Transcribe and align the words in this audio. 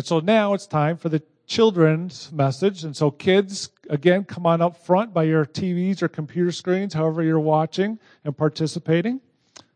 And 0.00 0.06
so 0.06 0.18
now 0.18 0.54
it's 0.54 0.66
time 0.66 0.96
for 0.96 1.10
the 1.10 1.22
children's 1.46 2.32
message. 2.32 2.84
And 2.84 2.96
so, 2.96 3.10
kids, 3.10 3.68
again, 3.90 4.24
come 4.24 4.46
on 4.46 4.62
up 4.62 4.82
front 4.86 5.12
by 5.12 5.24
your 5.24 5.44
TVs 5.44 6.00
or 6.00 6.08
computer 6.08 6.52
screens, 6.52 6.94
however 6.94 7.22
you're 7.22 7.38
watching 7.38 7.98
and 8.24 8.34
participating. 8.34 9.20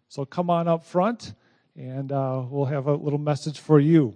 So, 0.08 0.24
come 0.24 0.48
on 0.48 0.66
up 0.66 0.82
front, 0.82 1.34
and 1.76 2.10
uh, 2.10 2.42
we'll 2.48 2.64
have 2.64 2.86
a 2.86 2.94
little 2.94 3.18
message 3.18 3.60
for 3.60 3.78
you. 3.78 4.14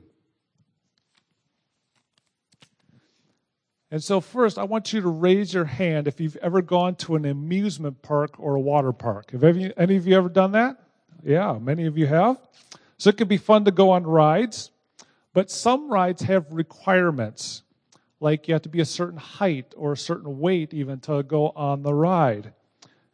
And 3.90 4.02
so, 4.02 4.22
first, 4.22 4.56
I 4.56 4.64
want 4.64 4.94
you 4.94 5.02
to 5.02 5.08
raise 5.10 5.52
your 5.52 5.66
hand 5.66 6.08
if 6.08 6.20
you've 6.20 6.36
ever 6.36 6.62
gone 6.62 6.94
to 6.94 7.16
an 7.16 7.26
amusement 7.26 8.00
park 8.00 8.40
or 8.40 8.54
a 8.54 8.60
water 8.60 8.94
park. 8.94 9.32
Have 9.32 9.44
any, 9.44 9.74
any 9.76 9.96
of 9.96 10.06
you 10.06 10.16
ever 10.16 10.30
done 10.30 10.52
that? 10.52 10.78
Yeah, 11.22 11.58
many 11.60 11.84
of 11.84 11.98
you 11.98 12.06
have. 12.06 12.38
So, 12.96 13.10
it 13.10 13.18
can 13.18 13.28
be 13.28 13.36
fun 13.36 13.66
to 13.66 13.70
go 13.70 13.90
on 13.90 14.04
rides. 14.04 14.70
But 15.38 15.52
some 15.52 15.88
rides 15.88 16.22
have 16.22 16.46
requirements, 16.50 17.62
like 18.18 18.48
you 18.48 18.54
have 18.54 18.62
to 18.62 18.68
be 18.68 18.80
a 18.80 18.84
certain 18.84 19.20
height 19.20 19.72
or 19.76 19.92
a 19.92 19.96
certain 19.96 20.40
weight 20.40 20.74
even 20.74 20.98
to 21.02 21.22
go 21.22 21.50
on 21.50 21.84
the 21.84 21.94
ride. 21.94 22.54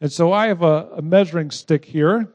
And 0.01 0.11
so 0.11 0.33
I 0.33 0.47
have 0.47 0.63
a, 0.63 0.89
a 0.97 1.03
measuring 1.03 1.51
stick 1.51 1.85
here. 1.85 2.33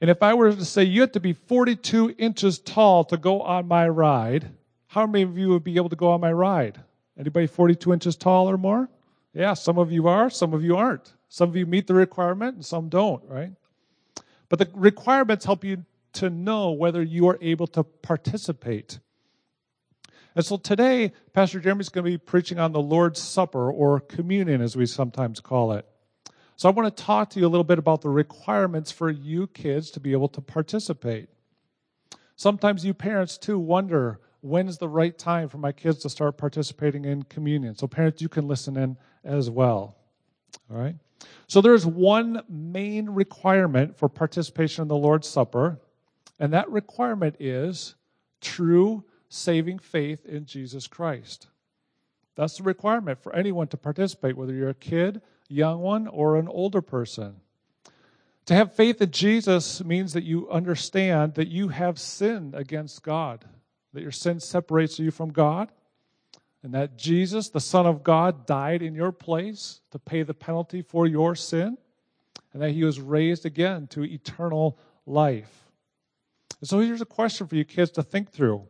And 0.00 0.08
if 0.08 0.22
I 0.22 0.34
were 0.34 0.52
to 0.52 0.64
say 0.64 0.84
you 0.84 1.00
have 1.00 1.10
to 1.10 1.20
be 1.20 1.32
42 1.32 2.14
inches 2.16 2.60
tall 2.60 3.02
to 3.06 3.16
go 3.16 3.40
on 3.40 3.66
my 3.66 3.88
ride, 3.88 4.52
how 4.86 5.04
many 5.04 5.24
of 5.24 5.36
you 5.36 5.48
would 5.48 5.64
be 5.64 5.74
able 5.74 5.88
to 5.88 5.96
go 5.96 6.12
on 6.12 6.20
my 6.20 6.32
ride? 6.32 6.80
Anybody 7.18 7.48
42 7.48 7.92
inches 7.92 8.14
tall 8.14 8.48
or 8.48 8.56
more? 8.56 8.88
Yeah, 9.34 9.54
some 9.54 9.78
of 9.78 9.90
you 9.90 10.06
are, 10.06 10.30
some 10.30 10.54
of 10.54 10.62
you 10.62 10.76
aren't. 10.76 11.12
Some 11.28 11.48
of 11.48 11.56
you 11.56 11.66
meet 11.66 11.88
the 11.88 11.94
requirement 11.94 12.54
and 12.54 12.64
some 12.64 12.88
don't, 12.88 13.24
right? 13.24 13.50
But 14.48 14.60
the 14.60 14.70
requirements 14.74 15.44
help 15.44 15.64
you 15.64 15.84
to 16.12 16.30
know 16.30 16.70
whether 16.70 17.02
you 17.02 17.26
are 17.26 17.38
able 17.40 17.66
to 17.66 17.82
participate. 17.82 19.00
And 20.38 20.46
so 20.46 20.56
today, 20.56 21.10
Pastor 21.32 21.58
Jeremy's 21.58 21.88
going 21.88 22.04
to 22.04 22.10
be 22.12 22.16
preaching 22.16 22.60
on 22.60 22.70
the 22.70 22.80
Lord's 22.80 23.20
Supper 23.20 23.72
or 23.72 23.98
communion, 23.98 24.60
as 24.60 24.76
we 24.76 24.86
sometimes 24.86 25.40
call 25.40 25.72
it. 25.72 25.84
So 26.54 26.68
I 26.68 26.72
want 26.72 26.96
to 26.96 27.02
talk 27.02 27.30
to 27.30 27.40
you 27.40 27.46
a 27.46 27.48
little 27.48 27.64
bit 27.64 27.80
about 27.80 28.02
the 28.02 28.08
requirements 28.08 28.92
for 28.92 29.10
you 29.10 29.48
kids 29.48 29.90
to 29.90 29.98
be 29.98 30.12
able 30.12 30.28
to 30.28 30.40
participate. 30.40 31.28
Sometimes 32.36 32.84
you 32.84 32.94
parents 32.94 33.36
too 33.36 33.58
wonder 33.58 34.20
when 34.40 34.68
is 34.68 34.78
the 34.78 34.88
right 34.88 35.18
time 35.18 35.48
for 35.48 35.58
my 35.58 35.72
kids 35.72 35.98
to 36.02 36.08
start 36.08 36.38
participating 36.38 37.04
in 37.04 37.24
communion. 37.24 37.74
So 37.74 37.88
parents, 37.88 38.22
you 38.22 38.28
can 38.28 38.46
listen 38.46 38.76
in 38.76 38.96
as 39.24 39.50
well. 39.50 39.96
All 40.70 40.78
right. 40.78 40.94
So 41.48 41.60
there 41.60 41.74
is 41.74 41.84
one 41.84 42.42
main 42.48 43.10
requirement 43.10 43.98
for 43.98 44.08
participation 44.08 44.82
in 44.82 44.88
the 44.88 44.94
Lord's 44.94 45.26
Supper, 45.26 45.80
and 46.38 46.52
that 46.52 46.70
requirement 46.70 47.34
is 47.40 47.96
true 48.40 49.02
saving 49.28 49.78
faith 49.78 50.24
in 50.24 50.46
Jesus 50.46 50.86
Christ. 50.86 51.48
That's 52.34 52.58
the 52.58 52.62
requirement 52.62 53.20
for 53.22 53.34
anyone 53.34 53.68
to 53.68 53.76
participate, 53.76 54.36
whether 54.36 54.54
you're 54.54 54.68
a 54.68 54.74
kid, 54.74 55.20
young 55.48 55.80
one, 55.80 56.06
or 56.06 56.36
an 56.36 56.48
older 56.48 56.80
person. 56.80 57.40
To 58.46 58.54
have 58.54 58.72
faith 58.72 59.02
in 59.02 59.10
Jesus 59.10 59.84
means 59.84 60.12
that 60.14 60.24
you 60.24 60.48
understand 60.48 61.34
that 61.34 61.48
you 61.48 61.68
have 61.68 61.98
sinned 61.98 62.54
against 62.54 63.02
God, 63.02 63.44
that 63.92 64.02
your 64.02 64.12
sin 64.12 64.40
separates 64.40 64.98
you 64.98 65.10
from 65.10 65.32
God, 65.32 65.70
and 66.62 66.72
that 66.74 66.96
Jesus, 66.96 67.50
the 67.50 67.60
Son 67.60 67.86
of 67.86 68.02
God, 68.02 68.46
died 68.46 68.82
in 68.82 68.94
your 68.94 69.12
place 69.12 69.80
to 69.90 69.98
pay 69.98 70.22
the 70.22 70.32
penalty 70.32 70.80
for 70.80 71.06
your 71.06 71.34
sin, 71.34 71.76
and 72.52 72.62
that 72.62 72.70
he 72.70 72.84
was 72.84 73.00
raised 73.00 73.44
again 73.44 73.86
to 73.88 74.04
eternal 74.04 74.78
life. 75.06 75.66
And 76.60 76.68
so 76.68 76.80
here's 76.80 77.02
a 77.02 77.06
question 77.06 77.46
for 77.46 77.56
you 77.56 77.64
kids 77.64 77.90
to 77.92 78.02
think 78.02 78.30
through 78.30 78.66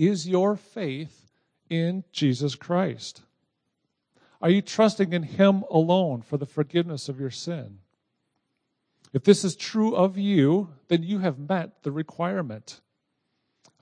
Is 0.00 0.26
your 0.26 0.56
faith 0.56 1.30
in 1.68 2.04
Jesus 2.10 2.54
Christ? 2.54 3.20
Are 4.40 4.48
you 4.48 4.62
trusting 4.62 5.12
in 5.12 5.22
Him 5.24 5.62
alone 5.70 6.22
for 6.22 6.38
the 6.38 6.46
forgiveness 6.46 7.10
of 7.10 7.20
your 7.20 7.30
sin? 7.30 7.80
If 9.12 9.24
this 9.24 9.44
is 9.44 9.54
true 9.54 9.94
of 9.94 10.16
you, 10.16 10.70
then 10.88 11.02
you 11.02 11.18
have 11.18 11.38
met 11.38 11.82
the 11.82 11.92
requirement. 11.92 12.80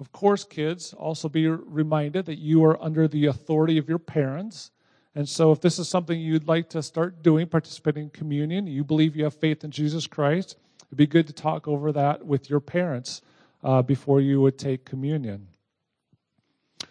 Of 0.01 0.11
course, 0.11 0.43
kids, 0.43 0.93
also 0.93 1.29
be 1.29 1.47
reminded 1.47 2.27
that 2.27 2.39
you 2.39 2.65
are 2.65 2.83
under 2.83 3.07
the 3.07 3.27
authority 3.27 3.79
of 3.79 3.89
your 3.89 4.01
parents. 4.01 4.73
And 5.15 5.29
so, 5.29 5.53
if 5.53 5.61
this 5.61 5.79
is 5.79 5.89
something 5.89 6.19
you'd 6.19 6.49
like 6.49 6.69
to 6.71 6.83
start 6.83 7.23
doing, 7.23 7.47
participating 7.47 8.05
in 8.05 8.11
communion, 8.11 8.67
you 8.67 8.83
believe 8.83 9.15
you 9.15 9.23
have 9.23 9.35
faith 9.35 9.63
in 9.63 9.71
Jesus 9.71 10.09
Christ, 10.09 10.57
It'd 10.89 10.99
be 10.99 11.07
good 11.07 11.29
to 11.29 11.33
talk 11.33 11.69
over 11.69 11.93
that 11.93 12.27
with 12.27 12.51
your 12.51 12.59
parents 12.59 13.23
uh, 13.63 13.83
before 13.83 14.21
you 14.21 14.41
would 14.41 14.59
take 14.59 14.85
communion. 14.85 15.47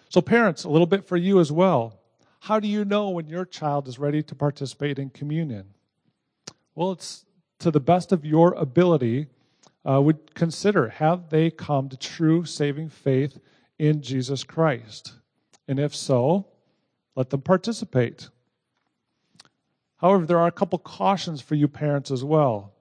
So, 0.09 0.21
parents, 0.21 0.63
a 0.63 0.69
little 0.69 0.87
bit 0.87 1.05
for 1.05 1.17
you 1.17 1.39
as 1.39 1.51
well. 1.51 1.99
How 2.39 2.59
do 2.59 2.67
you 2.67 2.85
know 2.85 3.09
when 3.09 3.27
your 3.27 3.45
child 3.45 3.87
is 3.87 3.99
ready 3.99 4.23
to 4.23 4.35
participate 4.35 4.99
in 4.99 5.09
communion? 5.09 5.73
Well, 6.75 6.91
it's 6.91 7.25
to 7.59 7.71
the 7.71 7.79
best 7.79 8.11
of 8.11 8.25
your 8.25 8.53
ability, 8.53 9.27
uh, 9.87 10.01
would 10.01 10.33
consider 10.35 10.89
have 10.89 11.29
they 11.29 11.49
come 11.49 11.89
to 11.89 11.97
true 11.97 12.45
saving 12.45 12.89
faith 12.89 13.39
in 13.79 14.01
Jesus 14.01 14.43
Christ? 14.43 15.13
And 15.67 15.79
if 15.79 15.95
so, 15.95 16.47
let 17.15 17.29
them 17.29 17.41
participate. 17.41 18.29
However, 19.97 20.25
there 20.25 20.39
are 20.39 20.47
a 20.47 20.51
couple 20.51 20.77
cautions 20.79 21.41
for 21.41 21.55
you 21.55 21.67
parents 21.67 22.11
as 22.11 22.23
well. 22.23 22.73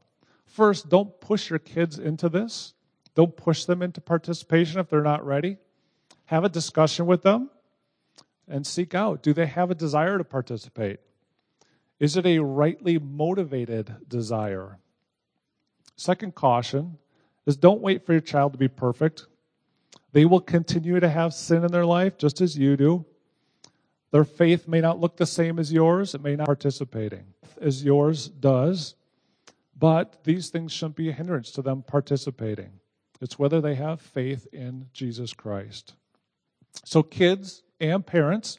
First, 0.45 0.89
don't 0.89 1.19
push 1.21 1.51
your 1.51 1.59
kids 1.59 1.99
into 1.99 2.29
this. 2.29 2.75
Don't 3.15 3.37
push 3.37 3.65
them 3.65 3.83
into 3.83 4.01
participation 4.01 4.79
if 4.79 4.91
they're 4.91 5.03
not 5.03 5.25
ready. 5.25 5.57
Have 6.27 6.45
a 6.45 6.49
discussion 6.49 7.07
with 7.07 7.23
them 7.23 7.51
and 8.49 8.67
seek 8.67 8.95
out 8.95 9.23
do 9.23 9.33
they 9.33 9.47
have 9.47 9.71
a 9.71 9.75
desire 9.75 10.19
to 10.19 10.25
participate? 10.25 11.01
Is 11.99 12.17
it 12.17 12.27
a 12.27 12.41
rightly 12.41 12.99
motivated 12.99 13.97
desire? 14.09 14.79
Second 15.97 16.35
caution 16.35 16.99
is 17.47 17.57
don't 17.57 17.81
wait 17.81 18.05
for 18.05 18.13
your 18.13 18.21
child 18.21 18.53
to 18.53 18.59
be 18.59 18.69
perfect. 18.69 19.27
They 20.13 20.25
will 20.25 20.41
continue 20.41 21.01
to 21.01 21.09
have 21.09 21.33
sin 21.33 21.65
in 21.65 21.73
their 21.73 21.87
life 21.87 22.19
just 22.19 22.41
as 22.41 22.59
you 22.59 22.77
do. 22.77 23.07
Their 24.11 24.25
faith 24.25 24.69
may 24.69 24.81
not 24.81 25.01
look 25.01 25.17
the 25.17 25.27
same 25.27 25.59
as 25.59 25.73
yours, 25.73 26.15
it 26.15 26.23
may 26.23 26.37
not 26.37 26.45
be 26.45 26.47
participating 26.47 27.25
as 27.61 27.85
yours 27.85 28.29
does. 28.29 28.95
But 29.79 30.25
these 30.25 30.49
things 30.49 30.73
shouldn't 30.73 30.97
be 30.97 31.11
a 31.11 31.13
hindrance 31.13 31.51
to 31.53 31.63
them 31.63 31.83
participating. 31.83 32.81
It's 33.21 33.39
whether 33.39 33.61
they 33.61 33.75
have 33.75 34.01
faith 34.01 34.47
in 34.53 34.87
Jesus 34.93 35.33
Christ. 35.33 35.95
So, 36.85 37.03
kids 37.03 37.63
and 37.81 38.07
parents, 38.07 38.59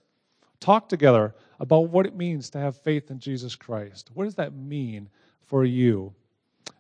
talk 0.60 0.90
together 0.90 1.36
about 1.60 1.90
what 1.90 2.06
it 2.06 2.16
means 2.16 2.50
to 2.52 2.60
have 2.60 2.78
faith 2.78 3.10
in 3.10 3.20
Jesus 3.20 3.56
Christ. 3.56 4.12
What 4.14 4.26
does 4.26 4.36
that 4.36 4.54
mean 4.54 5.10
for 5.42 5.64
you? 5.64 6.14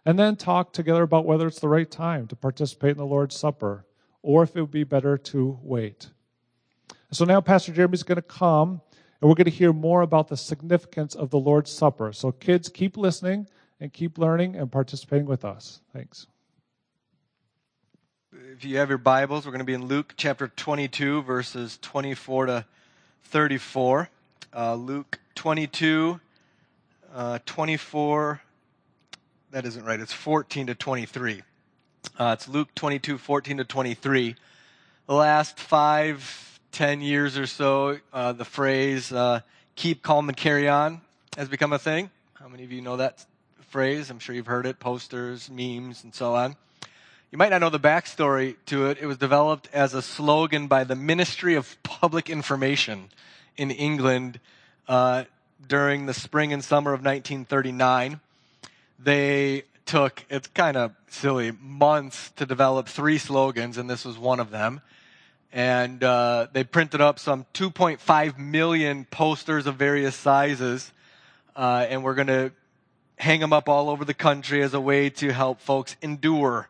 And 0.06 0.18
then 0.18 0.36
talk 0.36 0.74
together 0.74 1.04
about 1.04 1.26
whether 1.26 1.48
it's 1.48 1.60
the 1.60 1.70
right 1.70 1.90
time 1.90 2.28
to 2.28 2.36
participate 2.36 2.92
in 2.92 2.98
the 2.98 3.06
Lord's 3.06 3.36
Supper 3.36 3.86
or 4.22 4.44
if 4.44 4.56
it 4.56 4.62
would 4.62 4.72
be 4.72 4.84
better 4.84 5.18
to 5.18 5.60
wait. 5.62 6.10
So 7.12 7.26
now 7.26 7.42
Pastor 7.42 7.72
Jeremy's 7.72 8.04
going 8.04 8.18
to 8.18 8.22
come 8.22 8.82
and 9.22 9.30
we're 9.30 9.36
going 9.36 9.46
to 9.46 9.52
hear 9.52 9.74
more 9.74 10.02
about 10.02 10.28
the 10.28 10.38
significance 10.38 11.16
of 11.16 11.30
the 11.30 11.40
Lord's 11.40 11.72
Supper. 11.72 12.14
So, 12.14 12.32
kids, 12.32 12.70
keep 12.70 12.98
listening 12.98 13.48
and 13.80 13.92
keep 13.92 14.18
learning 14.18 14.56
and 14.56 14.72
participating 14.72 15.26
with 15.26 15.44
us. 15.44 15.82
Thanks. 15.94 16.28
If 18.34 18.66
you 18.66 18.78
have 18.80 18.90
your 18.90 18.98
Bibles, 18.98 19.46
we're 19.46 19.54
going 19.54 19.60
to 19.60 19.66
be 19.66 19.74
in 19.74 19.86
Luke 19.86 20.14
chapter 20.18 20.50
22, 20.50 21.22
verses 21.22 21.80
24 21.82 22.48
to 22.48 22.66
34. 23.24 24.10
Uh, 24.54 24.76
Luke 24.76 25.18
22, 25.36 26.20
uh, 27.14 27.40
24, 27.46 28.42
that 29.52 29.66
isn't 29.66 29.86
right, 29.86 30.02
it's 30.02 30.12
14 30.12 30.68
to 30.68 30.76
23. 30.76 31.42
Uh, 32.20 32.36
it's 32.38 32.50
Luke 32.50 32.76
22, 32.76 33.18
14 33.18 33.58
to 33.58 33.64
23. 33.64 34.36
The 35.06 35.14
last 35.14 35.58
five, 35.58 36.60
ten 36.74 37.00
years 37.00 37.38
or 37.38 37.46
so, 37.46 38.00
uh, 38.12 38.34
the 38.34 38.44
phrase 38.44 39.10
uh, 39.14 39.40
keep 39.76 40.04
calm 40.04 40.28
and 40.28 40.36
carry 40.36 40.68
on 40.68 41.00
has 41.38 41.48
become 41.48 41.72
a 41.72 41.80
thing. 41.80 42.10
How 42.34 42.50
many 42.50 42.66
of 42.66 42.74
you 42.74 42.82
know 42.82 42.98
that 42.98 43.26
phrase. 43.70 44.10
I'm 44.10 44.20
sure 44.20 44.36
you've 44.36 44.48
heard 44.48 44.66
it, 44.66 44.80
posters, 44.80 45.50
memes, 45.50 46.04
and 46.04 46.14
so 46.14 46.36
on. 46.36 46.58
You 47.30 47.38
might 47.38 47.50
not 47.50 47.60
know 47.60 47.70
the 47.70 47.78
backstory 47.78 48.56
to 48.68 48.86
it. 48.86 49.00
It 49.02 49.06
was 49.06 49.18
developed 49.18 49.68
as 49.74 49.94
a 49.94 50.02
slogan 50.02 50.68
by 50.68 50.86
the 50.86 50.96
Ministry 50.96 51.56
of 51.56 51.76
Public 51.84 52.30
Information 52.30 53.10
in 53.58 53.70
England 53.70 54.40
uh, 54.88 55.26
during 55.68 56.06
the 56.06 56.14
spring 56.14 56.54
and 56.54 56.64
summer 56.64 56.94
of 56.94 57.02
1939. 57.02 58.22
They 58.98 59.64
took, 59.86 60.24
it's 60.30 60.48
kind 60.48 60.78
of 60.78 60.94
silly, 61.10 61.52
months 61.52 62.32
to 62.38 62.46
develop 62.46 62.88
three 62.88 63.18
slogans, 63.18 63.78
and 63.78 63.90
this 63.90 64.06
was 64.06 64.18
one 64.18 64.40
of 64.40 64.50
them. 64.50 64.80
And 65.52 66.02
uh, 66.06 66.48
they 66.54 66.64
printed 66.64 67.02
up 67.02 67.20
some 67.20 67.46
2.5 67.54 68.38
million 68.38 69.04
posters 69.04 69.68
of 69.68 69.76
various 69.76 70.16
sizes, 70.16 70.94
uh, 71.58 71.88
and 71.90 72.06
we're 72.06 72.16
going 72.16 72.28
to 72.28 72.54
hang 73.18 73.42
them 73.42 73.52
up 73.52 73.68
all 73.68 73.90
over 73.90 74.06
the 74.06 74.14
country 74.14 74.64
as 74.64 74.74
a 74.74 74.80
way 74.80 75.10
to 75.10 75.34
help 75.34 75.60
folks 75.60 75.98
endure 76.02 76.70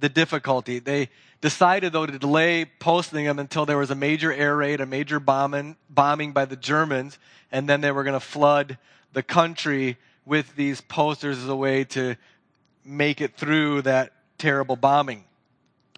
the 0.00 0.08
difficulty. 0.08 0.78
They 0.78 1.08
decided, 1.40 1.92
though, 1.92 2.06
to 2.06 2.18
delay 2.18 2.64
posting 2.64 3.24
them 3.24 3.38
until 3.38 3.66
there 3.66 3.78
was 3.78 3.90
a 3.90 3.94
major 3.94 4.32
air 4.32 4.56
raid, 4.56 4.80
a 4.80 4.86
major 4.86 5.20
bombing, 5.20 5.76
bombing 5.90 6.32
by 6.32 6.44
the 6.44 6.56
Germans, 6.56 7.18
and 7.50 7.68
then 7.68 7.80
they 7.80 7.90
were 7.90 8.04
going 8.04 8.18
to 8.18 8.20
flood 8.20 8.78
the 9.12 9.22
country 9.22 9.96
with 10.24 10.54
these 10.56 10.80
posters 10.80 11.38
as 11.38 11.48
a 11.48 11.56
way 11.56 11.84
to 11.84 12.16
make 12.84 13.20
it 13.20 13.36
through 13.36 13.82
that 13.82 14.12
terrible 14.36 14.76
bombing. 14.76 15.24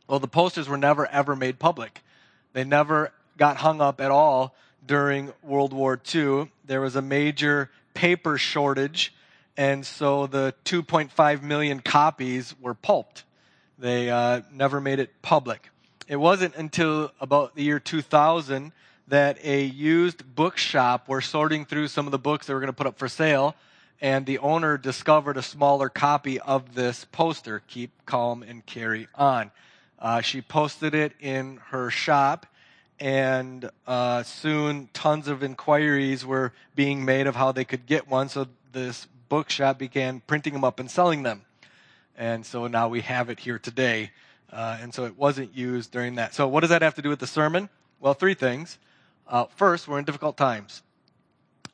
Well, 0.08 0.18
the 0.18 0.28
posters 0.28 0.68
were 0.68 0.76
never 0.76 1.06
ever 1.06 1.36
made 1.36 1.58
public. 1.58 2.00
They 2.52 2.64
never 2.64 3.12
got 3.36 3.58
hung 3.58 3.80
up 3.80 4.00
at 4.00 4.10
all 4.10 4.54
during 4.84 5.32
World 5.42 5.72
War 5.72 6.00
II. 6.14 6.50
There 6.64 6.80
was 6.80 6.96
a 6.96 7.02
major 7.02 7.70
paper 7.94 8.38
shortage, 8.38 9.14
and 9.56 9.84
so 9.84 10.26
the 10.26 10.54
2.5 10.64 11.42
million 11.42 11.80
copies 11.80 12.54
were 12.60 12.74
pulped. 12.74 13.24
They 13.80 14.10
uh, 14.10 14.42
never 14.52 14.78
made 14.78 14.98
it 14.98 15.22
public. 15.22 15.70
It 16.06 16.16
wasn't 16.16 16.54
until 16.54 17.12
about 17.18 17.54
the 17.54 17.62
year 17.62 17.80
2000 17.80 18.72
that 19.08 19.38
a 19.42 19.64
used 19.64 20.34
bookshop 20.34 21.08
were 21.08 21.22
sorting 21.22 21.64
through 21.64 21.88
some 21.88 22.06
of 22.06 22.12
the 22.12 22.18
books 22.18 22.46
they 22.46 22.52
were 22.52 22.60
going 22.60 22.68
to 22.68 22.74
put 22.74 22.86
up 22.86 22.98
for 22.98 23.08
sale, 23.08 23.56
and 24.02 24.26
the 24.26 24.38
owner 24.40 24.76
discovered 24.76 25.38
a 25.38 25.42
smaller 25.42 25.88
copy 25.88 26.38
of 26.38 26.74
this 26.74 27.06
poster, 27.06 27.62
Keep 27.68 28.04
Calm 28.04 28.42
and 28.42 28.64
Carry 28.66 29.08
On. 29.14 29.50
Uh, 29.98 30.20
she 30.20 30.42
posted 30.42 30.94
it 30.94 31.12
in 31.18 31.56
her 31.68 31.90
shop, 31.90 32.44
and 32.98 33.70
uh, 33.86 34.22
soon 34.24 34.90
tons 34.92 35.26
of 35.26 35.42
inquiries 35.42 36.26
were 36.26 36.52
being 36.74 37.02
made 37.06 37.26
of 37.26 37.34
how 37.34 37.50
they 37.50 37.64
could 37.64 37.86
get 37.86 38.08
one, 38.08 38.28
so 38.28 38.46
this 38.72 39.06
bookshop 39.30 39.78
began 39.78 40.20
printing 40.26 40.52
them 40.52 40.64
up 40.64 40.78
and 40.78 40.90
selling 40.90 41.22
them. 41.22 41.46
And 42.20 42.44
so 42.44 42.66
now 42.66 42.88
we 42.88 43.00
have 43.00 43.30
it 43.30 43.40
here 43.40 43.58
today. 43.58 44.10
Uh, 44.52 44.76
and 44.82 44.92
so 44.92 45.06
it 45.06 45.16
wasn't 45.16 45.56
used 45.56 45.90
during 45.90 46.16
that. 46.16 46.34
So 46.34 46.46
what 46.46 46.60
does 46.60 46.68
that 46.68 46.82
have 46.82 46.94
to 46.96 47.02
do 47.02 47.08
with 47.08 47.18
the 47.18 47.26
sermon? 47.26 47.70
Well, 47.98 48.12
three 48.12 48.34
things. 48.34 48.78
Uh, 49.26 49.46
first, 49.56 49.88
we're 49.88 49.98
in 49.98 50.04
difficult 50.04 50.36
times. 50.36 50.82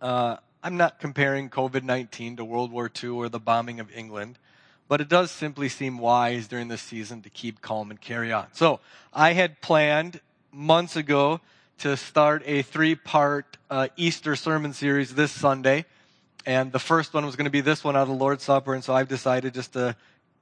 Uh, 0.00 0.36
I'm 0.62 0.76
not 0.76 1.00
comparing 1.00 1.50
COVID 1.50 1.82
19 1.82 2.36
to 2.36 2.44
World 2.44 2.70
War 2.70 2.88
II 3.02 3.10
or 3.10 3.28
the 3.28 3.40
bombing 3.40 3.80
of 3.80 3.90
England, 3.92 4.38
but 4.86 5.00
it 5.00 5.08
does 5.08 5.32
simply 5.32 5.68
seem 5.68 5.98
wise 5.98 6.46
during 6.46 6.68
this 6.68 6.82
season 6.82 7.22
to 7.22 7.30
keep 7.30 7.60
calm 7.60 7.90
and 7.90 8.00
carry 8.00 8.32
on. 8.32 8.46
So 8.52 8.78
I 9.12 9.32
had 9.32 9.60
planned 9.60 10.20
months 10.52 10.94
ago 10.94 11.40
to 11.78 11.96
start 11.96 12.44
a 12.46 12.62
three 12.62 12.94
part 12.94 13.56
uh, 13.68 13.88
Easter 13.96 14.36
sermon 14.36 14.74
series 14.74 15.12
this 15.12 15.32
Sunday. 15.32 15.86
And 16.44 16.70
the 16.70 16.78
first 16.78 17.12
one 17.14 17.26
was 17.26 17.34
going 17.34 17.46
to 17.46 17.50
be 17.50 17.62
this 17.62 17.82
one 17.82 17.96
out 17.96 18.02
of 18.02 18.08
the 18.08 18.14
Lord's 18.14 18.44
Supper. 18.44 18.74
And 18.74 18.84
so 18.84 18.94
I've 18.94 19.08
decided 19.08 19.52
just 19.52 19.72
to 19.72 19.96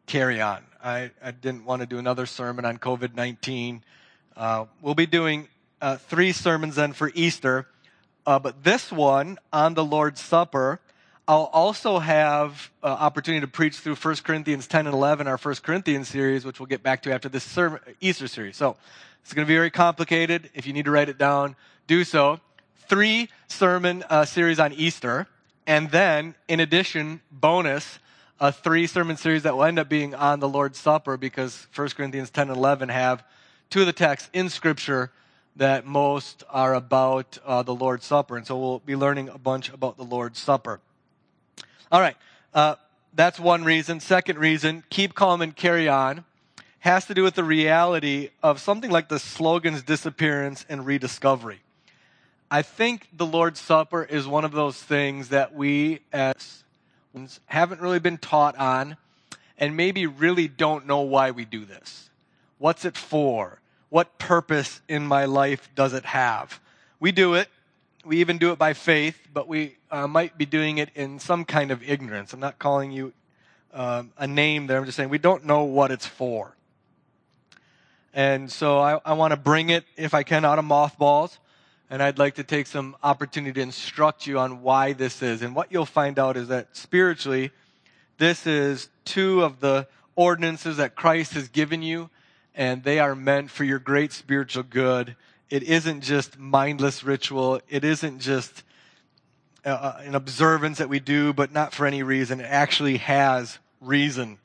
carry 0.06 0.40
on. 0.40 0.62
I, 0.82 1.10
I 1.22 1.30
didn't 1.30 1.64
want 1.64 1.80
to 1.80 1.86
do 1.86 1.98
another 1.98 2.26
sermon 2.26 2.64
on 2.64 2.78
COVID 2.78 3.14
19. 3.14 3.82
Uh, 4.36 4.66
we'll 4.82 4.94
be 4.94 5.06
doing 5.06 5.48
uh, 5.80 5.96
three 5.96 6.32
sermons 6.32 6.76
then 6.76 6.92
for 6.92 7.10
Easter, 7.14 7.66
uh, 8.26 8.38
but 8.38 8.64
this 8.64 8.90
one 8.90 9.38
on 9.52 9.74
the 9.74 9.84
Lord's 9.84 10.20
Supper, 10.20 10.80
I'll 11.26 11.50
also 11.52 11.98
have 11.98 12.70
uh, 12.82 12.86
opportunity 12.86 13.40
to 13.40 13.50
preach 13.50 13.76
through 13.76 13.94
1 13.94 14.16
Corinthians 14.16 14.66
10 14.66 14.86
and 14.86 14.94
11, 14.94 15.26
our 15.26 15.38
1 15.38 15.54
Corinthians 15.62 16.08
series, 16.08 16.44
which 16.44 16.60
we'll 16.60 16.66
get 16.66 16.82
back 16.82 17.02
to 17.04 17.12
after 17.14 17.28
this 17.28 17.58
Easter 18.00 18.28
series. 18.28 18.56
So 18.56 18.76
it's 19.22 19.32
going 19.32 19.46
to 19.46 19.48
be 19.48 19.54
very 19.54 19.70
complicated. 19.70 20.50
If 20.54 20.66
you 20.66 20.74
need 20.74 20.84
to 20.84 20.90
write 20.90 21.08
it 21.08 21.16
down, 21.16 21.56
do 21.86 22.04
so. 22.04 22.40
Three 22.88 23.30
sermon 23.48 24.04
uh, 24.10 24.26
series 24.26 24.60
on 24.60 24.74
Easter, 24.74 25.26
and 25.66 25.90
then 25.90 26.34
in 26.46 26.60
addition, 26.60 27.22
bonus 27.32 27.98
a 28.40 28.50
three 28.52 28.86
sermon 28.86 29.16
series 29.16 29.44
that 29.44 29.56
will 29.56 29.64
end 29.64 29.78
up 29.78 29.88
being 29.88 30.14
on 30.14 30.40
the 30.40 30.48
Lord's 30.48 30.78
Supper 30.78 31.16
because 31.16 31.66
1 31.74 31.88
Corinthians 31.90 32.30
10 32.30 32.48
and 32.48 32.56
11 32.56 32.88
have 32.88 33.24
two 33.70 33.80
of 33.80 33.86
the 33.86 33.92
texts 33.92 34.28
in 34.32 34.48
Scripture 34.48 35.10
that 35.56 35.86
most 35.86 36.42
are 36.50 36.74
about 36.74 37.38
uh, 37.44 37.62
the 37.62 37.74
Lord's 37.74 38.04
Supper. 38.04 38.36
And 38.36 38.46
so 38.46 38.58
we'll 38.58 38.78
be 38.80 38.96
learning 38.96 39.28
a 39.28 39.38
bunch 39.38 39.68
about 39.68 39.96
the 39.96 40.04
Lord's 40.04 40.38
Supper. 40.38 40.80
All 41.92 42.00
right. 42.00 42.16
Uh, 42.52 42.74
that's 43.14 43.38
one 43.38 43.62
reason. 43.62 44.00
Second 44.00 44.38
reason, 44.38 44.82
keep 44.90 45.14
calm 45.14 45.40
and 45.40 45.54
carry 45.54 45.88
on, 45.88 46.24
has 46.80 47.06
to 47.06 47.14
do 47.14 47.22
with 47.22 47.34
the 47.34 47.44
reality 47.44 48.30
of 48.42 48.60
something 48.60 48.90
like 48.90 49.08
the 49.08 49.20
slogan's 49.20 49.82
disappearance 49.82 50.66
and 50.68 50.84
rediscovery. 50.84 51.60
I 52.50 52.62
think 52.62 53.08
the 53.12 53.26
Lord's 53.26 53.60
Supper 53.60 54.02
is 54.02 54.26
one 54.26 54.44
of 54.44 54.52
those 54.52 54.76
things 54.82 55.28
that 55.28 55.54
we 55.54 56.00
as 56.12 56.63
haven't 57.46 57.80
really 57.80 58.00
been 58.00 58.18
taught 58.18 58.56
on, 58.56 58.96
and 59.58 59.76
maybe 59.76 60.06
really 60.06 60.48
don't 60.48 60.86
know 60.86 61.00
why 61.00 61.30
we 61.30 61.44
do 61.44 61.64
this. 61.64 62.10
What's 62.58 62.84
it 62.84 62.96
for? 62.96 63.60
What 63.88 64.18
purpose 64.18 64.80
in 64.88 65.06
my 65.06 65.24
life 65.26 65.68
does 65.74 65.92
it 65.92 66.04
have? 66.04 66.60
We 66.98 67.12
do 67.12 67.34
it. 67.34 67.48
We 68.04 68.18
even 68.18 68.38
do 68.38 68.50
it 68.50 68.58
by 68.58 68.72
faith, 68.72 69.28
but 69.32 69.48
we 69.48 69.76
uh, 69.90 70.06
might 70.06 70.36
be 70.36 70.46
doing 70.46 70.78
it 70.78 70.90
in 70.94 71.18
some 71.18 71.44
kind 71.44 71.70
of 71.70 71.82
ignorance. 71.82 72.32
I'm 72.32 72.40
not 72.40 72.58
calling 72.58 72.90
you 72.90 73.12
um, 73.72 74.12
a 74.18 74.26
name 74.26 74.66
there. 74.66 74.78
I'm 74.78 74.84
just 74.84 74.96
saying 74.96 75.08
we 75.08 75.18
don't 75.18 75.44
know 75.44 75.64
what 75.64 75.90
it's 75.90 76.06
for. 76.06 76.56
And 78.12 78.50
so 78.50 78.78
I, 78.78 79.00
I 79.04 79.14
want 79.14 79.32
to 79.32 79.36
bring 79.36 79.70
it, 79.70 79.84
if 79.96 80.14
I 80.14 80.22
can, 80.22 80.44
out 80.44 80.58
of 80.58 80.64
mothballs 80.64 81.38
and 81.90 82.02
I'd 82.02 82.18
like 82.18 82.36
to 82.36 82.44
take 82.44 82.66
some 82.66 82.96
opportunity 83.02 83.52
to 83.54 83.60
instruct 83.60 84.26
you 84.26 84.38
on 84.38 84.62
why 84.62 84.92
this 84.92 85.22
is. 85.22 85.42
And 85.42 85.54
what 85.54 85.70
you'll 85.70 85.86
find 85.86 86.18
out 86.18 86.36
is 86.36 86.48
that 86.48 86.76
spiritually, 86.76 87.50
this 88.18 88.46
is 88.46 88.88
two 89.04 89.42
of 89.42 89.60
the 89.60 89.86
ordinances 90.16 90.78
that 90.78 90.94
Christ 90.94 91.34
has 91.34 91.48
given 91.48 91.82
you, 91.82 92.10
and 92.54 92.84
they 92.84 92.98
are 92.98 93.14
meant 93.14 93.50
for 93.50 93.64
your 93.64 93.78
great 93.78 94.12
spiritual 94.12 94.62
good. 94.62 95.16
It 95.50 95.62
isn't 95.62 96.00
just 96.00 96.38
mindless 96.38 97.04
ritual. 97.04 97.60
It 97.68 97.84
isn't 97.84 98.20
just 98.20 98.62
uh, 99.64 99.68
uh 99.68 100.00
an 100.04 100.14
observance 100.14 100.78
that 100.78 100.88
we 100.88 101.00
do, 101.00 101.32
but 101.32 101.52
not 101.52 101.74
for 101.74 101.86
any 101.86 102.02
reason. 102.02 102.40
It 102.40 102.44
actually 102.44 102.98
has 102.98 103.58
reason. 103.80 104.38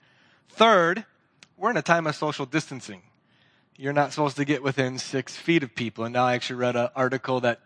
Third, 0.49 1.05
we're 1.57 1.71
in 1.71 1.77
a 1.77 1.81
time 1.81 2.07
of 2.07 2.15
social 2.15 2.45
distancing 2.45 3.01
you're 3.79 3.93
not 3.93 4.11
supposed 4.11 4.35
to 4.35 4.43
get 4.43 4.61
within 4.61 4.99
six 4.99 5.37
feet 5.37 5.63
of 5.63 5.73
people. 5.73 6.03
And 6.03 6.11
now 6.11 6.25
I 6.25 6.33
actually 6.33 6.57
read 6.57 6.75
an 6.75 6.89
article 6.97 7.39
that 7.39 7.61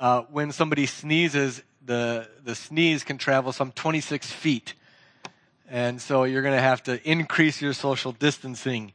uh, 0.00 0.22
when 0.30 0.50
somebody 0.50 0.86
sneezes, 0.86 1.62
the, 1.84 2.26
the 2.42 2.54
sneeze 2.54 3.04
can 3.04 3.18
travel 3.18 3.52
some 3.52 3.72
26 3.72 4.32
feet. 4.32 4.72
And 5.68 6.00
so 6.00 6.24
you're 6.24 6.40
going 6.40 6.54
to 6.54 6.62
have 6.62 6.82
to 6.84 7.06
increase 7.06 7.60
your 7.60 7.74
social 7.74 8.12
distancing. 8.12 8.94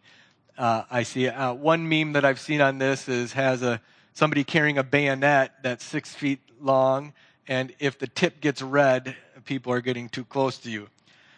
Uh, 0.57 0.81
I 0.89 1.03
see 1.03 1.27
uh, 1.27 1.53
one 1.53 1.87
meme 1.87 2.13
that 2.13 2.25
I've 2.25 2.39
seen 2.39 2.59
on 2.59 2.79
this 2.79 3.07
is 3.07 3.33
has 3.33 3.61
a 3.61 3.79
somebody 4.13 4.43
carrying 4.43 4.79
a 4.79 4.83
bayonet 4.83 5.51
that's 5.61 5.85
six 5.85 6.15
feet 6.15 6.39
long, 6.59 7.13
and 7.48 7.71
if 7.77 8.00
the 8.00 8.07
tip 8.07 8.41
gets 8.41 8.63
red, 8.63 9.15
people 9.45 9.71
are 9.74 9.81
getting 9.81 10.09
too 10.09 10.24
close 10.24 10.57
to 10.59 10.71
you. 10.71 10.88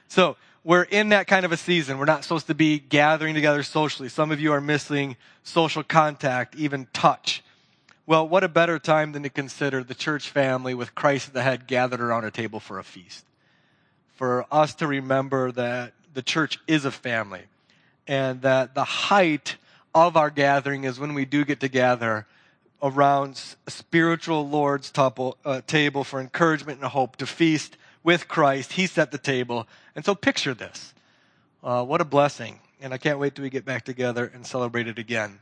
So 0.07 0.38
we're 0.65 0.84
in 0.84 1.10
that 1.10 1.27
kind 1.27 1.45
of 1.45 1.51
a 1.51 1.57
season. 1.57 2.00
We're 2.00 2.05
not 2.05 2.24
supposed 2.24 2.48
to 2.48 2.55
be 2.55 2.79
gathering 2.79 3.36
together 3.36 3.62
socially. 3.62 4.10
Some 4.10 4.31
of 4.31 4.41
you 4.41 4.51
are 4.51 4.60
missing 4.60 5.15
social 5.43 5.84
contact, 5.84 6.55
even 6.55 6.88
touch. 6.91 7.43
Well, 8.07 8.27
what 8.27 8.43
a 8.43 8.50
better 8.50 8.79
time 8.79 9.12
than 9.12 9.24
to 9.24 9.29
consider 9.29 9.84
the 9.84 9.93
church 9.93 10.29
family 10.29 10.74
with 10.74 10.95
Christ 10.95 11.29
at 11.29 11.34
the 11.36 11.43
head 11.43 11.67
gathered 11.67 12.01
around 12.01 12.25
a 12.25 12.31
table 12.31 12.60
for 12.60 12.79
a 12.79 12.84
feast. 12.84 13.25
For 14.15 14.45
us 14.51 14.74
to 14.75 14.88
remember 14.88 15.51
that 15.51 15.93
the 16.15 16.24
church 16.24 16.60
is 16.67 16.84
a 16.84 16.91
family 16.91 17.43
and 18.07 18.41
that 18.41 18.74
the 18.74 18.84
height 18.84 19.57
of 19.93 20.17
our 20.17 20.31
gathering 20.31 20.84
is 20.84 21.00
when 21.00 21.13
we 21.13 21.25
do 21.25 21.45
get 21.45 21.60
together 21.60 22.25
around 22.81 23.39
a 23.67 23.72
spiritual 23.72 24.50
Lord's 24.50 24.91
uh, 24.95 25.62
table 25.67 26.03
for 26.03 26.19
encouragement 26.19 26.79
and 26.81 26.89
hope 26.89 27.17
to 27.17 27.27
feast 27.27 27.77
with 28.03 28.27
Christ. 28.27 28.74
He 28.74 28.88
set 28.88 29.12
the 29.12 29.17
table. 29.17 29.67
And 29.95 30.03
so 30.03 30.13
picture 30.13 30.53
this. 30.53 30.93
Uh, 31.63 31.83
what 31.83 32.01
a 32.01 32.05
blessing. 32.05 32.59
And 32.81 32.93
I 32.93 32.97
can't 32.97 33.17
wait 33.17 33.35
till 33.35 33.43
we 33.43 33.49
get 33.49 33.65
back 33.65 33.85
together 33.85 34.29
and 34.33 34.45
celebrate 34.45 34.87
it 34.87 34.99
again. 34.99 35.39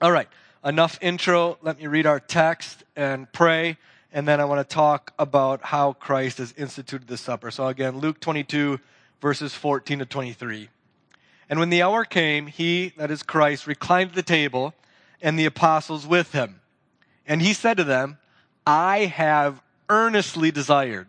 All 0.00 0.12
right. 0.12 0.28
Enough 0.64 0.98
intro. 1.00 1.58
Let 1.62 1.78
me 1.78 1.86
read 1.86 2.06
our 2.06 2.20
text 2.20 2.84
and 2.94 3.30
pray. 3.32 3.78
And 4.12 4.26
then 4.26 4.40
I 4.40 4.44
want 4.44 4.66
to 4.66 4.74
talk 4.74 5.12
about 5.18 5.62
how 5.62 5.94
Christ 5.94 6.38
has 6.38 6.52
instituted 6.56 7.08
the 7.08 7.16
supper. 7.16 7.50
So 7.50 7.66
again, 7.66 7.98
Luke 7.98 8.20
22, 8.20 8.78
verses 9.20 9.54
14 9.54 10.00
to 10.00 10.06
23. 10.06 10.68
And 11.50 11.58
when 11.58 11.70
the 11.70 11.82
hour 11.82 12.04
came, 12.04 12.46
he, 12.46 12.92
that 12.96 13.10
is 13.10 13.22
Christ, 13.22 13.66
reclined 13.66 14.10
at 14.10 14.16
the 14.16 14.22
table 14.22 14.74
and 15.22 15.38
the 15.38 15.46
apostles 15.46 16.06
with 16.06 16.32
him. 16.32 16.60
And 17.26 17.42
he 17.42 17.52
said 17.52 17.76
to 17.78 17.84
them, 17.84 18.18
I 18.66 19.06
have 19.06 19.62
earnestly 19.88 20.50
desired 20.50 21.08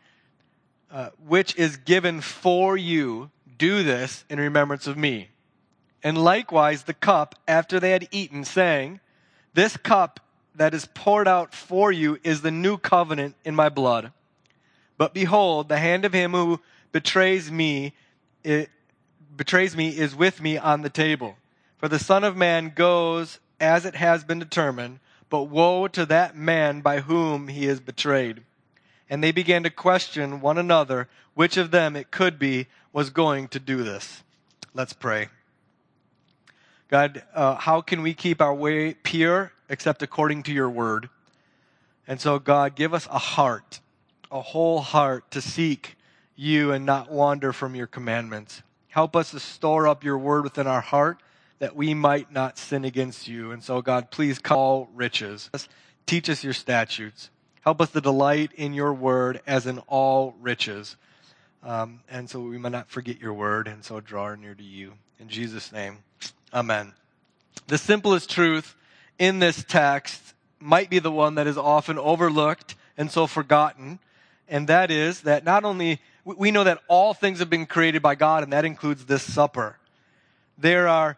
uh, 0.91 1.09
which 1.25 1.55
is 1.55 1.77
given 1.77 2.21
for 2.21 2.75
you. 2.75 3.31
Do 3.57 3.83
this 3.83 4.25
in 4.29 4.39
remembrance 4.39 4.87
of 4.87 4.97
me. 4.97 5.29
And 6.03 6.17
likewise 6.17 6.83
the 6.83 6.93
cup 6.93 7.35
after 7.47 7.79
they 7.79 7.91
had 7.91 8.07
eaten, 8.11 8.43
saying, 8.43 8.99
This 9.53 9.77
cup 9.77 10.19
that 10.55 10.73
is 10.73 10.87
poured 10.93 11.27
out 11.27 11.53
for 11.53 11.91
you 11.91 12.19
is 12.23 12.41
the 12.41 12.51
new 12.51 12.77
covenant 12.77 13.35
in 13.45 13.55
my 13.55 13.69
blood. 13.69 14.11
But 14.97 15.13
behold, 15.13 15.69
the 15.69 15.77
hand 15.77 16.05
of 16.05 16.13
him 16.13 16.31
who 16.31 16.59
betrays 16.91 17.51
me, 17.51 17.93
it, 18.43 18.69
betrays 19.35 19.75
me 19.75 19.89
is 19.89 20.15
with 20.15 20.41
me 20.41 20.57
on 20.57 20.81
the 20.81 20.89
table. 20.89 21.37
For 21.77 21.87
the 21.87 21.99
Son 21.99 22.23
of 22.23 22.35
Man 22.35 22.73
goes 22.75 23.39
as 23.59 23.85
it 23.85 23.95
has 23.95 24.23
been 24.23 24.39
determined, 24.39 24.99
but 25.29 25.43
woe 25.43 25.87
to 25.87 26.05
that 26.07 26.35
man 26.35 26.81
by 26.81 26.99
whom 26.99 27.47
he 27.47 27.65
is 27.65 27.79
betrayed. 27.79 28.43
And 29.11 29.21
they 29.21 29.33
began 29.33 29.63
to 29.63 29.69
question 29.69 30.39
one 30.39 30.57
another 30.57 31.09
which 31.33 31.57
of 31.57 31.71
them 31.71 31.97
it 31.97 32.11
could 32.11 32.39
be 32.39 32.67
was 32.93 33.09
going 33.09 33.49
to 33.49 33.59
do 33.59 33.83
this. 33.83 34.23
Let's 34.73 34.93
pray. 34.93 35.27
God, 36.87 37.21
uh, 37.33 37.55
how 37.55 37.81
can 37.81 38.03
we 38.03 38.13
keep 38.13 38.41
our 38.41 38.53
way 38.53 38.93
pure 38.93 39.51
except 39.67 40.01
according 40.01 40.43
to 40.43 40.53
your 40.53 40.69
word? 40.69 41.09
And 42.07 42.21
so, 42.21 42.39
God, 42.39 42.75
give 42.75 42.93
us 42.93 43.05
a 43.11 43.17
heart, 43.17 43.81
a 44.31 44.41
whole 44.41 44.79
heart 44.79 45.29
to 45.31 45.41
seek 45.41 45.97
you 46.37 46.71
and 46.71 46.85
not 46.85 47.11
wander 47.11 47.51
from 47.51 47.75
your 47.75 47.87
commandments. 47.87 48.63
Help 48.87 49.17
us 49.17 49.31
to 49.31 49.41
store 49.41 49.89
up 49.89 50.05
your 50.05 50.17
word 50.17 50.45
within 50.45 50.67
our 50.67 50.81
heart 50.81 51.21
that 51.59 51.75
we 51.75 51.93
might 51.93 52.31
not 52.31 52.57
sin 52.57 52.85
against 52.85 53.27
you. 53.27 53.51
And 53.51 53.61
so, 53.61 53.81
God, 53.81 54.09
please 54.09 54.39
call 54.39 54.89
riches. 54.93 55.49
Teach 56.05 56.29
us 56.29 56.45
your 56.45 56.53
statutes. 56.53 57.29
Help 57.61 57.79
us 57.79 57.91
to 57.91 58.01
delight 58.01 58.51
in 58.55 58.73
your 58.73 58.93
word 58.93 59.41
as 59.45 59.67
in 59.67 59.79
all 59.87 60.35
riches. 60.41 60.95
Um, 61.63 62.01
and 62.09 62.29
so 62.29 62.39
we 62.39 62.57
might 62.57 62.71
not 62.71 62.89
forget 62.89 63.19
your 63.19 63.33
word 63.33 63.67
and 63.67 63.83
so 63.83 63.99
draw 63.99 64.33
near 64.33 64.55
to 64.55 64.63
you. 64.63 64.93
In 65.19 65.29
Jesus' 65.29 65.71
name. 65.71 65.99
Amen. 66.53 66.93
The 67.67 67.77
simplest 67.77 68.29
truth 68.29 68.75
in 69.19 69.39
this 69.39 69.63
text 69.63 70.33
might 70.59 70.89
be 70.89 70.99
the 70.99 71.11
one 71.11 71.35
that 71.35 71.47
is 71.47 71.57
often 71.57 71.99
overlooked 71.99 72.75
and 72.97 73.11
so 73.11 73.27
forgotten, 73.27 73.99
and 74.47 74.67
that 74.67 74.91
is 74.91 75.21
that 75.21 75.43
not 75.43 75.63
only 75.63 76.01
we 76.25 76.51
know 76.51 76.63
that 76.63 76.81
all 76.87 77.13
things 77.13 77.39
have 77.39 77.49
been 77.49 77.65
created 77.65 78.01
by 78.01 78.15
God, 78.15 78.43
and 78.43 78.53
that 78.53 78.65
includes 78.65 79.05
this 79.05 79.23
supper. 79.23 79.77
There 80.57 80.87
are 80.87 81.17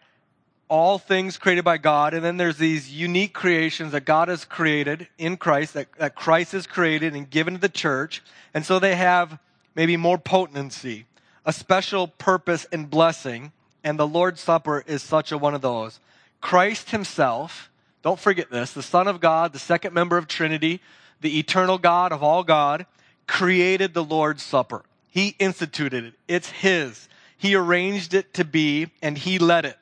all 0.74 0.98
things 0.98 1.38
created 1.38 1.64
by 1.64 1.78
God, 1.78 2.16
and 2.16 2.26
then 2.26 2.38
there's 2.38 2.58
these 2.58 2.92
unique 2.92 3.32
creations 3.32 3.92
that 3.92 4.06
God 4.06 4.28
has 4.28 4.44
created 4.44 5.08
in 5.20 5.38
Christ, 5.38 5.76
that, 5.76 5.88
that 6.00 6.16
Christ 6.16 6.54
has 6.54 6.66
created 6.66 7.14
and 7.14 7.30
given 7.30 7.54
to 7.54 7.60
the 7.60 7.70
church, 7.70 8.24
and 8.56 8.66
so 8.66 8.80
they 8.80 8.96
have 8.96 9.38
maybe 9.76 9.98
more 9.98 10.18
potency, 10.18 11.06
a 11.46 11.54
special 11.54 12.08
purpose 12.08 12.66
and 12.72 12.90
blessing 12.90 13.52
and 13.84 14.00
the 14.00 14.08
Lord's 14.08 14.42
Supper 14.42 14.84
is 14.88 15.04
such 15.04 15.32
a 15.32 15.38
one 15.38 15.54
of 15.54 15.62
those. 15.62 16.00
Christ 16.42 16.90
himself, 16.90 17.70
don't 18.02 18.20
forget 18.20 18.50
this, 18.50 18.72
the 18.72 18.82
Son 18.82 19.08
of 19.08 19.20
God, 19.20 19.54
the 19.54 19.60
second 19.60 19.94
member 19.94 20.18
of 20.18 20.28
Trinity, 20.28 20.82
the 21.22 21.38
eternal 21.38 21.78
God 21.78 22.12
of 22.12 22.24
all 22.24 22.44
God, 22.44 22.88
created 23.28 23.94
the 23.94 24.04
Lord's 24.04 24.42
Supper. 24.42 24.82
He 25.12 25.36
instituted 25.38 26.04
it. 26.04 26.14
It's 26.28 26.50
his. 26.50 27.10
He 27.38 27.54
arranged 27.54 28.16
it 28.16 28.34
to 28.34 28.44
be 28.44 28.88
and 29.04 29.20
he 29.20 29.38
led 29.38 29.66
it. 29.66 29.78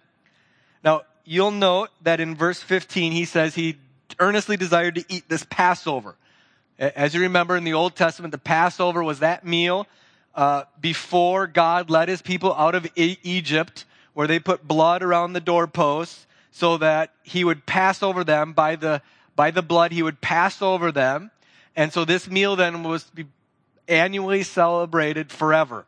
Now, 0.83 1.01
you'll 1.25 1.51
note 1.51 1.89
that 2.01 2.19
in 2.19 2.35
verse 2.35 2.59
15, 2.61 3.11
he 3.11 3.25
says 3.25 3.55
he 3.55 3.77
earnestly 4.19 4.57
desired 4.57 4.95
to 4.95 5.05
eat 5.07 5.29
this 5.29 5.45
Passover. 5.50 6.15
As 6.79 7.13
you 7.13 7.21
remember 7.21 7.55
in 7.55 7.63
the 7.63 7.73
Old 7.73 7.95
Testament, 7.95 8.31
the 8.31 8.38
Passover 8.38 9.03
was 9.03 9.19
that 9.19 9.45
meal 9.45 9.88
uh, 10.33 10.63
before 10.79 11.47
God 11.47 11.89
led 11.89 12.09
his 12.09 12.21
people 12.21 12.53
out 12.53 12.75
of 12.75 12.88
e- 12.95 13.17
Egypt 13.23 13.85
where 14.13 14.27
they 14.27 14.39
put 14.39 14.67
blood 14.67 15.03
around 15.03 15.33
the 15.33 15.39
doorposts 15.39 16.25
so 16.51 16.77
that 16.77 17.13
he 17.23 17.43
would 17.43 17.65
pass 17.65 18.03
over 18.03 18.23
them 18.23 18.53
by 18.53 18.75
the 18.75 19.01
by 19.35 19.51
the 19.51 19.61
blood 19.61 19.91
he 19.91 20.03
would 20.03 20.19
pass 20.21 20.61
over 20.61 20.91
them 20.91 21.31
and 21.75 21.93
so 21.93 22.03
this 22.03 22.29
meal 22.29 22.55
then 22.55 22.83
was 22.83 23.03
to 23.05 23.15
be 23.15 23.25
annually 23.88 24.43
celebrated 24.43 25.31
forever 25.31 25.85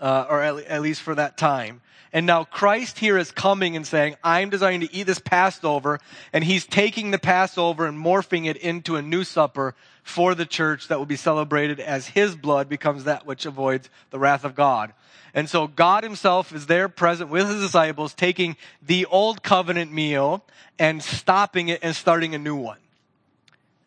uh, 0.00 0.26
or 0.28 0.42
at, 0.42 0.64
at 0.64 0.82
least 0.82 1.02
for 1.02 1.14
that 1.14 1.36
time 1.38 1.80
and 2.14 2.26
now 2.26 2.44
Christ 2.44 3.00
here 3.00 3.18
is 3.18 3.32
coming 3.32 3.74
and 3.74 3.84
saying, 3.84 4.14
I'm 4.22 4.48
desiring 4.48 4.80
to 4.80 4.94
eat 4.94 5.02
this 5.02 5.18
Passover, 5.18 5.98
and 6.32 6.44
he's 6.44 6.64
taking 6.64 7.10
the 7.10 7.18
Passover 7.18 7.86
and 7.86 7.98
morphing 7.98 8.46
it 8.46 8.56
into 8.56 8.94
a 8.94 9.02
new 9.02 9.24
supper 9.24 9.74
for 10.04 10.36
the 10.36 10.46
church 10.46 10.86
that 10.86 10.98
will 10.98 11.06
be 11.06 11.16
celebrated 11.16 11.80
as 11.80 12.06
his 12.06 12.36
blood 12.36 12.68
becomes 12.68 13.02
that 13.02 13.26
which 13.26 13.46
avoids 13.46 13.90
the 14.10 14.20
wrath 14.20 14.44
of 14.44 14.54
God. 14.54 14.92
And 15.34 15.50
so 15.50 15.66
God 15.66 16.04
himself 16.04 16.54
is 16.54 16.66
there 16.66 16.88
present 16.88 17.30
with 17.30 17.48
his 17.48 17.60
disciples, 17.60 18.14
taking 18.14 18.56
the 18.80 19.06
old 19.06 19.42
covenant 19.42 19.92
meal 19.92 20.44
and 20.78 21.02
stopping 21.02 21.66
it 21.66 21.80
and 21.82 21.96
starting 21.96 22.32
a 22.32 22.38
new 22.38 22.54
one. 22.54 22.78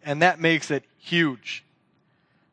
And 0.04 0.22
that 0.22 0.38
makes 0.38 0.70
it 0.70 0.84
huge. 0.98 1.64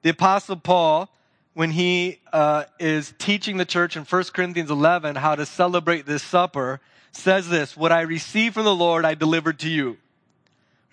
The 0.03 0.11
apostle 0.11 0.55
Paul, 0.55 1.09
when 1.55 1.71
he 1.71 2.21
uh, 2.33 2.65
is 2.79 3.15
teaching 3.19 3.57
the 3.57 3.65
church 3.65 3.97
in 3.97 4.05
1 4.05 4.25
Corinthians 4.35 4.71
11 4.71 5.17
how 5.17 5.37
to 5.37 5.47
celebrate 5.47 6.05
this 6.05 6.23
supper, 6.23 6.81
says 7.13 7.49
this, 7.49 7.77
what 7.77 7.93
I 7.93 8.03
received 8.03 8.55
from 8.55 8.65
the 8.65 8.75
Lord, 8.75 9.05
I 9.05 9.15
delivered 9.15 9.61
to 9.61 9.71
you. 9.71 9.97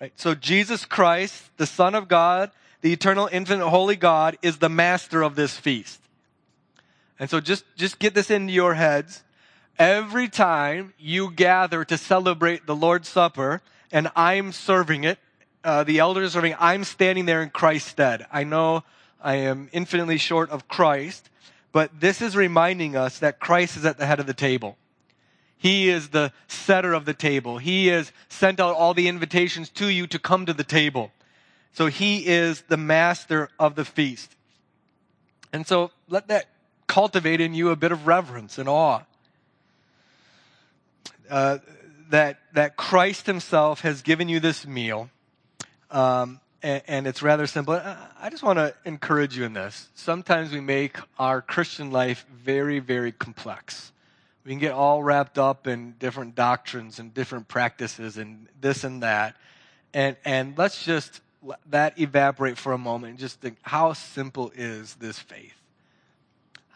Right? 0.00 0.12
So 0.16 0.34
Jesus 0.34 0.84
Christ, 0.84 1.50
the 1.56 1.66
Son 1.66 1.94
of 1.94 2.08
God, 2.08 2.52
the 2.80 2.92
eternal, 2.92 3.28
infinite, 3.30 3.68
holy 3.68 3.96
God, 3.96 4.38
is 4.40 4.58
the 4.58 4.68
master 4.68 5.22
of 5.22 5.34
this 5.34 5.56
feast. 5.56 6.00
And 7.18 7.28
so 7.28 7.40
just, 7.40 7.64
just 7.76 7.98
get 7.98 8.14
this 8.14 8.30
into 8.30 8.52
your 8.52 8.74
heads. 8.74 9.22
Every 9.78 10.28
time 10.28 10.94
you 10.98 11.30
gather 11.30 11.84
to 11.84 11.98
celebrate 11.98 12.66
the 12.66 12.74
Lord's 12.74 13.08
Supper 13.08 13.62
and 13.90 14.10
I'm 14.14 14.52
serving 14.52 15.04
it, 15.04 15.18
uh, 15.64 15.84
the 15.84 16.00
elders 16.00 16.30
are 16.30 16.30
serving, 16.30 16.56
I'm 16.58 16.84
standing 16.84 17.26
there 17.26 17.42
in 17.42 17.50
Christ's 17.50 17.90
stead. 17.90 18.26
I 18.32 18.44
know 18.44 18.82
I 19.22 19.36
am 19.36 19.68
infinitely 19.72 20.18
short 20.18 20.50
of 20.50 20.68
Christ, 20.68 21.30
but 21.70 22.00
this 22.00 22.20
is 22.20 22.36
reminding 22.36 22.96
us 22.96 23.18
that 23.20 23.40
Christ 23.40 23.76
is 23.76 23.84
at 23.84 23.98
the 23.98 24.06
head 24.06 24.20
of 24.20 24.26
the 24.26 24.34
table. 24.34 24.76
He 25.56 25.88
is 25.88 26.08
the 26.08 26.32
setter 26.48 26.92
of 26.92 27.04
the 27.04 27.14
table. 27.14 27.58
He 27.58 27.86
has 27.86 28.10
sent 28.28 28.58
out 28.58 28.74
all 28.74 28.94
the 28.94 29.06
invitations 29.06 29.68
to 29.70 29.86
you 29.86 30.08
to 30.08 30.18
come 30.18 30.44
to 30.46 30.52
the 30.52 30.64
table. 30.64 31.12
So 31.72 31.86
he 31.86 32.26
is 32.26 32.62
the 32.62 32.76
master 32.76 33.48
of 33.58 33.76
the 33.76 33.84
feast. 33.84 34.34
And 35.52 35.66
so 35.66 35.92
let 36.08 36.28
that 36.28 36.46
cultivate 36.88 37.40
in 37.40 37.54
you 37.54 37.70
a 37.70 37.76
bit 37.76 37.92
of 37.92 38.06
reverence 38.06 38.58
and 38.58 38.68
awe. 38.68 39.02
Uh, 41.30 41.58
that, 42.10 42.40
that 42.52 42.76
Christ 42.76 43.26
himself 43.26 43.80
has 43.82 44.02
given 44.02 44.28
you 44.28 44.40
this 44.40 44.66
meal. 44.66 45.08
Um, 45.90 46.40
and, 46.62 47.06
it's 47.06 47.22
rather 47.22 47.46
simple. 47.46 47.74
Uh, 47.74 47.96
I 48.20 48.30
just 48.30 48.42
want 48.42 48.58
to 48.58 48.74
encourage 48.84 49.36
you 49.36 49.44
in 49.44 49.52
this. 49.52 49.88
Sometimes 49.94 50.52
we 50.52 50.60
make 50.60 50.96
our 51.18 51.42
Christian 51.42 51.90
life 51.90 52.24
very, 52.32 52.78
very 52.78 53.12
complex. 53.12 53.92
We 54.44 54.50
can 54.50 54.58
get 54.58 54.72
all 54.72 55.02
wrapped 55.02 55.38
up 55.38 55.66
in 55.66 55.94
different 55.98 56.34
doctrines 56.34 56.98
and 56.98 57.12
different 57.12 57.48
practices 57.48 58.16
and 58.16 58.48
this 58.60 58.84
and 58.84 59.02
that. 59.02 59.36
And, 59.94 60.16
and 60.24 60.56
let's 60.56 60.84
just 60.84 61.20
let 61.42 61.58
that 61.70 61.98
evaporate 61.98 62.58
for 62.58 62.72
a 62.72 62.78
moment 62.78 63.10
and 63.10 63.18
just 63.18 63.40
think 63.40 63.58
how 63.62 63.92
simple 63.92 64.52
is 64.54 64.94
this 64.94 65.18
faith? 65.18 65.54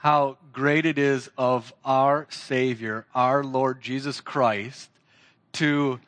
how 0.07 0.39
great 0.53 0.87
it 0.87 0.99
is 0.99 1.29
of 1.37 1.73
our 1.85 2.29
Savior, 2.31 3.05
our 3.13 3.43
Lord 3.43 3.81
Jesus 3.81 4.21
Christ, 4.21 4.89
to 5.55 5.99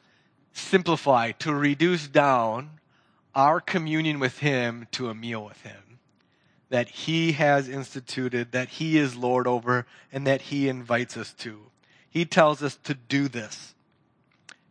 simplify, 0.52 1.32
to 1.32 1.52
reduce 1.52 2.06
down 2.06 2.77
our 3.38 3.61
communion 3.61 4.18
with 4.18 4.40
Him 4.40 4.88
to 4.90 5.09
a 5.09 5.14
meal 5.14 5.45
with 5.45 5.62
Him. 5.62 6.00
That 6.71 6.88
He 6.88 7.33
has 7.33 7.68
instituted, 7.68 8.50
that 8.50 8.68
He 8.68 8.99
is 8.99 9.14
Lord 9.14 9.47
over, 9.47 9.87
and 10.12 10.26
that 10.26 10.42
He 10.42 10.68
invites 10.68 11.16
us 11.16 11.33
to. 11.35 11.61
He 12.11 12.25
tells 12.25 12.64
us 12.64 12.75
to 12.83 12.95
do 12.95 13.28
this. 13.28 13.76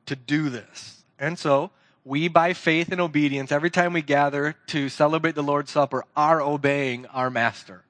To 0.07 0.17
do 0.17 0.49
this. 0.49 1.05
And 1.17 1.39
so, 1.39 1.71
we, 2.03 2.27
by 2.27 2.51
faith 2.51 2.91
and 2.91 2.99
obedience, 2.99 3.53
every 3.53 3.69
time 3.69 3.93
we 3.93 4.01
gather 4.01 4.55
to 4.67 4.89
celebrate 4.89 5.35
the 5.35 5.43
Lord's 5.43 5.71
Supper, 5.71 6.03
are 6.15 6.41
obeying 6.41 7.05
our 7.07 7.29
Master. 7.29 7.83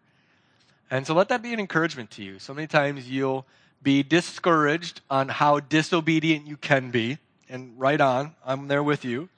And 0.92 1.08
so 1.08 1.16
let 1.16 1.30
that 1.30 1.42
be 1.42 1.54
an 1.54 1.60
encouragement 1.60 2.12
to 2.12 2.24
you. 2.24 2.38
So 2.38 2.54
many 2.54 2.68
times 2.68 3.10
you'll 3.10 3.48
be 3.82 4.04
discouraged 4.04 5.02
on 5.10 5.28
how 5.28 5.60
disobedient 5.60 6.46
you 6.46 6.56
can 6.56 6.92
be. 6.92 7.18
And 7.50 7.80
right 7.80 8.00
on, 8.00 8.36
I'm 8.46 8.68
there 8.68 8.84
with 8.84 9.04
you. 9.04 9.30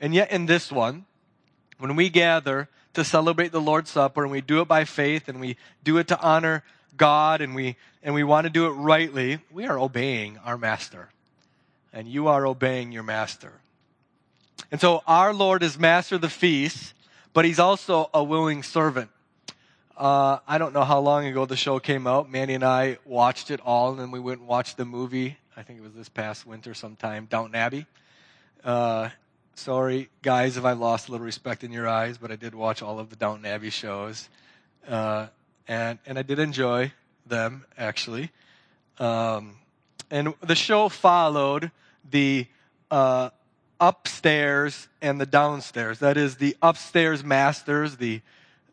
And 0.00 0.14
yet 0.14 0.30
in 0.30 0.46
this 0.46 0.70
one, 0.70 1.06
when 1.78 1.96
we 1.96 2.08
gather 2.08 2.68
to 2.94 3.04
celebrate 3.04 3.52
the 3.52 3.60
Lord's 3.60 3.90
Supper 3.90 4.22
and 4.22 4.32
we 4.32 4.40
do 4.40 4.60
it 4.60 4.68
by 4.68 4.84
faith 4.84 5.28
and 5.28 5.40
we 5.40 5.56
do 5.84 5.98
it 5.98 6.08
to 6.08 6.20
honor 6.20 6.64
God 6.96 7.40
and 7.40 7.54
we, 7.54 7.76
and 8.02 8.14
we 8.14 8.24
want 8.24 8.44
to 8.44 8.50
do 8.50 8.66
it 8.66 8.70
rightly, 8.70 9.38
we 9.50 9.66
are 9.66 9.78
obeying 9.78 10.38
our 10.44 10.56
master. 10.56 11.10
And 11.92 12.08
you 12.08 12.28
are 12.28 12.46
obeying 12.46 12.92
your 12.92 13.02
master. 13.02 13.52
And 14.70 14.80
so 14.80 15.02
our 15.06 15.32
Lord 15.32 15.62
is 15.62 15.78
master 15.78 16.16
of 16.16 16.20
the 16.20 16.28
feast, 16.28 16.94
but 17.32 17.44
he's 17.44 17.58
also 17.58 18.10
a 18.12 18.22
willing 18.24 18.62
servant. 18.62 19.10
Uh, 19.96 20.38
I 20.46 20.58
don't 20.58 20.74
know 20.74 20.84
how 20.84 20.98
long 20.98 21.26
ago 21.26 21.46
the 21.46 21.56
show 21.56 21.78
came 21.78 22.06
out. 22.06 22.30
Manny 22.30 22.54
and 22.54 22.64
I 22.64 22.98
watched 23.06 23.50
it 23.50 23.60
all, 23.60 23.92
and 23.92 24.00
then 24.00 24.10
we 24.10 24.20
went 24.20 24.40
and 24.40 24.48
watched 24.48 24.76
the 24.76 24.84
movie. 24.84 25.38
I 25.56 25.62
think 25.62 25.78
it 25.78 25.82
was 25.82 25.94
this 25.94 26.10
past 26.10 26.46
winter 26.46 26.74
sometime, 26.74 27.26
Downton 27.30 27.54
Abbey. 27.54 27.86
Uh, 28.62 29.08
sorry, 29.56 30.10
guys, 30.22 30.56
if 30.56 30.64
I 30.64 30.72
lost 30.72 31.08
a 31.08 31.12
little 31.12 31.24
respect 31.24 31.64
in 31.64 31.72
your 31.72 31.88
eyes, 31.88 32.18
but 32.18 32.30
I 32.30 32.36
did 32.36 32.54
watch 32.54 32.82
all 32.82 32.98
of 33.00 33.10
the 33.10 33.16
Downton 33.16 33.46
Abbey 33.46 33.70
shows. 33.70 34.28
Uh, 34.86 35.26
and, 35.66 35.98
and 36.06 36.18
I 36.18 36.22
did 36.22 36.38
enjoy 36.38 36.92
them, 37.26 37.64
actually. 37.76 38.30
Um, 38.98 39.56
and 40.10 40.34
the 40.40 40.54
show 40.54 40.88
followed 40.88 41.72
the 42.08 42.46
uh, 42.90 43.30
upstairs 43.80 44.88
and 45.02 45.20
the 45.20 45.26
downstairs. 45.26 45.98
That 45.98 46.16
is, 46.16 46.36
the 46.36 46.56
upstairs 46.62 47.24
masters, 47.24 47.96
the, 47.96 48.20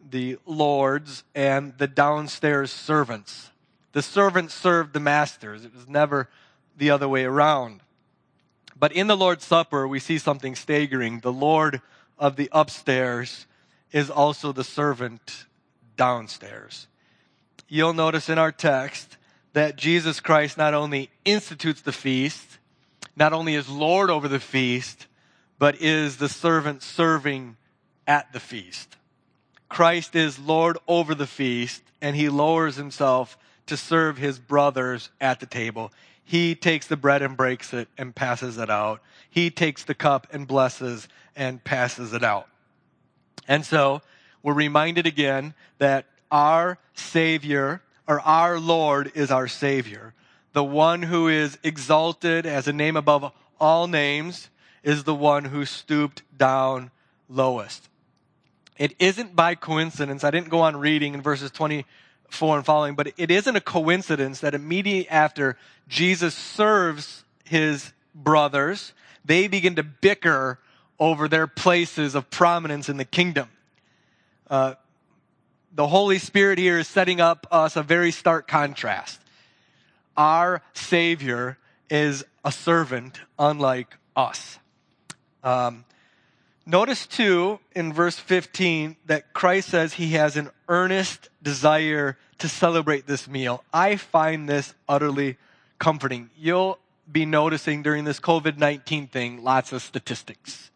the 0.08 0.38
lords, 0.46 1.24
and 1.34 1.76
the 1.78 1.88
downstairs 1.88 2.72
servants. 2.72 3.50
The 3.94 4.02
servants 4.02 4.54
served 4.54 4.94
the 4.94 5.00
masters. 5.00 5.66
It 5.66 5.74
was 5.74 5.88
never 5.88 6.30
the 6.78 6.92
other 6.92 7.08
way 7.08 7.24
around. 7.24 7.82
But 8.84 8.92
in 8.92 9.08
the 9.08 9.16
Lord's 9.16 9.46
Supper, 9.46 9.88
we 9.88 10.00
see 10.00 10.18
something 10.18 10.56
staggering. 10.56 11.22
The 11.22 11.32
Lord 11.32 11.82
of 12.20 12.36
the 12.36 12.50
upstairs 12.52 13.48
is 13.94 14.10
also 14.10 14.52
the 14.52 14.66
servant 14.66 15.46
downstairs. 15.96 16.88
You'll 17.70 17.94
notice 17.94 18.28
in 18.28 18.38
our 18.38 18.52
text 18.52 19.16
that 19.54 19.78
Jesus 19.78 20.20
Christ 20.20 20.58
not 20.58 20.74
only 20.74 21.10
institutes 21.24 21.80
the 21.80 21.94
feast, 21.94 22.58
not 23.16 23.32
only 23.32 23.56
is 23.56 23.70
Lord 23.70 24.10
over 24.10 24.28
the 24.28 24.42
feast, 24.42 25.08
but 25.58 25.82
is 25.82 26.18
the 26.18 26.28
servant 26.28 26.84
serving 26.84 27.56
at 28.06 28.34
the 28.34 28.42
feast. 28.42 28.98
Christ 29.70 30.14
is 30.14 30.38
Lord 30.38 30.78
over 30.90 31.16
the 31.16 31.26
feast, 31.26 31.84
and 32.02 32.18
he 32.18 32.28
lowers 32.28 32.76
himself 32.76 33.38
to 33.68 33.78
serve 33.78 34.18
his 34.18 34.40
brothers 34.40 35.10
at 35.22 35.40
the 35.40 35.46
table. 35.46 35.94
He 36.24 36.56
takes 36.56 36.88
the 36.88 36.98
bread 36.98 37.22
and 37.22 37.36
breaks 37.36 37.74
it 37.74 37.88
and 37.98 38.16
passes 38.16 38.58
it 38.58 38.70
out. 38.70 39.02
He 39.30 39.50
takes 39.50 39.84
the 39.84 39.94
cup 39.94 40.28
and 40.32 40.48
blesses 40.48 41.08
and 41.36 41.64
passes 41.64 42.14
it 42.14 42.24
out. 42.24 42.48
And 43.48 43.66
so 43.66 44.02
we're 44.42 44.54
reminded 44.54 45.06
again 45.06 45.54
that 45.80 46.06
our 46.32 46.78
Savior 46.94 47.82
or 48.08 48.20
our 48.22 48.60
Lord 48.60 49.12
is 49.16 49.32
our 49.32 49.48
Savior. 49.48 50.14
The 50.54 50.64
one 50.64 51.02
who 51.02 51.28
is 51.28 51.58
exalted 51.64 52.46
as 52.46 52.68
a 52.68 52.74
name 52.74 52.96
above 52.96 53.32
all 53.60 53.88
names 53.88 54.50
is 54.84 55.04
the 55.04 55.16
one 55.16 55.46
who 55.46 55.66
stooped 55.66 56.22
down 56.38 56.92
lowest. 57.30 57.90
It 58.78 58.96
isn't 59.00 59.36
by 59.36 59.56
coincidence. 59.56 60.24
I 60.24 60.32
didn't 60.32 60.50
go 60.50 60.62
on 60.62 60.76
reading 60.78 61.14
in 61.14 61.22
verses 61.22 61.52
24 62.34 62.58
and 62.58 62.66
following, 62.66 62.96
but 62.96 63.14
it 63.18 63.32
isn't 63.32 63.56
a 63.56 63.62
coincidence 63.62 64.42
that 64.42 64.54
immediately 64.54 65.08
after 65.10 65.58
Jesus 65.88 66.36
serves 66.36 67.24
his 67.46 67.94
brothers, 68.14 68.94
they 69.26 69.48
begin 69.48 69.76
to 69.76 69.84
bicker 69.84 70.60
over 71.00 71.28
their 71.28 71.48
places 71.48 72.16
of 72.16 72.30
prominence 72.30 72.90
in 72.90 72.98
the 72.98 73.06
kingdom. 73.06 73.50
Uh, 74.50 74.76
the 75.74 75.88
Holy 75.88 76.20
Spirit 76.20 76.60
here 76.60 76.78
is 76.78 76.88
setting 76.88 77.20
up 77.20 77.48
us 77.52 77.76
a 77.76 77.84
very 77.84 78.12
stark 78.12 78.48
contrast 78.48 79.20
our 80.18 80.62
Savior 80.74 81.58
is 81.90 82.24
a 82.44 82.52
servant 82.52 83.20
unlike 83.38 83.96
us. 84.16 84.60
Um, 85.44 85.86
notice 86.66 87.06
too 87.06 87.60
in 87.76 87.94
verse 87.94 88.18
15 88.18 88.96
that 89.06 89.34
Christ 89.34 89.70
says 89.70 89.94
he 89.94 90.12
has 90.12 90.38
an 90.38 90.50
earnest 90.68 91.30
desire 91.42 92.18
to 92.40 92.50
celebrate 92.50 93.08
this 93.08 93.28
meal. 93.28 93.64
I 93.74 93.96
find 93.96 94.48
this 94.48 94.74
utterly 94.88 95.38
comforting. 95.80 96.30
You'll 96.38 96.80
be 97.12 97.26
noticing 97.26 97.84
during 97.84 98.06
this 98.06 98.20
COVID 98.20 98.58
19 98.58 99.08
thing 99.08 99.44
lots 99.44 99.72
of 99.72 99.82
statistics, 99.82 100.72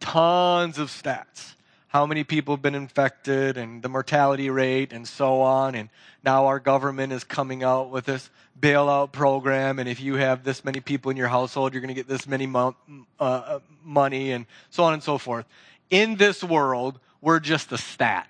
tons 0.00 0.78
of 0.78 0.88
stats 0.88 1.54
how 1.92 2.06
many 2.06 2.24
people 2.24 2.54
have 2.54 2.62
been 2.62 2.74
infected 2.74 3.58
and 3.58 3.82
the 3.82 3.88
mortality 3.90 4.48
rate 4.48 4.94
and 4.94 5.06
so 5.06 5.42
on. 5.42 5.74
And 5.74 5.90
now 6.24 6.46
our 6.46 6.58
government 6.58 7.12
is 7.12 7.22
coming 7.22 7.62
out 7.62 7.90
with 7.90 8.06
this 8.06 8.30
bailout 8.58 9.12
program. 9.12 9.78
And 9.78 9.86
if 9.86 10.00
you 10.00 10.14
have 10.14 10.42
this 10.42 10.64
many 10.64 10.80
people 10.80 11.10
in 11.10 11.18
your 11.18 11.28
household, 11.28 11.74
you're 11.74 11.82
going 11.82 11.88
to 11.88 11.94
get 11.94 12.08
this 12.08 12.26
many 12.26 12.46
mo- 12.46 12.76
uh, 13.20 13.22
uh, 13.22 13.58
money 13.84 14.32
and 14.32 14.46
so 14.70 14.84
on 14.84 14.94
and 14.94 15.02
so 15.02 15.18
forth. 15.18 15.44
In 15.90 16.16
this 16.16 16.42
world, 16.42 16.98
we're 17.20 17.40
just 17.40 17.70
a 17.72 17.78
stat. 17.78 18.26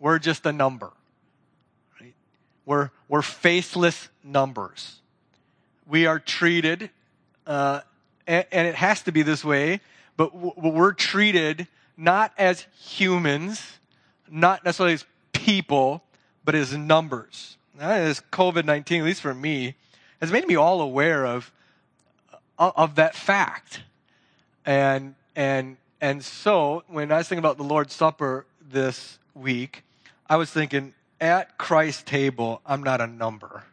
We're 0.00 0.18
just 0.18 0.44
a 0.44 0.52
number. 0.52 0.90
Right? 2.00 2.14
We're, 2.66 2.90
we're 3.08 3.22
faceless 3.22 4.08
numbers. 4.24 4.96
We 5.86 6.06
are 6.06 6.18
treated, 6.18 6.90
uh, 7.46 7.82
and, 8.26 8.44
and, 8.50 8.66
it 8.66 8.74
has 8.74 9.02
to 9.02 9.12
be 9.12 9.22
this 9.22 9.44
way, 9.44 9.80
but 10.16 10.32
w- 10.32 10.54
we're 10.56 10.94
treated 10.94 11.68
not 11.96 12.32
as 12.38 12.66
humans, 12.78 13.78
not 14.30 14.64
necessarily 14.64 14.94
as 14.94 15.04
people, 15.32 16.02
but 16.44 16.54
as 16.54 16.76
numbers. 16.76 17.56
As 17.78 18.20
COVID 18.32 18.64
19, 18.64 19.00
at 19.00 19.04
least 19.04 19.22
for 19.22 19.34
me, 19.34 19.74
has 20.20 20.30
made 20.30 20.46
me 20.46 20.56
all 20.56 20.80
aware 20.80 21.26
of, 21.26 21.52
uh, 22.58 22.72
of 22.76 22.94
that 22.96 23.14
fact. 23.14 23.82
And, 24.64 25.14
and, 25.34 25.76
and 26.00 26.24
so 26.24 26.84
when 26.86 27.10
I 27.10 27.18
was 27.18 27.28
thinking 27.28 27.40
about 27.40 27.56
the 27.56 27.64
Lord's 27.64 27.94
Supper 27.94 28.46
this 28.60 29.18
week, 29.34 29.84
I 30.28 30.36
was 30.36 30.50
thinking, 30.50 30.94
at 31.20 31.56
Christ's 31.56 32.02
table, 32.02 32.60
I'm 32.66 32.82
not 32.82 33.00
a 33.00 33.06
number, 33.06 33.64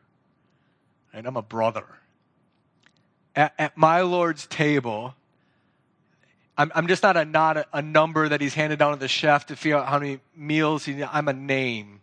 and 1.12 1.26
I'm 1.26 1.36
a 1.36 1.42
brother. 1.42 1.86
At, 3.36 3.54
at 3.58 3.78
my 3.78 4.02
Lord's 4.02 4.46
table, 4.46 5.16
I'm, 6.60 6.74
I'm 6.76 6.88
just 6.88 7.04
not 7.04 7.16
a 7.16 7.24
not 7.24 7.56
a, 7.56 7.66
a, 7.72 7.82
number 7.82 8.28
that 8.28 8.42
he's 8.42 8.54
handed 8.54 8.80
down 8.80 8.92
to 8.92 9.00
the 9.00 9.08
chef 9.08 9.46
to 9.46 9.56
figure 9.56 9.78
out 9.78 9.88
how 9.88 9.98
many 9.98 10.20
meals 10.36 10.84
he. 10.84 11.02
I'm 11.02 11.30
a 11.30 11.34
name. 11.34 12.02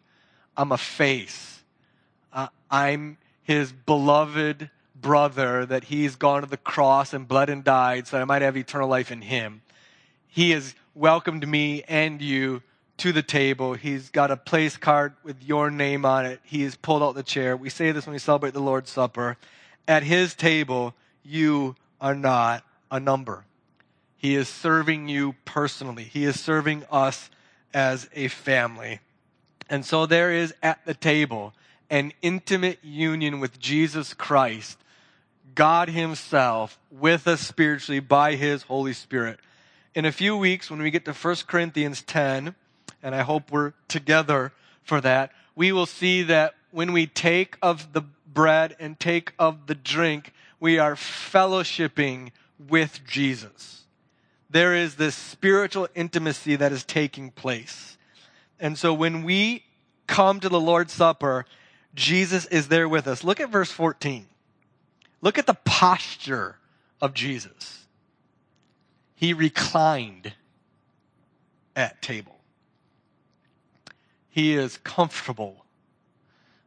I'm 0.56 0.72
a 0.72 0.78
face. 0.78 1.62
Uh, 2.32 2.48
I'm 2.70 3.18
his 3.42 3.70
beloved 3.70 4.70
brother 4.98 5.66
that 5.66 5.84
he's 5.84 6.16
gone 6.16 6.40
to 6.40 6.48
the 6.48 6.56
cross 6.56 7.12
and 7.12 7.28
bled 7.28 7.50
and 7.50 7.64
died 7.64 8.06
so 8.06 8.16
that 8.16 8.22
I 8.22 8.24
might 8.24 8.40
have 8.40 8.56
eternal 8.56 8.88
life 8.88 9.12
in 9.12 9.20
him. 9.20 9.60
He 10.26 10.52
has 10.52 10.74
welcomed 10.94 11.46
me 11.46 11.82
and 11.86 12.22
you 12.22 12.62
to 12.96 13.12
the 13.12 13.22
table. 13.22 13.74
He's 13.74 14.08
got 14.08 14.30
a 14.30 14.38
place 14.38 14.78
card 14.78 15.12
with 15.22 15.42
your 15.42 15.70
name 15.70 16.06
on 16.06 16.24
it. 16.24 16.40
He 16.44 16.62
has 16.62 16.76
pulled 16.76 17.02
out 17.02 17.14
the 17.14 17.22
chair. 17.22 17.58
We 17.58 17.68
say 17.68 17.92
this 17.92 18.06
when 18.06 18.14
we 18.14 18.18
celebrate 18.18 18.54
the 18.54 18.60
Lord's 18.60 18.90
Supper. 18.90 19.36
At 19.86 20.02
his 20.02 20.34
table, 20.34 20.94
you 21.22 21.76
are 22.00 22.14
not 22.14 22.64
a 22.90 22.98
number. 22.98 23.44
He 24.16 24.34
is 24.34 24.48
serving 24.48 25.08
you 25.08 25.34
personally. 25.44 26.04
He 26.04 26.24
is 26.24 26.40
serving 26.40 26.84
us 26.90 27.30
as 27.74 28.08
a 28.14 28.28
family. 28.28 29.00
And 29.68 29.84
so 29.84 30.06
there 30.06 30.32
is 30.32 30.54
at 30.62 30.84
the 30.86 30.94
table 30.94 31.52
an 31.90 32.12
intimate 32.22 32.78
union 32.82 33.40
with 33.40 33.60
Jesus 33.60 34.14
Christ, 34.14 34.78
God 35.54 35.90
Himself, 35.90 36.78
with 36.90 37.28
us 37.28 37.40
spiritually 37.40 38.00
by 38.00 38.34
His 38.34 38.62
Holy 38.64 38.92
Spirit. 38.92 39.38
In 39.94 40.04
a 40.04 40.12
few 40.12 40.36
weeks, 40.36 40.70
when 40.70 40.82
we 40.82 40.90
get 40.90 41.04
to 41.04 41.12
1 41.12 41.36
Corinthians 41.46 42.02
10, 42.02 42.54
and 43.02 43.14
I 43.14 43.22
hope 43.22 43.50
we're 43.50 43.72
together 43.88 44.52
for 44.82 45.00
that, 45.00 45.32
we 45.54 45.72
will 45.72 45.86
see 45.86 46.22
that 46.24 46.54
when 46.70 46.92
we 46.92 47.06
take 47.06 47.56
of 47.62 47.92
the 47.92 48.02
bread 48.32 48.76
and 48.78 48.98
take 48.98 49.32
of 49.38 49.66
the 49.66 49.74
drink, 49.74 50.32
we 50.58 50.78
are 50.78 50.94
fellowshipping 50.94 52.30
with 52.58 53.00
Jesus 53.06 53.85
there 54.48 54.74
is 54.74 54.96
this 54.96 55.14
spiritual 55.14 55.88
intimacy 55.94 56.56
that 56.56 56.72
is 56.72 56.84
taking 56.84 57.30
place. 57.30 57.96
And 58.60 58.78
so 58.78 58.94
when 58.94 59.22
we 59.24 59.64
come 60.06 60.40
to 60.40 60.48
the 60.48 60.60
Lord's 60.60 60.92
Supper, 60.92 61.44
Jesus 61.94 62.46
is 62.46 62.68
there 62.68 62.88
with 62.88 63.06
us. 63.06 63.24
Look 63.24 63.40
at 63.40 63.50
verse 63.50 63.72
14. 63.72 64.26
Look 65.20 65.38
at 65.38 65.46
the 65.46 65.56
posture 65.64 66.56
of 67.00 67.14
Jesus. 67.14 67.86
He 69.14 69.32
reclined 69.32 70.34
at 71.74 72.00
table. 72.02 72.36
He 74.28 74.54
is 74.54 74.76
comfortable. 74.78 75.64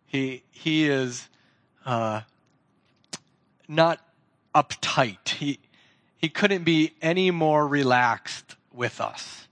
He, 0.06 0.44
he 0.50 0.88
is 0.88 1.30
uh, 1.86 2.22
not 3.68 4.00
uptight. 4.56 5.30
He, 5.30 5.60
he 6.20 6.28
couldn't 6.28 6.64
be 6.64 6.94
any 7.02 7.32
more 7.32 7.68
relaxed 7.68 8.56
with 8.74 9.02
us. 9.02 9.48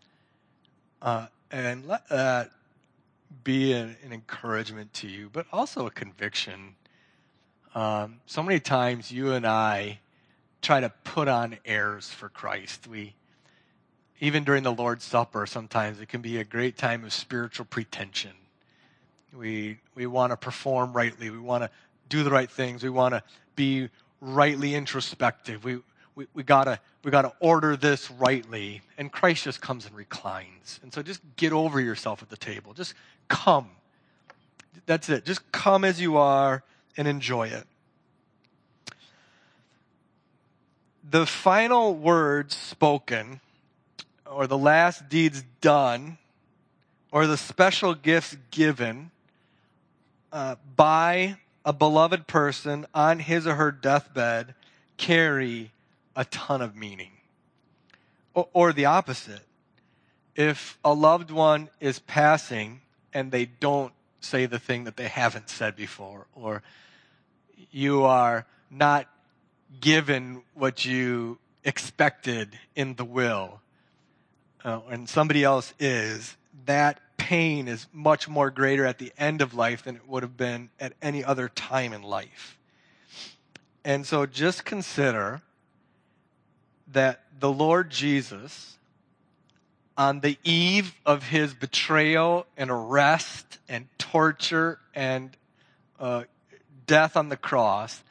Uh, 1.02 1.28
and 1.50 1.88
let 1.88 2.04
uh, 2.12 2.44
be 3.44 3.72
an, 3.72 3.96
an 4.04 4.12
encouragement 4.12 4.94
to 4.94 5.08
you, 5.08 5.30
but 5.32 5.46
also 5.52 5.88
a 5.88 5.92
conviction. 5.92 6.76
Um, 7.74 8.20
so 8.26 8.44
many 8.44 8.60
times 8.60 9.12
you 9.12 9.32
and 9.32 9.48
I 9.48 10.00
try 10.62 10.82
to 10.82 10.90
put 11.06 11.30
on 11.30 11.58
airs 11.64 12.10
for 12.10 12.28
Christ. 12.28 12.86
We, 12.86 13.14
even 14.20 14.44
during 14.44 14.64
the 14.64 14.74
Lord's 14.74 15.06
Supper, 15.06 15.46
sometimes 15.46 16.02
it 16.02 16.10
can 16.10 16.22
be 16.22 16.38
a 16.40 16.44
great 16.44 16.78
time 16.78 17.06
of 17.06 17.14
spiritual 17.14 17.66
pretension. 17.66 18.34
We, 19.34 19.80
we 19.96 20.06
want 20.06 20.32
to 20.32 20.38
perform 20.38 20.92
rightly. 20.92 21.30
We 21.30 21.40
want 21.40 21.64
to 21.64 21.70
do 22.10 22.24
the 22.24 22.32
right 22.32 22.50
things. 22.52 22.84
We 22.84 22.90
want 22.90 23.14
to 23.14 23.24
be 23.56 23.90
rightly 24.20 24.76
introspective. 24.76 25.64
We, 25.64 25.80
we, 26.18 26.26
we 26.34 26.42
gotta 26.42 26.80
we 27.04 27.12
gotta 27.12 27.32
order 27.40 27.78
this 27.78 28.10
rightly. 28.10 28.82
And 28.98 29.12
Christ 29.12 29.44
just 29.44 29.62
comes 29.62 29.86
and 29.86 29.96
reclines. 29.96 30.80
And 30.82 30.92
so 30.92 31.04
just 31.04 31.22
get 31.36 31.54
over 31.54 31.80
yourself 31.80 32.24
at 32.24 32.30
the 32.30 32.38
table. 32.38 32.74
Just 32.74 32.96
come. 33.28 33.70
That's 34.88 35.08
it. 35.10 35.26
Just 35.26 35.50
come 35.52 35.86
as 35.86 36.02
you 36.02 36.18
are 36.18 36.64
and 36.98 37.08
enjoy 37.08 37.50
it. 37.50 37.66
The 41.10 41.26
final 41.26 41.94
words 41.94 42.58
spoken, 42.58 43.40
or 44.26 44.48
the 44.48 44.58
last 44.58 45.08
deeds 45.08 45.44
done, 45.62 46.18
or 47.12 47.28
the 47.28 47.38
special 47.38 47.94
gifts 47.94 48.36
given 48.50 49.12
uh, 50.34 50.56
by 50.76 51.38
a 51.64 51.72
beloved 51.72 52.28
person 52.28 52.88
on 52.94 53.20
his 53.20 53.46
or 53.46 53.56
her 53.56 53.72
deathbed 53.72 54.56
carry 54.98 55.72
a 56.18 56.26
ton 56.26 56.62
of 56.62 56.76
meaning. 56.76 57.12
Or, 58.34 58.50
or 58.52 58.74
the 58.74 58.86
opposite. 58.86 59.44
If 60.36 60.78
a 60.84 60.94
loved 60.94 61.32
one 61.32 61.70
is 61.80 62.00
passing 62.00 62.82
and 63.14 63.32
they 63.32 63.46
don't 63.46 63.94
say 64.20 64.48
the 64.48 64.60
thing 64.60 64.84
that 64.84 64.98
they 64.98 65.08
haven't 65.08 65.50
said 65.50 65.76
before, 65.76 66.28
or 66.36 66.64
you 67.72 68.04
are 68.04 68.46
not 68.70 69.08
given 69.80 70.42
what 70.54 70.84
you 70.84 71.38
expected 71.64 72.58
in 72.76 72.96
the 72.96 73.06
will, 73.06 73.62
uh, 74.66 74.82
and 74.90 75.08
somebody 75.08 75.44
else 75.44 75.74
is, 75.80 76.36
that 76.66 77.00
pain 77.18 77.68
is 77.68 77.88
much 77.94 78.28
more 78.28 78.50
greater 78.50 78.86
at 78.86 78.98
the 78.98 79.12
end 79.18 79.42
of 79.42 79.54
life 79.54 79.84
than 79.84 79.96
it 79.96 80.08
would 80.08 80.24
have 80.24 80.36
been 80.36 80.70
at 80.80 80.94
any 81.02 81.24
other 81.24 81.48
time 81.48 81.94
in 81.94 82.02
life. 82.02 82.58
And 83.86 84.06
so 84.06 84.26
just 84.26 84.66
consider 84.66 85.42
that 86.92 87.22
the 87.40 87.52
Lord 87.52 87.90
Jesus, 87.90 88.78
on 89.98 90.20
the 90.22 90.38
eve 90.44 90.94
of 91.06 91.24
his 91.24 91.54
betrayal 91.54 92.46
and 92.56 92.70
arrest 92.70 93.60
and 93.68 93.88
torture 93.98 94.80
and 94.96 95.36
uh, 96.00 96.24
death 96.86 97.18
on 97.18 97.30
the 97.30 97.38
cross, 97.38 98.04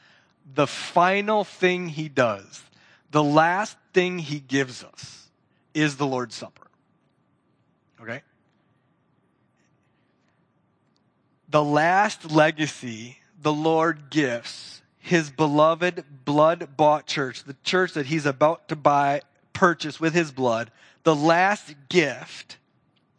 the 0.54 0.66
final 0.66 1.44
thing 1.44 1.88
he 1.88 2.08
does, 2.08 2.62
the 3.10 3.22
last 3.22 3.76
thing 3.92 4.18
he 4.18 4.40
gives 4.40 4.84
us, 4.84 5.28
is 5.74 5.96
the 5.96 6.06
Lord's 6.06 6.34
Supper. 6.34 6.66
Okay? 8.00 8.22
The 11.48 11.62
last 11.62 12.30
legacy 12.30 13.18
the 13.40 13.52
Lord 13.52 14.10
gives 14.10 14.82
his 15.06 15.30
beloved 15.30 16.02
blood 16.24 16.76
bought 16.76 17.06
church, 17.06 17.44
the 17.44 17.54
church 17.62 17.92
that 17.92 18.06
he's 18.06 18.26
about 18.26 18.66
to 18.66 18.74
buy, 18.74 19.20
purchase 19.52 20.00
with 20.00 20.14
his 20.14 20.32
blood, 20.32 20.72
the 21.04 21.14
last 21.14 21.76
gift 21.88 22.56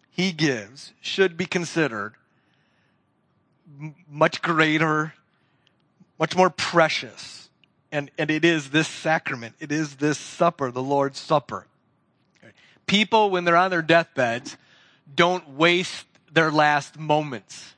he 0.10 0.34
gives 0.34 0.91
should 1.00 1.38
be 1.38 1.45
considered 1.45 2.15
much 4.10 4.41
greater, 4.41 5.13
much 6.19 6.36
more 6.36 6.50
precious. 6.50 7.50
And, 7.89 8.12
and 8.17 8.30
it 8.30 8.43
is 8.43 8.71
this 8.71 8.89
sacrament. 8.89 9.56
It 9.62 9.71
is 9.71 9.95
this 9.95 10.17
supper, 10.17 10.71
the 10.71 10.84
Lord's 10.84 11.19
Supper. 11.19 11.67
People, 12.86 13.30
when 13.30 13.45
they're 13.45 13.56
on 13.56 13.71
their 13.71 13.82
deathbeds, 13.82 14.58
don't 15.15 15.52
waste 15.52 16.06
their 16.34 16.52
last 16.52 17.00
moments. 17.00 17.76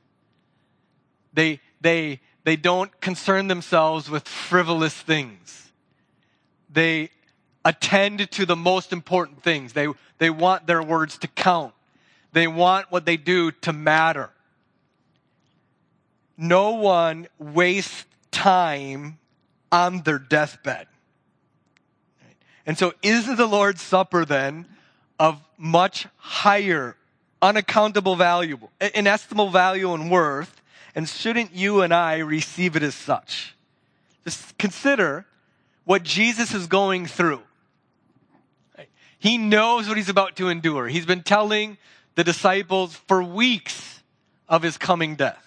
They, 1.31 1.59
they, 1.79 2.21
they 2.49 2.55
don't 2.55 2.99
concern 2.99 3.47
themselves 3.47 4.09
with 4.09 4.27
frivolous 4.27 4.95
things. 4.95 5.71
They 6.67 7.11
attend 7.63 8.31
to 8.31 8.43
the 8.47 8.55
most 8.55 8.91
important 8.91 9.43
things. 9.43 9.73
They, 9.73 9.87
they 10.17 10.31
want 10.31 10.65
their 10.65 10.81
words 10.81 11.19
to 11.19 11.27
count. 11.27 11.75
They 12.33 12.47
want 12.47 12.91
what 12.91 13.05
they 13.05 13.17
do 13.17 13.51
to 13.51 13.71
matter. 13.71 14.31
No 16.37 16.71
one 16.71 17.27
wastes 17.37 18.05
time 18.31 19.19
on 19.71 20.01
their 20.01 20.17
deathbed. 20.17 20.87
And 22.65 22.79
so, 22.79 22.95
isn't 23.03 23.35
the 23.35 23.45
Lord's 23.45 23.83
Supper 23.83 24.25
then 24.25 24.65
of 25.19 25.39
much 25.55 26.07
higher, 26.17 26.95
unaccountable 27.43 28.15
value, 28.15 28.57
inestimable 28.95 29.51
value 29.51 29.93
and 29.93 30.09
worth 30.09 30.58
and 30.95 31.07
shouldn't 31.07 31.53
you 31.53 31.81
and 31.81 31.93
I 31.93 32.17
receive 32.17 32.75
it 32.75 32.83
as 32.83 32.95
such? 32.95 33.55
Just 34.23 34.57
consider 34.57 35.25
what 35.85 36.03
Jesus 36.03 36.53
is 36.53 36.67
going 36.67 37.05
through. 37.05 37.41
He 39.17 39.37
knows 39.37 39.87
what 39.87 39.97
he's 39.97 40.09
about 40.09 40.37
to 40.37 40.47
endure. 40.47 40.87
He's 40.87 41.05
been 41.05 41.23
telling 41.23 41.77
the 42.15 42.23
disciples 42.23 42.95
for 42.95 43.21
weeks 43.21 44.01
of 44.47 44.61
his 44.61 44.77
coming 44.77 45.15
death. 45.15 45.45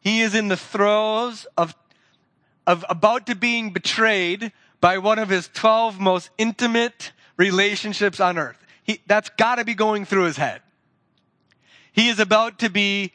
He 0.00 0.22
is 0.22 0.34
in 0.34 0.48
the 0.48 0.56
throes 0.56 1.46
of, 1.56 1.74
of 2.66 2.84
about 2.88 3.26
to 3.26 3.34
being 3.34 3.72
betrayed 3.72 4.52
by 4.80 4.98
one 4.98 5.18
of 5.18 5.28
his 5.28 5.48
12 5.48 6.00
most 6.00 6.30
intimate 6.38 7.12
relationships 7.36 8.20
on 8.20 8.38
earth. 8.38 8.64
He, 8.82 9.00
that's 9.06 9.28
got 9.30 9.56
to 9.56 9.64
be 9.64 9.74
going 9.74 10.06
through 10.06 10.24
his 10.24 10.36
head. 10.36 10.62
He 11.92 12.08
is 12.08 12.20
about 12.20 12.60
to 12.60 12.70
be 12.70 13.12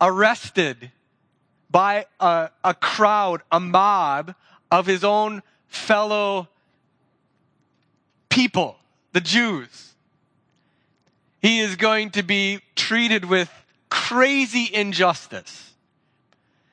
arrested 0.00 0.90
by 1.70 2.06
a, 2.20 2.50
a 2.64 2.74
crowd, 2.74 3.42
a 3.50 3.60
mob 3.60 4.34
of 4.70 4.86
his 4.86 5.04
own 5.04 5.42
fellow 5.66 6.48
people, 8.28 8.76
the 9.12 9.20
Jews. 9.20 9.94
He 11.40 11.60
is 11.60 11.76
going 11.76 12.10
to 12.10 12.22
be 12.22 12.60
treated 12.74 13.24
with 13.24 13.50
crazy 13.90 14.68
injustice. 14.72 15.72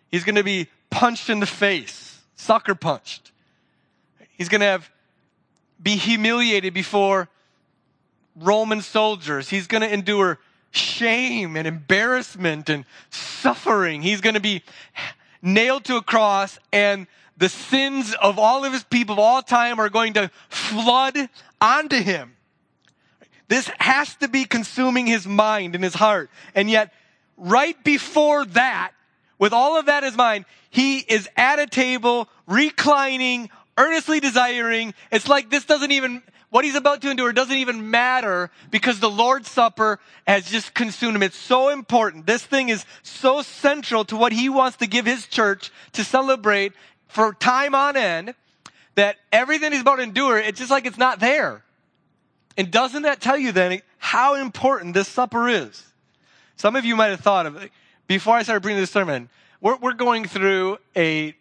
He's 0.10 0.24
going 0.24 0.36
to 0.36 0.44
be 0.44 0.68
punched 0.90 1.30
in 1.30 1.40
the 1.40 1.46
face, 1.46 2.22
sucker 2.36 2.76
punched. 2.76 3.32
He's 4.38 4.50
going 4.50 4.62
to 4.62 4.68
have 4.68 4.90
be 5.82 5.98
humiliated 5.98 6.74
before 6.74 7.28
Roman 8.36 8.82
soldiers. 8.82 9.50
He's 9.50 9.68
going 9.68 9.82
to 9.82 9.94
endure 9.94 10.40
shame 10.74 11.56
and 11.56 11.68
embarrassment 11.68 12.70
and 12.70 12.84
suffering. 13.10 14.02
He's 14.02 14.22
going 14.22 14.34
to 14.34 14.42
be 14.42 14.64
nailed 15.42 15.86
to 15.86 15.98
a 15.98 16.02
cross 16.02 16.60
and 16.72 17.08
the 17.38 17.50
sins 17.50 18.16
of 18.22 18.38
all 18.38 18.66
of 18.66 18.74
his 18.74 18.84
people 18.84 19.14
of 19.14 19.20
all 19.20 19.42
time 19.42 19.80
are 19.80 19.90
going 19.90 20.14
to 20.14 20.30
flood 20.50 21.18
onto 21.62 21.98
him. 21.98 22.36
This 23.48 23.70
has 23.80 24.16
to 24.16 24.28
be 24.28 24.46
consuming 24.46 25.06
his 25.06 25.28
mind 25.28 25.76
and 25.76 25.84
his 25.84 25.94
heart. 25.94 26.30
And 26.56 26.70
yet, 26.70 26.94
right 27.38 27.82
before 27.84 28.46
that, 28.46 28.92
with 29.38 29.54
all 29.54 29.78
of 29.78 29.88
that 29.88 30.04
in 30.04 30.16
mind, 30.16 30.46
he 30.70 31.00
is 31.00 31.28
at 31.36 31.60
a 31.60 31.68
table, 31.68 32.30
reclining, 32.48 33.50
earnestly 33.78 34.20
desiring. 34.20 34.94
It's 35.12 35.28
like 35.28 35.50
this 35.50 35.66
doesn't 35.66 35.92
even 35.92 36.24
what 36.54 36.64
he's 36.64 36.76
about 36.76 37.02
to 37.02 37.10
endure 37.10 37.34
doesn't 37.34 37.58
even 37.58 37.90
matter 37.90 38.52
because 38.70 39.00
the 39.00 39.10
Lord's 39.10 39.50
Supper 39.50 40.00
has 40.28 40.46
just 40.46 40.76
consumed 40.76 41.16
him. 41.16 41.24
It's 41.24 41.36
so 41.36 41.70
important. 41.70 42.28
This 42.28 42.46
thing 42.46 42.70
is 42.70 42.86
so 43.02 43.42
central 43.42 44.06
to 44.06 44.16
what 44.16 44.32
he 44.32 44.50
wants 44.50 44.78
to 44.78 44.86
give 44.86 45.08
his 45.08 45.26
church 45.26 45.72
to 45.94 46.04
celebrate 46.04 46.74
for 47.08 47.34
time 47.34 47.74
on 47.74 47.98
end 47.98 48.36
that 48.94 49.16
everything 49.32 49.72
he's 49.72 49.82
about 49.82 49.96
to 49.96 50.04
endure, 50.04 50.38
it's 50.38 50.60
just 50.60 50.70
like 50.70 50.86
it's 50.86 51.00
not 51.00 51.20
there. 51.20 51.64
And 52.56 52.70
doesn't 52.70 53.02
that 53.02 53.20
tell 53.20 53.36
you 53.36 53.52
then 53.52 53.82
how 53.98 54.36
important 54.36 54.94
this 54.94 55.08
supper 55.08 55.50
is? 55.50 55.84
Some 56.56 56.76
of 56.76 56.86
you 56.86 56.96
might 56.96 57.08
have 57.08 57.22
thought 57.22 57.48
of 57.48 57.56
it 57.64 57.72
before 58.06 58.36
I 58.36 58.44
started 58.44 58.62
bringing 58.62 58.80
this 58.80 58.92
sermon. 58.92 59.28
We're, 59.60 59.78
we're 59.78 59.94
going 59.94 60.26
through 60.26 60.78
a 60.96 61.34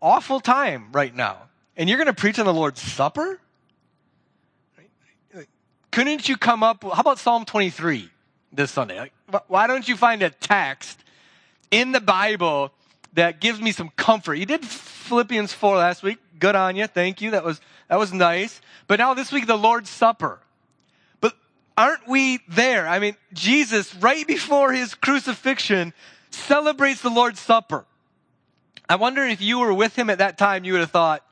awful 0.00 0.38
time 0.38 0.92
right 0.92 1.12
now. 1.12 1.48
And 1.76 1.88
you're 1.88 1.98
going 1.98 2.06
to 2.06 2.12
preach 2.12 2.38
on 2.38 2.46
the 2.46 2.54
Lord's 2.54 2.80
Supper? 2.80 3.40
Couldn't 5.92 6.28
you 6.28 6.36
come 6.36 6.62
up, 6.62 6.82
how 6.82 7.00
about 7.00 7.18
Psalm 7.18 7.44
23 7.44 8.10
this 8.52 8.72
Sunday? 8.72 9.10
why 9.46 9.66
don't 9.66 9.86
you 9.86 9.96
find 9.96 10.22
a 10.22 10.30
text 10.30 10.98
in 11.70 11.92
the 11.92 12.00
Bible 12.00 12.72
that 13.12 13.40
gives 13.40 13.60
me 13.60 13.72
some 13.72 13.90
comfort? 13.90 14.34
You 14.34 14.46
did 14.46 14.64
Philippians 14.64 15.52
4 15.52 15.76
last 15.76 16.02
week. 16.02 16.18
Good 16.38 16.56
on 16.56 16.76
you. 16.76 16.86
Thank 16.86 17.20
you. 17.20 17.30
That 17.30 17.44
was, 17.44 17.60
that 17.88 17.98
was 17.98 18.12
nice. 18.12 18.60
But 18.88 18.98
now 18.98 19.14
this 19.14 19.30
week, 19.30 19.46
the 19.46 19.56
Lord's 19.56 19.90
Supper. 19.90 20.40
But 21.20 21.34
aren't 21.76 22.08
we 22.08 22.40
there? 22.48 22.88
I 22.88 22.98
mean, 22.98 23.16
Jesus, 23.32 23.94
right 23.96 24.26
before 24.26 24.72
his 24.72 24.94
crucifixion, 24.94 25.92
celebrates 26.30 27.02
the 27.02 27.10
Lord's 27.10 27.40
Supper. 27.40 27.84
I 28.88 28.96
wonder 28.96 29.22
if 29.24 29.40
you 29.40 29.60
were 29.60 29.72
with 29.72 29.96
him 29.96 30.10
at 30.10 30.18
that 30.18 30.38
time, 30.38 30.64
you 30.64 30.72
would 30.72 30.80
have 30.80 30.90
thought, 30.90 31.24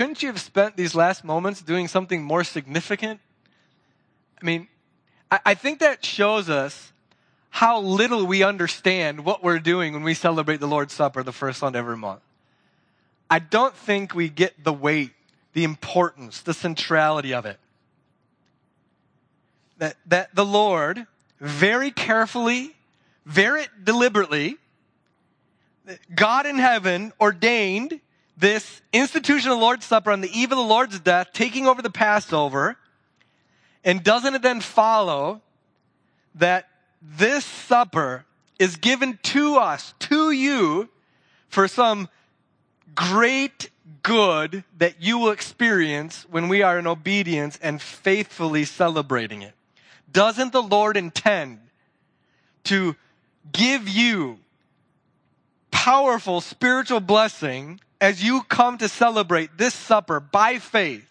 couldn't 0.00 0.22
you 0.22 0.30
have 0.30 0.40
spent 0.40 0.78
these 0.78 0.94
last 0.94 1.24
moments 1.24 1.60
doing 1.60 1.86
something 1.86 2.22
more 2.22 2.42
significant? 2.42 3.20
I 4.40 4.46
mean, 4.46 4.66
I, 5.30 5.40
I 5.44 5.52
think 5.52 5.80
that 5.80 6.02
shows 6.06 6.48
us 6.48 6.94
how 7.50 7.82
little 7.82 8.26
we 8.26 8.42
understand 8.42 9.26
what 9.26 9.44
we're 9.44 9.58
doing 9.58 9.92
when 9.92 10.02
we 10.02 10.14
celebrate 10.14 10.58
the 10.58 10.66
Lord's 10.66 10.94
Supper 10.94 11.22
the 11.22 11.34
first 11.34 11.58
Sunday 11.58 11.80
of 11.80 11.84
every 11.84 11.98
month. 11.98 12.22
I 13.28 13.40
don't 13.40 13.76
think 13.76 14.14
we 14.14 14.30
get 14.30 14.64
the 14.64 14.72
weight, 14.72 15.10
the 15.52 15.64
importance, 15.64 16.40
the 16.40 16.54
centrality 16.54 17.34
of 17.34 17.44
it. 17.44 17.58
That, 19.76 19.96
that 20.06 20.34
the 20.34 20.46
Lord 20.46 21.06
very 21.40 21.90
carefully, 21.90 22.74
very 23.26 23.66
deliberately, 23.84 24.56
God 26.14 26.46
in 26.46 26.56
heaven 26.56 27.12
ordained 27.20 28.00
this 28.40 28.80
institution 28.92 29.50
of 29.50 29.58
the 29.58 29.62
Lord's 29.62 29.84
Supper 29.84 30.10
on 30.10 30.22
the 30.22 30.38
eve 30.38 30.50
of 30.50 30.58
the 30.58 30.64
Lord's 30.64 30.98
death, 30.98 31.28
taking 31.32 31.66
over 31.66 31.82
the 31.82 31.90
Passover. 31.90 32.76
And 33.84 34.02
doesn't 34.02 34.34
it 34.34 34.42
then 34.42 34.60
follow 34.60 35.42
that 36.34 36.68
this 37.02 37.44
supper 37.44 38.24
is 38.58 38.76
given 38.76 39.18
to 39.22 39.56
us, 39.56 39.94
to 40.00 40.30
you, 40.30 40.88
for 41.48 41.68
some 41.68 42.08
great 42.94 43.70
good 44.02 44.64
that 44.78 45.00
you 45.00 45.18
will 45.18 45.30
experience 45.30 46.26
when 46.30 46.48
we 46.48 46.62
are 46.62 46.78
in 46.78 46.86
obedience 46.86 47.58
and 47.62 47.80
faithfully 47.80 48.64
celebrating 48.64 49.42
it? 49.42 49.54
Doesn't 50.10 50.52
the 50.52 50.62
Lord 50.62 50.96
intend 50.96 51.60
to 52.64 52.96
give 53.52 53.88
you 53.88 54.38
powerful 55.70 56.40
spiritual 56.40 57.00
blessing 57.00 57.80
as 58.00 58.22
you 58.22 58.42
come 58.42 58.78
to 58.78 58.88
celebrate 58.88 59.58
this 59.58 59.74
supper 59.74 60.20
by 60.20 60.58
faith 60.58 61.06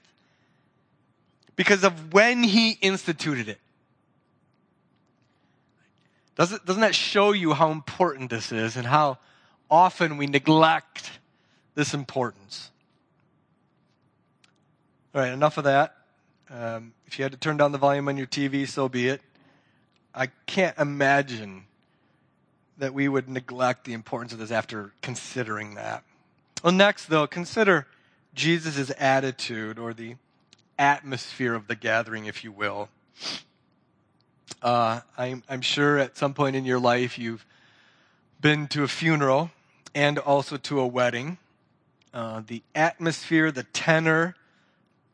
because 1.56 1.84
of 1.84 2.14
when 2.14 2.42
he 2.42 2.72
instituted 2.82 3.50
it. 3.50 3.60
Doesn't, 6.36 6.66
doesn't 6.66 6.82
that 6.82 6.96
show 6.96 7.34
you 7.34 7.54
how 7.54 7.72
important 7.72 8.30
this 8.30 8.52
is 8.52 8.78
and 8.78 8.88
how 8.88 9.18
often 9.70 10.16
we 10.18 10.26
neglect 10.26 11.12
this 11.76 11.94
importance? 11.94 12.72
All 15.14 15.22
right, 15.22 15.34
enough 15.34 15.58
of 15.58 15.66
that. 15.66 15.98
Um, 16.50 16.94
if 17.06 17.20
you 17.20 17.24
had 17.24 17.34
to 17.34 17.38
turn 17.38 17.58
down 17.58 17.72
the 17.72 17.78
volume 17.78 18.08
on 18.08 18.16
your 18.16 18.26
TV, 18.26 18.68
so 18.68 18.88
be 18.88 19.10
it. 19.10 19.22
I 20.16 20.28
can't 20.46 20.78
imagine 20.78 21.66
that 22.78 22.94
we 22.94 23.08
would 23.08 23.28
neglect 23.28 23.84
the 23.84 23.94
importance 23.94 24.32
of 24.32 24.40
this 24.40 24.50
after 24.50 24.94
considering 25.02 25.76
that. 25.76 26.04
Well, 26.64 26.74
next, 26.74 27.06
though, 27.06 27.26
consider 27.26 27.88
Jesus' 28.34 28.92
attitude 28.98 29.80
or 29.80 29.94
the 29.94 30.16
atmosphere 30.78 31.54
of 31.54 31.68
the 31.68 31.76
gathering, 31.76 32.26
if 32.26 32.44
you 32.44 32.52
will. 32.52 32.90
Uh, 34.62 35.00
I'm, 35.18 35.44
I'm 35.48 35.62
sure 35.62 35.98
at 35.98 36.18
some 36.18 36.34
point 36.34 36.58
in 36.58 36.66
your 36.66 36.80
life 36.80 37.18
you've 37.18 37.46
been 38.42 38.68
to 38.70 38.84
a 38.84 38.88
funeral 38.88 39.52
and 39.96 40.18
also 40.18 40.58
to 40.58 40.80
a 40.80 40.88
wedding. 40.88 41.38
Uh, 42.14 42.42
the 42.46 42.62
atmosphere, 42.76 43.52
the 43.52 43.64
tenor 43.64 44.36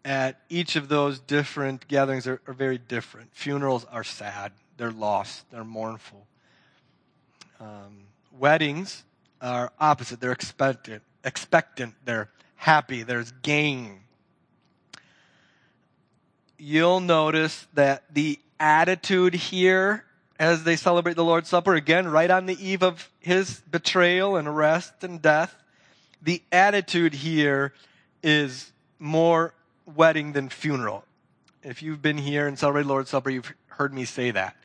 at 0.04 0.40
each 0.50 0.76
of 0.76 0.88
those 0.88 1.20
different 1.20 1.88
gatherings 1.88 2.26
are, 2.26 2.42
are 2.48 2.54
very 2.54 2.78
different. 2.78 3.30
Funerals 3.34 3.86
are 3.92 4.04
sad, 4.04 4.52
they're 4.78 4.92
lost, 4.92 5.50
they're 5.52 5.64
mournful. 5.64 6.26
Um, 7.60 8.06
weddings 8.38 9.04
are 9.42 9.72
opposite. 9.80 10.20
They're 10.20 10.32
expectant, 10.32 11.04
expectant. 11.26 11.96
They're 12.06 12.30
happy. 12.56 13.04
There's 13.04 13.32
gain. 13.42 14.02
You'll 16.58 17.02
notice 17.02 17.68
that 17.74 18.04
the 18.14 18.40
attitude 18.60 19.34
here 19.34 20.06
as 20.40 20.64
they 20.64 20.76
celebrate 20.76 21.16
the 21.16 21.24
Lord's 21.24 21.50
Supper, 21.50 21.76
again, 21.76 22.08
right 22.08 22.30
on 22.30 22.46
the 22.46 22.66
eve 22.66 22.84
of 22.84 23.10
his 23.20 23.62
betrayal 23.72 24.36
and 24.36 24.48
arrest 24.48 25.04
and 25.04 25.22
death, 25.22 25.56
the 26.22 26.42
attitude 26.52 27.14
here 27.14 27.74
is 28.22 28.72
more 29.00 29.54
wedding 29.86 30.34
than 30.34 30.50
funeral. 30.50 31.06
If 31.64 31.82
you've 31.82 32.02
been 32.02 32.18
here 32.18 32.48
and 32.48 32.60
celebrated 32.60 32.88
Lord's 32.88 33.10
Supper, 33.10 33.30
you've 33.30 33.54
heard 33.68 33.94
me 33.94 34.06
say 34.06 34.32
that. 34.32 34.56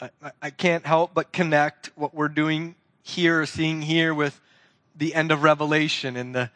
I, 0.00 0.10
I 0.40 0.50
can't 0.50 0.86
help 0.86 1.12
but 1.12 1.32
connect 1.32 1.90
what 1.96 2.14
we're 2.14 2.28
doing 2.28 2.76
here, 3.02 3.44
seeing 3.46 3.82
here 3.82 4.14
with 4.14 4.40
the 5.00 5.14
end 5.14 5.32
of 5.32 5.42
Revelation 5.42 6.16
and 6.16 6.32
the, 6.32 6.50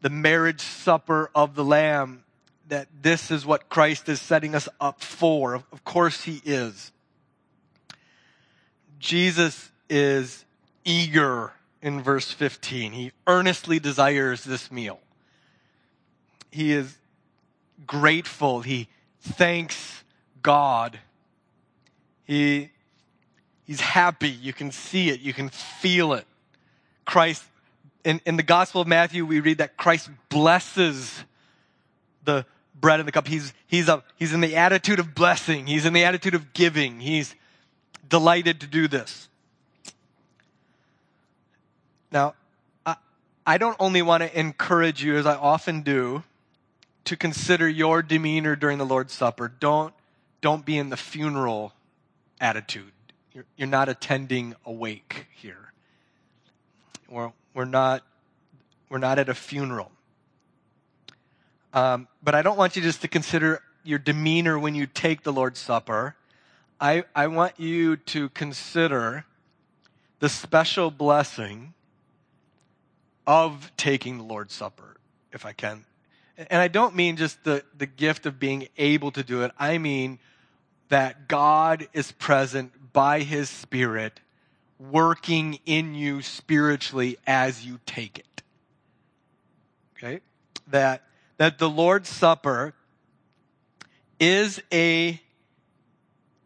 the 0.00 0.08
marriage 0.08 0.62
supper 0.62 1.30
of 1.34 1.54
the 1.54 1.62
Lamb, 1.62 2.24
that 2.68 2.88
this 3.02 3.30
is 3.30 3.44
what 3.44 3.68
Christ 3.68 4.08
is 4.08 4.20
setting 4.20 4.54
us 4.54 4.68
up 4.80 5.02
for. 5.02 5.54
Of, 5.54 5.84
course, 5.84 6.22
He 6.22 6.40
is. 6.46 6.90
Jesus 8.98 9.70
is 9.90 10.46
eager 10.84 11.52
in 11.82 12.00
verse 12.00 12.32
15. 12.32 12.92
He 12.92 13.12
earnestly 13.26 13.78
desires 13.78 14.44
this 14.44 14.72
meal. 14.72 14.98
He 16.50 16.72
is 16.72 16.96
grateful. 17.86 18.62
He 18.62 18.88
thanks 19.20 20.02
God 20.40 20.98
he, 22.24 22.70
he's 23.64 23.80
happy. 23.80 24.30
You 24.30 24.52
can 24.52 24.72
see 24.72 25.10
it. 25.10 25.20
You 25.20 25.32
can 25.32 25.50
feel 25.50 26.14
it. 26.14 26.26
Christ, 27.04 27.42
in, 28.04 28.20
in 28.26 28.36
the 28.36 28.42
Gospel 28.42 28.80
of 28.80 28.88
Matthew, 28.88 29.24
we 29.24 29.40
read 29.40 29.58
that 29.58 29.76
Christ 29.76 30.10
blesses 30.28 31.24
the 32.24 32.46
bread 32.80 33.00
and 33.00 33.08
the 33.08 33.12
cup. 33.12 33.26
He's, 33.26 33.52
he's, 33.66 33.88
a, 33.88 34.02
he's 34.16 34.32
in 34.32 34.40
the 34.40 34.56
attitude 34.56 34.98
of 34.98 35.14
blessing. 35.14 35.66
He's 35.66 35.86
in 35.86 35.92
the 35.92 36.04
attitude 36.04 36.34
of 36.34 36.52
giving. 36.52 37.00
He's 37.00 37.34
delighted 38.08 38.60
to 38.60 38.66
do 38.66 38.88
this. 38.88 39.28
Now, 42.12 42.34
I, 42.86 42.96
I 43.46 43.58
don't 43.58 43.76
only 43.80 44.02
want 44.02 44.22
to 44.22 44.38
encourage 44.38 45.02
you, 45.02 45.16
as 45.16 45.26
I 45.26 45.34
often 45.34 45.82
do, 45.82 46.22
to 47.04 47.16
consider 47.16 47.68
your 47.68 48.02
demeanor 48.02 48.56
during 48.56 48.78
the 48.78 48.86
Lord's 48.86 49.12
Supper. 49.12 49.48
Don't, 49.48 49.92
don't 50.40 50.64
be 50.64 50.78
in 50.78 50.90
the 50.90 50.96
funeral 50.96 51.72
attitude. 52.40 52.92
You're, 53.32 53.44
you're 53.56 53.68
not 53.68 53.88
attending 53.88 54.54
a 54.64 54.72
wake 54.72 55.26
here. 55.34 55.72
We're, 57.14 57.32
we're, 57.54 57.64
not, 57.64 58.02
we're 58.88 58.98
not 58.98 59.20
at 59.20 59.28
a 59.28 59.34
funeral. 59.34 59.92
Um, 61.72 62.08
but 62.24 62.34
I 62.34 62.42
don't 62.42 62.58
want 62.58 62.74
you 62.74 62.82
just 62.82 63.02
to 63.02 63.08
consider 63.08 63.62
your 63.84 64.00
demeanor 64.00 64.58
when 64.58 64.74
you 64.74 64.86
take 64.86 65.22
the 65.22 65.32
Lord's 65.32 65.60
Supper. 65.60 66.16
I, 66.80 67.04
I 67.14 67.28
want 67.28 67.60
you 67.60 67.96
to 67.96 68.30
consider 68.30 69.26
the 70.18 70.28
special 70.28 70.90
blessing 70.90 71.74
of 73.28 73.70
taking 73.76 74.18
the 74.18 74.24
Lord's 74.24 74.52
Supper, 74.52 74.96
if 75.32 75.46
I 75.46 75.52
can. 75.52 75.84
And 76.36 76.60
I 76.60 76.66
don't 76.66 76.96
mean 76.96 77.16
just 77.16 77.44
the, 77.44 77.62
the 77.78 77.86
gift 77.86 78.26
of 78.26 78.40
being 78.40 78.66
able 78.76 79.12
to 79.12 79.22
do 79.22 79.42
it. 79.42 79.52
I 79.56 79.78
mean 79.78 80.18
that 80.88 81.28
God 81.28 81.86
is 81.92 82.10
present 82.10 82.92
by 82.92 83.20
his 83.20 83.48
Spirit, 83.48 84.18
working 84.78 85.58
in 85.66 85.94
you 85.94 86.22
spiritually 86.22 87.16
as 87.26 87.64
you 87.64 87.78
take 87.86 88.18
it. 88.18 88.42
Okay? 89.96 90.20
That, 90.68 91.02
that 91.36 91.58
the 91.58 91.68
Lord's 91.70 92.08
Supper 92.08 92.74
is 94.18 94.62
a, 94.72 95.20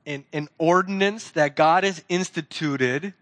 an, 0.07 0.25
an 0.33 0.49
ordinance 0.59 1.31
that 1.33 1.57
God 1.57 1.85
has 1.85 2.03
instituted 2.09 3.15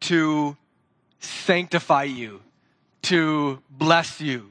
to 0.00 0.56
sanctify 1.20 2.04
you, 2.04 2.42
to 3.02 3.62
bless 3.70 4.20
you, 4.20 4.50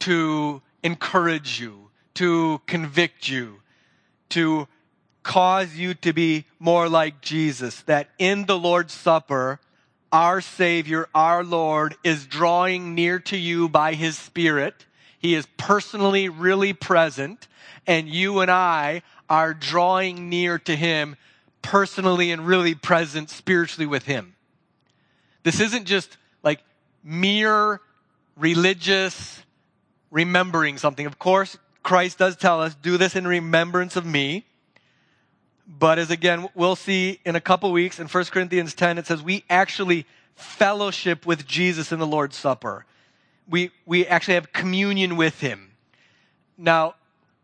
to 0.00 0.62
encourage 0.82 1.60
you, 1.60 1.90
to 2.14 2.60
convict 2.66 3.28
you, 3.28 3.60
to 4.28 4.68
cause 5.22 5.74
you 5.74 5.94
to 5.94 6.12
be 6.12 6.46
more 6.58 6.88
like 6.88 7.20
Jesus. 7.20 7.82
That 7.82 8.08
in 8.18 8.46
the 8.46 8.58
Lord's 8.58 8.92
Supper, 8.92 9.60
our 10.10 10.40
Savior, 10.40 11.08
our 11.14 11.42
Lord, 11.42 11.96
is 12.04 12.26
drawing 12.26 12.94
near 12.94 13.18
to 13.20 13.36
you 13.36 13.68
by 13.68 13.94
His 13.94 14.18
Spirit. 14.18 14.86
He 15.18 15.34
is 15.34 15.46
personally 15.56 16.28
really 16.28 16.72
present, 16.72 17.48
and 17.86 18.08
you 18.08 18.40
and 18.40 18.50
I 18.50 19.02
are 19.30 19.54
drawing 19.54 20.28
near 20.28 20.58
to 20.58 20.76
Him 20.76 21.16
personally 21.62 22.30
and 22.30 22.46
really 22.46 22.74
present 22.74 23.30
spiritually 23.30 23.86
with 23.86 24.04
Him. 24.04 24.34
This 25.44 25.60
isn't 25.60 25.86
just 25.86 26.16
like 26.42 26.60
mere 27.02 27.80
religious 28.36 29.42
remembering 30.10 30.78
something. 30.78 31.06
Of 31.06 31.18
course, 31.18 31.56
Christ 31.82 32.18
does 32.18 32.36
tell 32.36 32.60
us, 32.60 32.74
do 32.74 32.96
this 32.96 33.16
in 33.16 33.26
remembrance 33.26 33.96
of 33.96 34.04
me. 34.04 34.44
But 35.78 35.98
as 35.98 36.10
again, 36.10 36.48
we'll 36.54 36.76
see 36.76 37.20
in 37.24 37.34
a 37.34 37.40
couple 37.40 37.72
weeks 37.72 37.98
in 37.98 38.06
1 38.06 38.24
Corinthians 38.26 38.74
10, 38.74 38.98
it 38.98 39.06
says 39.06 39.22
we 39.22 39.44
actually 39.48 40.06
fellowship 40.34 41.24
with 41.24 41.46
Jesus 41.46 41.92
in 41.92 41.98
the 41.98 42.06
Lord's 42.06 42.36
Supper. 42.36 42.84
We, 43.48 43.70
we 43.86 44.06
actually 44.06 44.34
have 44.34 44.52
communion 44.52 45.16
with 45.16 45.40
him. 45.40 45.72
Now, 46.58 46.94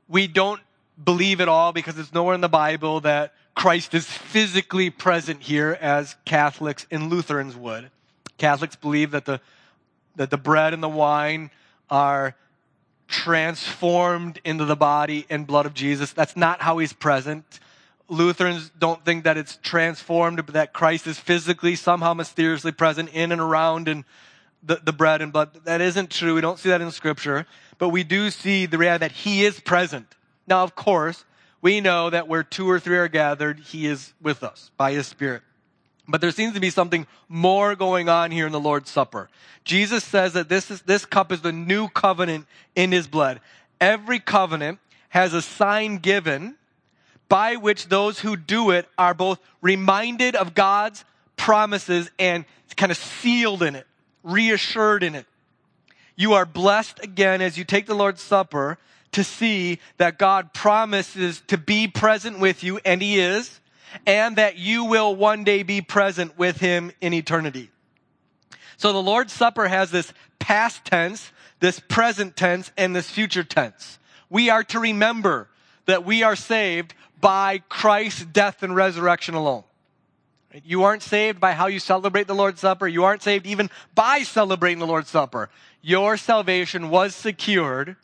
we 0.09 0.27
don't 0.27 0.61
believe 1.03 1.41
at 1.41 1.49
all 1.49 1.73
because 1.73 1.99
it's 1.99 2.12
nowhere 2.12 2.35
in 2.35 2.41
the 2.41 2.49
Bible 2.49 3.01
that 3.01 3.35
Christ 3.55 3.95
is 3.95 4.07
physically 4.07 4.91
present 4.91 5.43
here 5.43 5.77
as 5.81 6.17
Catholics 6.25 6.87
and 6.91 7.11
Lutherans 7.11 7.57
would. 7.57 7.91
Catholics 8.37 8.77
believe 8.77 9.11
that 9.12 9.25
the, 9.25 9.41
that 10.17 10.31
the 10.31 10.37
bread 10.37 10.75
and 10.75 10.83
the 10.83 10.88
wine 10.88 11.51
are 11.91 12.37
transformed 13.09 14.41
into 14.45 14.64
the 14.64 14.77
body 14.77 15.27
and 15.31 15.47
blood 15.47 15.67
of 15.67 15.75
Jesus. 15.75 16.12
That's 16.12 16.37
not 16.37 16.61
how 16.61 16.79
he's 16.79 16.93
present. 16.93 17.59
Lutherans 18.09 18.71
don't 18.79 19.05
think 19.05 19.25
that 19.25 19.37
it's 19.37 19.59
transformed, 19.62 20.44
but 20.44 20.55
that 20.55 20.73
Christ 20.73 21.07
is 21.07 21.18
physically 21.18 21.77
somehow 21.77 22.14
mysteriously 22.14 22.73
present 22.73 23.11
in 23.11 23.33
and 23.33 23.40
around 23.40 23.87
in 23.87 24.05
the, 24.62 24.77
the 24.77 24.92
bread 24.92 25.21
and 25.21 25.33
blood. 25.33 25.51
That 25.64 25.81
isn't 25.81 26.11
true. 26.11 26.35
We 26.35 26.40
don't 26.40 26.59
see 26.59 26.71
that 26.71 26.81
in 26.81 26.90
scripture, 26.90 27.47
but 27.77 27.90
we 27.90 28.05
do 28.05 28.31
see 28.31 28.66
the 28.66 28.79
reality 28.79 29.01
that 29.01 29.12
he 29.12 29.44
is 29.44 29.61
present. 29.61 30.14
Now, 30.47 30.64
of 30.64 30.75
course, 30.75 31.25
we 31.61 31.81
know 31.81 32.09
that 32.11 32.29
where 32.29 32.42
two 32.42 32.68
or 32.68 32.81
three 32.81 32.97
are 32.97 33.09
gathered, 33.09 33.61
he 33.61 33.87
is 33.87 34.14
with 34.23 34.42
us 34.42 34.71
by 34.77 34.92
his 34.92 35.07
spirit. 35.07 35.42
But 36.07 36.23
there 36.23 36.31
seems 36.31 36.55
to 36.55 36.61
be 36.61 36.71
something 36.71 37.07
more 37.29 37.75
going 37.75 38.09
on 38.09 38.31
here 38.31 38.47
in 38.47 38.53
the 38.53 38.61
Lord's 38.61 38.90
Supper. 38.90 39.29
Jesus 39.64 40.03
says 40.03 40.33
that 40.33 40.49
this 40.49 40.71
is, 40.71 40.81
this 40.83 41.05
cup 41.05 41.31
is 41.31 41.42
the 41.42 41.53
new 41.53 41.88
covenant 41.88 42.47
in 42.75 42.92
his 42.92 43.07
blood. 43.07 43.40
Every 43.79 44.18
covenant 44.18 44.79
has 45.11 45.35
a 45.35 45.42
sign 45.42 45.99
given 45.99 46.57
by 47.29 47.57
which 47.57 47.88
those 47.88 48.21
who 48.21 48.37
do 48.37 48.71
it 48.71 48.88
are 48.97 49.14
both 49.14 49.38
reminded 49.61 50.35
of 50.35 50.55
God's 50.55 51.05
promises 51.37 52.11
and 52.19 52.45
kind 52.77 52.93
of 52.93 52.97
sealed 52.97 53.62
in 53.62 53.75
it, 53.75 53.87
reassured 54.23 55.03
in 55.03 55.14
it. 55.14 55.27
You 56.17 56.35
are 56.35 56.47
blessed 56.47 57.01
again 57.03 57.43
as 57.43 57.59
you 57.59 57.64
take 57.64 57.87
the 57.87 57.95
Lord's 57.95 58.23
Supper 58.23 58.79
to 59.12 59.25
see 59.25 59.79
that 59.99 60.19
God 60.19 60.53
promises 60.55 61.43
to 61.49 61.59
be 61.59 61.88
present 61.88 62.38
with 62.38 62.62
you, 62.62 62.79
and 62.85 63.03
He 63.03 63.19
is, 63.19 63.61
and 64.07 64.37
that 64.37 64.57
you 64.57 64.85
will 64.85 65.14
one 65.14 65.45
day 65.45 65.62
be 65.62 65.81
present 65.81 66.38
with 66.38 66.59
Him 66.59 66.93
in 67.01 67.12
eternity. 67.12 67.71
So 68.77 68.93
the 68.93 69.03
Lord's 69.03 69.33
Supper 69.33 69.69
has 69.69 69.91
this 69.91 70.12
past 70.38 70.85
tense, 70.85 71.33
this 71.61 71.81
present 71.81 72.37
tense, 72.37 72.71
and 72.77 72.95
this 72.95 73.11
future 73.11 73.45
tense. 73.45 73.99
We 74.31 74.51
are 74.51 74.62
to 74.64 74.79
remember 74.79 75.49
that 75.87 76.05
we 76.05 76.23
are 76.23 76.37
saved 76.37 76.95
by 77.20 77.62
Christ's 77.68 78.24
death 78.24 78.62
and 78.62 78.74
resurrection 78.74 79.35
alone. 79.35 79.64
You 80.64 80.85
aren't 80.85 81.02
saved 81.02 81.40
by 81.40 81.52
how 81.52 81.66
you 81.66 81.78
celebrate 81.78 82.26
the 82.26 82.35
Lord's 82.35 82.61
Supper. 82.61 82.88
You 82.88 83.04
aren't 83.04 83.22
saved 83.22 83.46
even 83.46 83.70
by 83.94 84.22
celebrating 84.22 84.78
the 84.78 84.87
Lord's 84.87 85.11
Supper. 85.11 85.50
Your 85.83 86.16
salvation 86.16 86.88
was 86.88 87.14
secured 87.14 87.96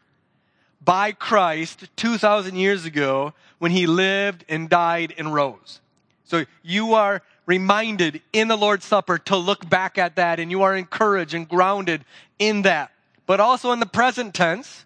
by 0.85 1.13
Christ 1.13 1.89
2,000 1.97 2.57
years 2.57 2.85
ago 2.85 3.33
when 3.59 3.71
he 3.71 3.87
lived 3.87 4.45
and 4.49 4.69
died 4.69 5.15
and 5.17 5.33
rose. 5.33 5.81
So 6.25 6.45
you 6.63 6.95
are 6.95 7.23
reminded 7.47 8.21
in 8.33 8.49
the 8.49 8.57
Lord's 8.57 8.85
Supper 8.85 9.19
to 9.19 9.37
look 9.37 9.69
back 9.69 9.97
at 9.99 10.17
that 10.17 10.39
and 10.39 10.51
you 10.51 10.63
are 10.63 10.77
encouraged 10.77 11.35
and 11.35 11.49
grounded 11.49 12.05
in 12.39 12.63
that. 12.63 12.91
But 13.27 13.41
also 13.41 13.73
in 13.73 13.81
the 13.81 13.87
present 13.87 14.35
tense, 14.35 14.85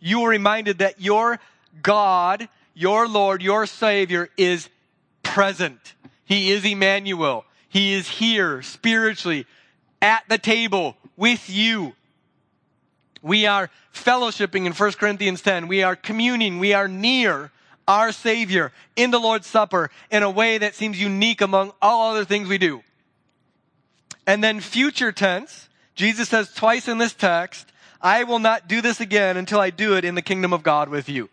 you 0.00 0.22
are 0.22 0.28
reminded 0.28 0.78
that 0.78 1.00
your 1.00 1.40
God 1.82 2.48
your 2.74 3.08
Lord, 3.08 3.42
your 3.42 3.66
Savior 3.66 4.28
is 4.36 4.68
present. 5.22 5.94
He 6.24 6.50
is 6.50 6.64
Emmanuel. 6.64 7.44
He 7.68 7.94
is 7.94 8.08
here 8.08 8.62
spiritually 8.62 9.46
at 10.02 10.24
the 10.28 10.38
table 10.38 10.96
with 11.16 11.48
you. 11.50 11.94
We 13.22 13.46
are 13.46 13.70
fellowshipping 13.94 14.66
in 14.66 14.72
1 14.72 14.92
Corinthians 14.92 15.42
10. 15.42 15.68
We 15.68 15.82
are 15.82 15.94
communing. 15.94 16.58
We 16.58 16.72
are 16.72 16.88
near 16.88 17.50
our 17.86 18.12
Savior 18.12 18.72
in 18.96 19.10
the 19.10 19.18
Lord's 19.18 19.46
Supper 19.46 19.90
in 20.10 20.22
a 20.22 20.30
way 20.30 20.58
that 20.58 20.74
seems 20.74 21.00
unique 21.00 21.40
among 21.40 21.72
all 21.82 22.12
other 22.12 22.24
things 22.24 22.48
we 22.48 22.58
do. 22.58 22.82
And 24.26 24.42
then 24.44 24.60
future 24.60 25.12
tense, 25.12 25.68
Jesus 25.94 26.28
says 26.28 26.52
twice 26.52 26.88
in 26.88 26.98
this 26.98 27.12
text, 27.12 27.72
I 28.00 28.24
will 28.24 28.38
not 28.38 28.68
do 28.68 28.80
this 28.80 29.00
again 29.00 29.36
until 29.36 29.60
I 29.60 29.70
do 29.70 29.96
it 29.96 30.04
in 30.04 30.14
the 30.14 30.22
kingdom 30.22 30.52
of 30.52 30.62
God 30.62 30.88
with 30.88 31.08
you. 31.08 31.28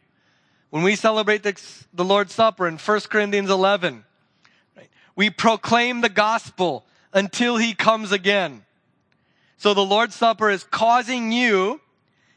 When 0.77 0.83
we 0.83 0.95
celebrate 0.95 1.41
the, 1.41 1.59
the 1.91 2.05
Lord's 2.05 2.35
Supper 2.35 2.67
in 2.67 2.77
1 2.77 2.99
Corinthians 3.09 3.49
11, 3.49 4.05
right, 4.77 4.87
we 5.15 5.31
proclaim 5.31 6.01
the 6.01 6.07
gospel 6.07 6.85
until 7.11 7.57
he 7.57 7.73
comes 7.73 8.11
again. 8.11 8.63
So 9.57 9.73
the 9.73 9.83
Lord's 9.83 10.13
Supper 10.13 10.51
is 10.51 10.63
causing 10.63 11.31
you 11.31 11.81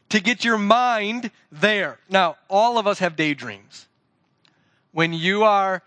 to 0.09 0.19
get 0.19 0.43
your 0.43 0.57
mind 0.57 1.29
there. 1.51 1.99
Now, 2.09 2.37
all 2.49 2.79
of 2.79 2.87
us 2.87 2.97
have 2.97 3.15
daydreams. 3.15 3.85
When 4.91 5.13
you 5.13 5.43
are 5.43 5.83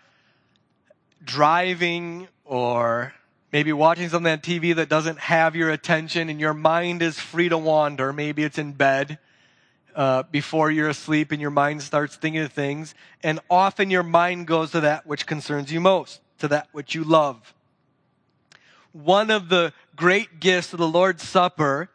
driving 1.25 2.29
or 2.45 3.15
maybe 3.53 3.73
watching 3.73 4.09
something 4.11 4.31
on 4.31 4.39
TV 4.39 4.77
that 4.77 4.89
doesn't 4.89 5.19
have 5.19 5.57
your 5.57 5.71
attention 5.71 6.29
and 6.29 6.39
your 6.39 6.55
mind 6.55 7.03
is 7.03 7.19
free 7.19 7.49
to 7.49 7.59
wander, 7.59 8.13
maybe 8.13 8.45
it's 8.45 8.59
in 8.59 8.75
bed 8.75 9.19
uh, 9.95 10.25
before 10.25 10.71
you're 10.71 10.89
asleep 10.89 11.33
and 11.33 11.41
your 11.41 11.51
mind 11.51 11.83
starts 11.83 12.17
thinking 12.17 12.43
of 12.43 12.53
things. 12.53 12.95
And 13.23 13.41
often 13.49 13.91
your 13.91 14.03
mind 14.03 14.47
goes 14.47 14.73
to 14.73 14.81
that 14.81 15.07
which 15.07 15.27
concerns 15.27 15.73
you 15.73 15.81
most, 15.81 16.21
to 16.39 16.49
that 16.49 16.69
which 16.73 16.95
you 16.95 17.05
love. 17.05 17.55
One 18.93 19.31
of 19.31 19.49
the 19.49 19.73
great 19.97 20.41
gifts 20.41 20.73
of 20.73 20.79
the 20.79 20.89
Lord's 20.89 21.23
Supper 21.23 21.91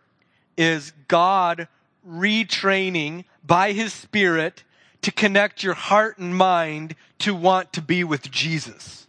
is 0.57 0.91
God 1.07 1.67
retraining 2.07 3.25
by 3.45 3.71
His 3.71 3.93
Spirit 3.93 4.63
to 5.01 5.11
connect 5.11 5.63
your 5.63 5.73
heart 5.73 6.17
and 6.17 6.35
mind 6.35 6.95
to 7.19 7.33
want 7.33 7.71
to 7.73 7.81
be 7.81 8.03
with 8.03 8.29
Jesus. 8.29 9.07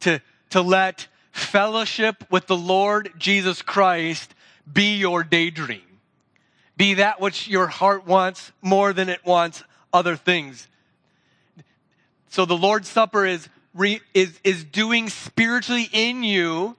To, 0.00 0.20
to 0.50 0.60
let 0.60 1.08
fellowship 1.32 2.24
with 2.30 2.46
the 2.46 2.56
Lord 2.56 3.12
Jesus 3.16 3.62
Christ 3.62 4.34
be 4.70 4.96
your 4.96 5.24
daydream 5.24 5.86
be 6.76 6.94
that 6.94 7.20
which 7.20 7.48
your 7.48 7.66
heart 7.66 8.06
wants 8.06 8.52
more 8.62 8.92
than 8.92 9.08
it 9.08 9.24
wants 9.24 9.62
other 9.92 10.16
things. 10.16 10.68
So 12.28 12.44
the 12.44 12.56
Lord's 12.56 12.88
Supper 12.88 13.24
is, 13.24 13.48
re, 13.74 14.00
is, 14.12 14.38
is 14.44 14.62
doing 14.64 15.08
spiritually 15.08 15.88
in 15.92 16.22
you 16.22 16.76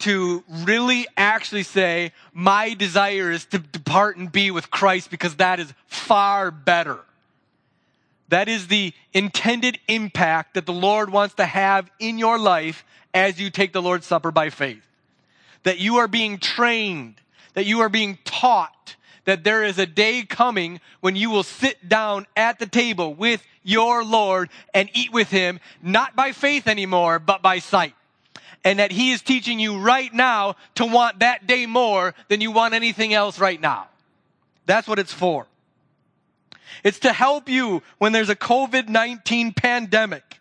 to 0.00 0.44
really 0.48 1.06
actually 1.16 1.62
say, 1.62 2.12
my 2.32 2.74
desire 2.74 3.30
is 3.30 3.44
to 3.46 3.58
depart 3.58 4.16
and 4.16 4.30
be 4.30 4.50
with 4.50 4.70
Christ 4.70 5.10
because 5.10 5.36
that 5.36 5.60
is 5.60 5.72
far 5.86 6.50
better. 6.50 6.98
That 8.28 8.48
is 8.48 8.68
the 8.68 8.92
intended 9.12 9.78
impact 9.88 10.54
that 10.54 10.66
the 10.66 10.72
Lord 10.72 11.10
wants 11.10 11.34
to 11.36 11.44
have 11.44 11.90
in 11.98 12.18
your 12.18 12.38
life 12.38 12.84
as 13.12 13.40
you 13.40 13.50
take 13.50 13.72
the 13.72 13.82
Lord's 13.82 14.06
Supper 14.06 14.30
by 14.30 14.50
faith. 14.50 14.82
That 15.64 15.78
you 15.78 15.96
are 15.96 16.08
being 16.08 16.38
trained 16.38 17.16
that 17.54 17.66
you 17.66 17.80
are 17.80 17.88
being 17.88 18.18
taught 18.24 18.96
that 19.24 19.44
there 19.44 19.62
is 19.62 19.78
a 19.78 19.86
day 19.86 20.22
coming 20.22 20.80
when 21.00 21.16
you 21.16 21.30
will 21.30 21.42
sit 21.42 21.88
down 21.88 22.26
at 22.36 22.58
the 22.58 22.66
table 22.66 23.14
with 23.14 23.44
your 23.62 24.04
Lord 24.04 24.50
and 24.74 24.90
eat 24.94 25.12
with 25.12 25.30
him, 25.30 25.60
not 25.80 26.16
by 26.16 26.32
faith 26.32 26.66
anymore, 26.66 27.18
but 27.18 27.42
by 27.42 27.60
sight. 27.60 27.94
And 28.64 28.78
that 28.78 28.92
he 28.92 29.12
is 29.12 29.22
teaching 29.22 29.60
you 29.60 29.78
right 29.78 30.12
now 30.12 30.56
to 30.76 30.86
want 30.86 31.20
that 31.20 31.46
day 31.46 31.66
more 31.66 32.14
than 32.28 32.40
you 32.40 32.50
want 32.50 32.74
anything 32.74 33.14
else 33.14 33.38
right 33.38 33.60
now. 33.60 33.88
That's 34.66 34.88
what 34.88 34.98
it's 34.98 35.12
for. 35.12 35.46
It's 36.84 37.00
to 37.00 37.12
help 37.12 37.48
you 37.48 37.82
when 37.98 38.12
there's 38.12 38.28
a 38.28 38.36
COVID-19 38.36 39.54
pandemic 39.54 40.40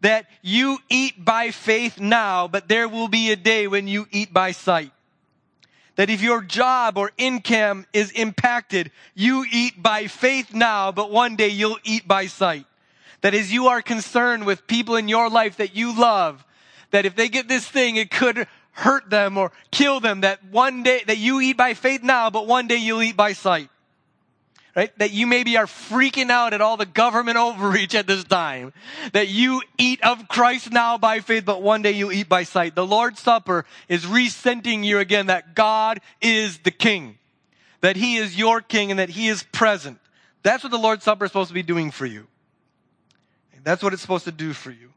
that 0.00 0.26
you 0.42 0.78
eat 0.88 1.24
by 1.24 1.50
faith 1.50 1.98
now, 1.98 2.48
but 2.48 2.68
there 2.68 2.88
will 2.88 3.08
be 3.08 3.30
a 3.30 3.36
day 3.36 3.66
when 3.66 3.88
you 3.88 4.06
eat 4.10 4.32
by 4.32 4.52
sight 4.52 4.92
that 5.96 6.10
if 6.10 6.22
your 6.22 6.42
job 6.42 6.96
or 6.96 7.10
income 7.18 7.86
is 7.92 8.10
impacted, 8.12 8.90
you 9.14 9.44
eat 9.50 9.82
by 9.82 10.06
faith 10.06 10.54
now, 10.54 10.92
but 10.92 11.10
one 11.10 11.36
day 11.36 11.48
you'll 11.48 11.78
eat 11.84 12.06
by 12.06 12.26
sight. 12.26 12.66
That 13.22 13.34
as 13.34 13.52
you 13.52 13.66
are 13.68 13.82
concerned 13.82 14.46
with 14.46 14.66
people 14.66 14.96
in 14.96 15.08
your 15.08 15.28
life 15.28 15.56
that 15.56 15.74
you 15.74 15.98
love, 15.98 16.44
that 16.90 17.06
if 17.06 17.16
they 17.16 17.28
get 17.28 17.48
this 17.48 17.66
thing, 17.66 17.96
it 17.96 18.10
could 18.10 18.46
hurt 18.72 19.10
them 19.10 19.38
or 19.38 19.52
kill 19.70 20.00
them, 20.00 20.20
that 20.20 20.44
one 20.44 20.82
day, 20.82 21.02
that 21.06 21.18
you 21.18 21.40
eat 21.40 21.56
by 21.56 21.74
faith 21.74 22.02
now, 22.02 22.30
but 22.30 22.46
one 22.46 22.68
day 22.68 22.76
you'll 22.76 23.02
eat 23.02 23.16
by 23.16 23.32
sight 23.32 23.70
right? 24.76 24.96
That 24.98 25.10
you 25.10 25.26
maybe 25.26 25.56
are 25.56 25.66
freaking 25.66 26.30
out 26.30 26.52
at 26.52 26.60
all 26.60 26.76
the 26.76 26.86
government 26.86 27.36
overreach 27.38 27.94
at 27.94 28.06
this 28.06 28.22
time. 28.22 28.72
That 29.12 29.28
you 29.28 29.62
eat 29.78 30.02
of 30.04 30.28
Christ 30.28 30.70
now 30.70 30.98
by 30.98 31.20
faith, 31.20 31.44
but 31.44 31.62
one 31.62 31.82
day 31.82 31.92
you 31.92 32.12
eat 32.12 32.28
by 32.28 32.42
sight. 32.44 32.74
The 32.74 32.86
Lord's 32.86 33.20
Supper 33.20 33.64
is 33.88 34.06
resenting 34.06 34.84
you 34.84 34.98
again 34.98 35.26
that 35.26 35.54
God 35.54 36.00
is 36.20 36.58
the 36.58 36.70
King. 36.70 37.18
That 37.80 37.96
He 37.96 38.16
is 38.16 38.38
your 38.38 38.60
King 38.60 38.90
and 38.90 39.00
that 39.00 39.08
He 39.08 39.28
is 39.28 39.42
present. 39.44 39.98
That's 40.42 40.62
what 40.62 40.70
the 40.70 40.78
Lord's 40.78 41.02
Supper 41.02 41.24
is 41.24 41.30
supposed 41.30 41.48
to 41.48 41.54
be 41.54 41.62
doing 41.62 41.90
for 41.90 42.06
you. 42.06 42.26
That's 43.66 43.82
what 43.82 43.92
it's 43.92 44.00
supposed 44.00 44.26
to 44.26 44.32
do 44.32 44.52
for 44.52 44.70
you. 44.70 44.92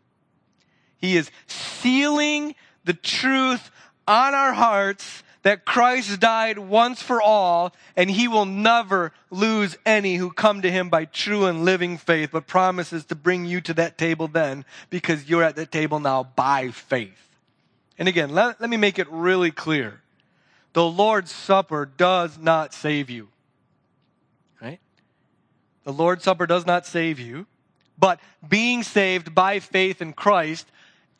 He 0.98 1.18
is 1.18 1.32
sealing 1.48 2.54
the 2.86 2.94
truth 2.94 3.72
on 4.08 4.36
our 4.36 4.54
hearts 4.54 5.24
that 5.44 5.66
Christ 5.66 6.20
died 6.20 6.60
once 6.60 7.02
for 7.02 7.22
all, 7.22 7.74
and 7.96 8.10
he 8.10 8.28
will 8.28 8.46
never 8.46 9.14
lose 9.32 9.78
any 9.86 10.16
who 10.16 10.32
come 10.32 10.62
to 10.62 10.72
him 10.72 10.90
by 10.90 11.06
true 11.06 11.46
and 11.46 11.64
living 11.64 11.98
faith, 11.98 12.30
but 12.34 12.48
promises 12.48 13.06
to 13.06 13.16
bring 13.16 13.46
you 13.46 13.62
to 13.62 13.74
that 13.76 13.98
table 13.98 14.28
then 14.28 14.66
because 14.90 15.30
you're 15.30 15.44
at 15.44 15.56
that 15.56 15.72
table 15.72 16.00
now 16.00 16.24
by 16.36 16.70
faith. 16.70 17.30
And 17.98 18.08
again, 18.08 18.34
let, 18.34 18.60
let 18.60 18.70
me 18.70 18.78
make 18.78 19.00
it 19.00 19.08
really 19.10 19.52
clear. 19.52 20.02
The 20.74 20.86
Lord's 20.86 21.32
Supper 21.32 21.86
does 21.86 22.38
not 22.38 22.74
save 22.74 23.10
you. 23.10 23.30
Right? 24.62 24.80
The 25.84 25.94
Lord's 25.94 26.24
Supper 26.24 26.48
does 26.48 26.66
not 26.66 26.86
save 26.86 27.20
you, 27.20 27.48
but 27.98 28.20
being 28.48 28.84
saved 28.84 29.34
by 29.34 29.60
faith 29.60 30.02
in 30.02 30.14
Christ 30.14 30.68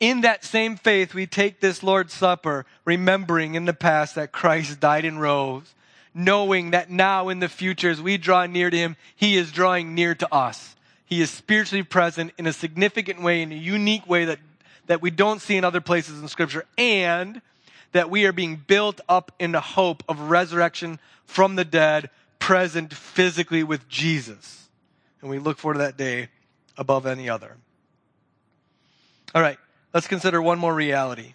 in 0.00 0.22
that 0.22 0.44
same 0.44 0.76
faith, 0.76 1.14
we 1.14 1.26
take 1.26 1.60
this 1.60 1.82
Lord's 1.82 2.14
Supper, 2.14 2.64
remembering 2.86 3.54
in 3.54 3.66
the 3.66 3.74
past 3.74 4.14
that 4.14 4.32
Christ 4.32 4.80
died 4.80 5.04
and 5.04 5.20
rose, 5.20 5.74
knowing 6.14 6.70
that 6.70 6.90
now 6.90 7.28
in 7.28 7.38
the 7.38 7.50
future, 7.50 7.90
as 7.90 8.00
we 8.00 8.16
draw 8.16 8.46
near 8.46 8.70
to 8.70 8.76
Him, 8.76 8.96
He 9.14 9.36
is 9.36 9.52
drawing 9.52 9.94
near 9.94 10.14
to 10.14 10.34
us. 10.34 10.74
He 11.04 11.20
is 11.20 11.30
spiritually 11.30 11.82
present 11.82 12.32
in 12.38 12.46
a 12.46 12.52
significant 12.52 13.20
way, 13.20 13.42
in 13.42 13.52
a 13.52 13.56
unique 13.56 14.08
way 14.08 14.24
that, 14.24 14.38
that 14.86 15.02
we 15.02 15.10
don't 15.10 15.42
see 15.42 15.56
in 15.56 15.64
other 15.64 15.82
places 15.82 16.20
in 16.20 16.28
Scripture, 16.28 16.64
and 16.78 17.42
that 17.92 18.08
we 18.08 18.24
are 18.24 18.32
being 18.32 18.56
built 18.56 19.00
up 19.08 19.32
in 19.38 19.52
the 19.52 19.60
hope 19.60 20.02
of 20.08 20.30
resurrection 20.30 20.98
from 21.26 21.56
the 21.56 21.64
dead, 21.64 22.08
present 22.38 22.94
physically 22.94 23.62
with 23.62 23.86
Jesus. 23.88 24.68
And 25.20 25.28
we 25.28 25.38
look 25.38 25.58
forward 25.58 25.74
to 25.74 25.78
that 25.80 25.98
day 25.98 26.28
above 26.78 27.04
any 27.04 27.28
other. 27.28 27.56
All 29.34 29.42
right. 29.42 29.58
Let's 29.92 30.06
consider 30.06 30.40
one 30.40 30.58
more 30.58 30.74
reality. 30.74 31.34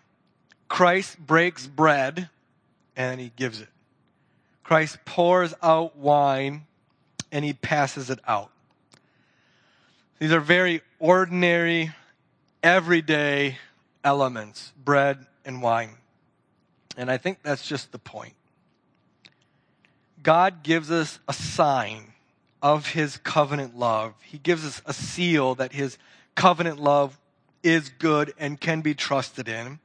Christ 0.68 1.20
breaks 1.20 1.68
bread 1.68 2.30
and 2.96 3.20
he 3.20 3.32
gives 3.36 3.62
it. 3.62 3.68
Christ 4.64 4.98
pours 5.06 5.54
out 5.62 5.98
wine 5.98 6.66
and 7.32 7.44
he 7.44 7.54
passes 7.54 8.10
it 8.10 8.20
out. 8.28 8.52
These 10.20 10.32
are 10.32 10.40
very 10.40 10.82
ordinary, 11.00 11.94
everyday 12.64 13.58
elements 14.04 14.72
bread 14.84 15.26
and 15.44 15.62
wine. 15.62 15.92
And 16.98 17.12
I 17.12 17.18
think 17.18 17.40
that's 17.44 17.68
just 17.68 17.92
the 17.92 18.00
point. 18.00 18.34
God 20.24 20.64
gives 20.64 20.90
us 20.90 21.20
a 21.28 21.34
sign 21.34 22.14
of 22.62 22.88
his 22.88 23.18
covenant 23.18 23.78
love. 23.78 24.14
He 24.24 24.38
gives 24.38 24.66
us 24.66 24.82
a 24.86 24.94
seal 24.94 25.56
that 25.56 25.74
his 25.74 25.98
covenant 26.36 26.80
love 26.80 27.20
is 27.66 27.90
good 27.90 28.32
and 28.38 28.62
can 28.62 28.82
be 28.82 28.94
trusted 28.94 29.50
in. 29.50 29.80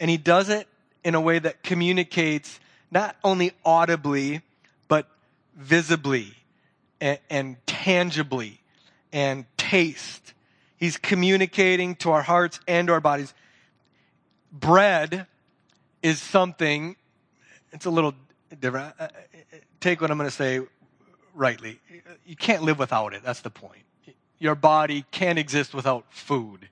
And 0.00 0.10
he 0.10 0.16
does 0.16 0.48
it 0.48 0.66
in 1.04 1.14
a 1.14 1.20
way 1.20 1.38
that 1.38 1.62
communicates 1.62 2.58
not 2.90 3.16
only 3.22 3.52
audibly, 3.64 4.42
but 4.88 5.08
visibly 5.56 6.34
and, 7.00 7.20
and 7.30 7.56
tangibly 7.66 8.60
and 9.12 9.46
taste. 9.56 10.34
He's 10.76 10.96
communicating 10.96 11.94
to 11.96 12.10
our 12.10 12.22
hearts 12.22 12.58
and 12.66 12.90
our 12.90 13.00
bodies. 13.00 13.32
Bread 14.50 15.26
is 16.02 16.20
something, 16.20 16.96
it's 17.72 17.86
a 17.86 17.90
little 17.90 18.14
different. 18.58 18.94
Take 19.78 20.00
what 20.00 20.10
I'm 20.10 20.18
going 20.18 20.28
to 20.28 20.34
say 20.34 20.60
rightly. 21.34 21.78
You 22.26 22.34
can't 22.34 22.64
live 22.64 22.80
without 22.80 23.14
it. 23.14 23.22
That's 23.22 23.40
the 23.40 23.50
point. 23.50 23.82
Your 24.40 24.56
body 24.56 25.04
can't 25.12 25.38
exist 25.38 25.74
without 25.74 26.06
food 26.12 26.68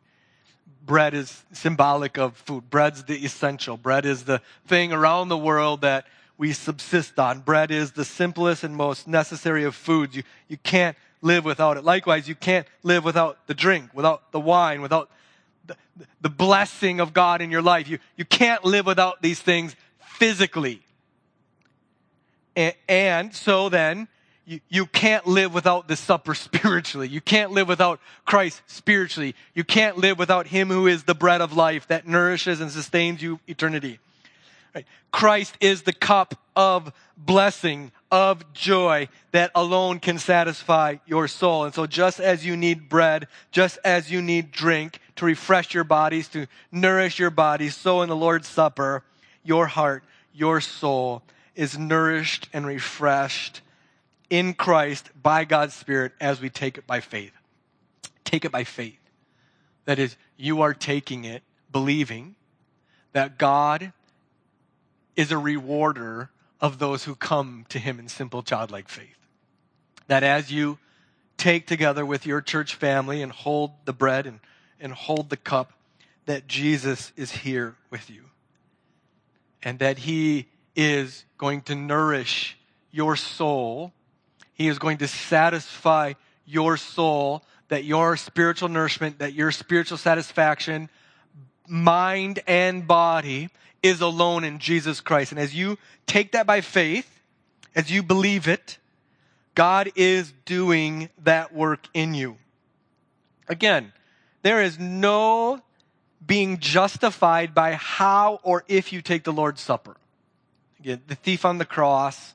bread 0.89 1.15
is 1.15 1.45
symbolic 1.53 2.19
of 2.19 2.37
food. 2.37 2.69
Bread's 2.71 3.05
the 3.05 3.25
essential. 3.25 3.77
Bread 3.77 4.05
is 4.05 4.25
the 4.25 4.41
thing 4.67 4.93
around 4.93 5.29
the 5.29 5.39
world 5.39 5.83
that 5.83 6.07
we 6.37 6.53
subsist 6.53 7.19
on. 7.19 7.41
Bread 7.41 7.71
is 7.71 7.93
the 7.93 8.05
simplest 8.05 8.65
and 8.65 8.75
most 8.75 9.07
necessary 9.07 9.63
of 9.65 9.77
foods. 9.77 10.17
You, 10.17 10.25
you 10.49 10.57
can't 10.57 10.97
live 11.21 11.45
without 11.45 11.77
it. 11.77 11.85
Likewise, 11.85 12.27
you 12.27 12.35
can't 12.35 12.67
live 12.83 13.05
without 13.05 13.47
the 13.47 13.55
drink, 13.55 13.91
without 13.93 14.33
the 14.33 14.41
wine, 14.41 14.81
without 14.81 15.11
the, 15.67 15.77
the 16.23 16.31
blessing 16.31 17.01
of 17.01 17.13
God 17.13 17.43
in 17.43 17.51
your 17.51 17.63
life. 17.63 17.87
You, 17.87 17.99
you 18.17 18.25
can't 18.25 18.65
live 18.65 18.87
without 18.87 19.21
these 19.21 19.41
things 19.41 19.77
physically. 20.01 20.81
And, 22.57 22.75
and 22.89 23.35
so 23.35 23.69
then, 23.69 24.09
you, 24.49 24.61
you 24.71 24.87
can't 24.87 25.27
live 25.27 25.53
without 25.53 25.89
the 25.89 25.97
supper 25.97 26.35
spiritually. 26.35 27.07
You 27.07 27.21
can't 27.21 27.53
live 27.53 27.69
without 27.69 28.01
Christ 28.25 28.63
spiritually. 28.67 29.35
You 29.55 29.63
can't 29.63 29.99
live 29.99 30.19
without 30.19 30.47
Him 30.47 30.69
who 30.69 30.87
is 30.87 31.05
the 31.05 31.15
bread 31.15 31.43
of 31.43 31.53
life 31.53 31.87
that 31.89 32.09
nourishes 32.09 32.61
and 32.61 32.71
sustains 32.71 33.21
you 33.21 33.41
eternity. 33.47 34.01
Right. 34.75 34.87
Christ 35.13 35.57
is 35.61 35.83
the 35.83 35.93
cup 35.93 36.35
of 36.57 36.93
blessing, 37.17 37.93
of 38.11 38.53
joy 38.55 39.09
that 39.33 39.51
alone 39.55 40.01
can 40.01 40.19
satisfy 40.19 40.97
your 41.07 41.29
soul. 41.29 41.65
And 41.65 41.75
so 41.75 41.87
just 41.87 42.19
as 42.19 42.47
you 42.47 42.57
need 42.57 42.89
bread, 42.89 43.29
just 43.51 43.79
as 43.85 44.11
you 44.11 44.23
need 44.23 44.51
drink 44.51 44.99
to 45.17 45.27
refresh 45.27 45.75
your 45.75 45.85
bodies, 45.85 46.29
to 46.29 46.47
nourish 46.73 47.19
your 47.19 47.31
bodies, 47.31 47.77
so 47.77 48.01
in 48.03 48.09
the 48.09 48.17
Lord's 48.17 48.49
Supper, 48.49 49.03
your 49.45 49.67
heart, 49.67 50.05
your 50.33 50.61
soul 50.61 51.23
is 51.55 51.79
nourished 51.79 52.49
and 52.53 52.67
refreshed 52.67 53.61
in 54.31 54.55
Christ 54.55 55.11
by 55.21 55.45
God's 55.45 55.75
Spirit 55.75 56.13
as 56.21 56.41
we 56.41 56.51
take 56.51 56.79
it 56.79 56.87
by 56.87 57.01
faith. 57.01 57.33
Take 58.25 58.45
it 58.45 58.53
by 58.53 58.65
faith. 58.65 58.99
That 59.85 59.99
is, 59.99 60.17
you 60.37 60.63
are 60.63 60.75
taking 60.75 61.25
it 61.25 61.43
believing 61.73 62.35
that 63.13 63.39
God 63.39 63.93
is 65.17 65.33
a 65.33 65.39
rewarder 65.39 66.31
of 66.61 66.79
those 66.79 67.05
who 67.05 67.15
come 67.15 67.65
to 67.71 67.79
Him 67.79 67.99
in 67.99 68.09
simple 68.09 68.43
childlike 68.43 68.89
faith. 68.89 69.17
That 70.09 70.23
as 70.23 70.51
you 70.53 70.79
take 71.37 71.67
together 71.67 72.05
with 72.05 72.27
your 72.27 72.41
church 72.41 72.75
family 72.75 73.23
and 73.23 73.33
hold 73.33 73.73
the 73.85 73.93
bread 73.93 74.27
and, 74.27 74.41
and 74.81 74.93
hold 74.93 75.31
the 75.31 75.37
cup, 75.37 75.73
that 76.27 76.47
Jesus 76.47 77.13
is 77.17 77.31
here 77.31 77.77
with 77.91 78.11
you. 78.11 78.25
And 79.63 79.79
that 79.79 79.99
He 79.99 80.49
is 80.77 81.25
going 81.39 81.63
to 81.63 81.75
nourish 81.75 82.59
your 82.91 83.17
soul 83.17 83.93
he 84.59 84.69
is 84.69 84.79
going 84.79 84.99
to 84.99 85.09
satisfy 85.09 86.15
your 86.45 86.77
soul, 86.77 87.45
that 87.69 87.85
your 87.85 88.17
spiritual 88.17 88.69
nourishment, 88.69 89.21
that 89.21 89.33
your 89.33 89.53
spiritual 89.53 89.97
satisfaction, 89.97 90.91
mind 91.69 92.41
and 92.47 92.87
body, 92.87 93.49
is 93.83 94.01
alone 94.01 94.43
in 94.43 94.59
Jesus 94.59 95.01
Christ. 95.01 95.31
And 95.31 95.41
as 95.41 95.55
you 95.55 95.79
take 96.07 96.33
that 96.33 96.47
by 96.47 96.61
faith, 96.61 97.21
as 97.75 97.91
you 97.91 98.03
believe 98.03 98.49
it, 98.49 98.79
God 99.55 99.93
is 99.95 100.33
doing 100.45 101.09
that 101.23 101.55
work 101.55 101.87
in 101.95 102.15
you. 102.15 102.37
Again, 103.49 103.93
there 104.43 104.63
is 104.63 104.79
no 104.79 105.61
being 106.25 106.59
justified 106.59 107.55
by 107.55 107.75
how 107.75 108.41
or 108.43 108.65
if 108.67 108.93
you 108.93 109.03
take 109.03 109.25
the 109.25 109.33
Lord's 109.33 109.61
Supper. 109.61 109.97
Again, 110.81 111.03
the 111.07 111.15
thief 111.15 111.45
on 111.45 111.59
the 111.59 111.65
cross, 111.65 112.35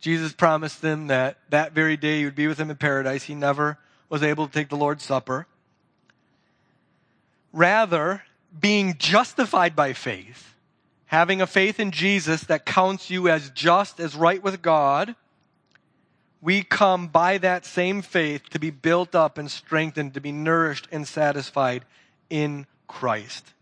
Jesus 0.00 0.32
promised 0.32 0.82
them 0.82 1.08
that 1.08 1.38
that 1.48 1.72
very 1.72 1.96
day 1.96 2.18
he 2.18 2.24
would 2.24 2.34
be 2.34 2.46
with 2.46 2.58
them 2.58 2.70
in 2.70 2.76
paradise. 2.76 3.24
He 3.24 3.34
never 3.34 3.78
was 4.08 4.22
able 4.22 4.46
to 4.46 4.52
take 4.52 4.68
the 4.68 4.76
Lord's 4.76 5.04
Supper. 5.04 5.46
Rather, 7.52 8.22
being 8.58 8.96
justified 8.98 9.74
by 9.74 9.92
faith, 9.92 10.54
having 11.06 11.40
a 11.40 11.46
faith 11.46 11.80
in 11.80 11.90
Jesus 11.90 12.42
that 12.42 12.66
counts 12.66 13.10
you 13.10 13.28
as 13.28 13.50
just, 13.50 13.98
as 13.98 14.14
right 14.14 14.42
with 14.42 14.62
God, 14.62 15.14
we 16.40 16.62
come 16.62 17.08
by 17.08 17.38
that 17.38 17.64
same 17.64 18.02
faith 18.02 18.48
to 18.50 18.58
be 18.58 18.70
built 18.70 19.14
up 19.14 19.38
and 19.38 19.50
strengthened, 19.50 20.14
to 20.14 20.20
be 20.20 20.32
nourished 20.32 20.86
and 20.92 21.08
satisfied 21.08 21.84
in 22.30 22.66
Christ. 22.86 23.54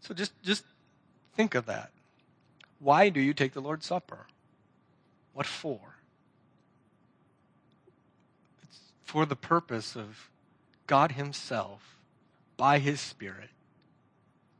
So 0.00 0.14
just, 0.14 0.32
just 0.42 0.64
think 1.34 1.54
of 1.54 1.66
that. 1.66 1.90
Why 2.78 3.08
do 3.08 3.20
you 3.20 3.34
take 3.34 3.52
the 3.52 3.60
Lord's 3.60 3.86
Supper? 3.86 4.26
What 5.38 5.46
for? 5.46 5.78
It's 8.60 8.80
for 9.04 9.24
the 9.24 9.36
purpose 9.36 9.94
of 9.94 10.30
God 10.88 11.12
Himself, 11.12 12.00
by 12.56 12.80
His 12.80 13.00
Spirit, 13.00 13.50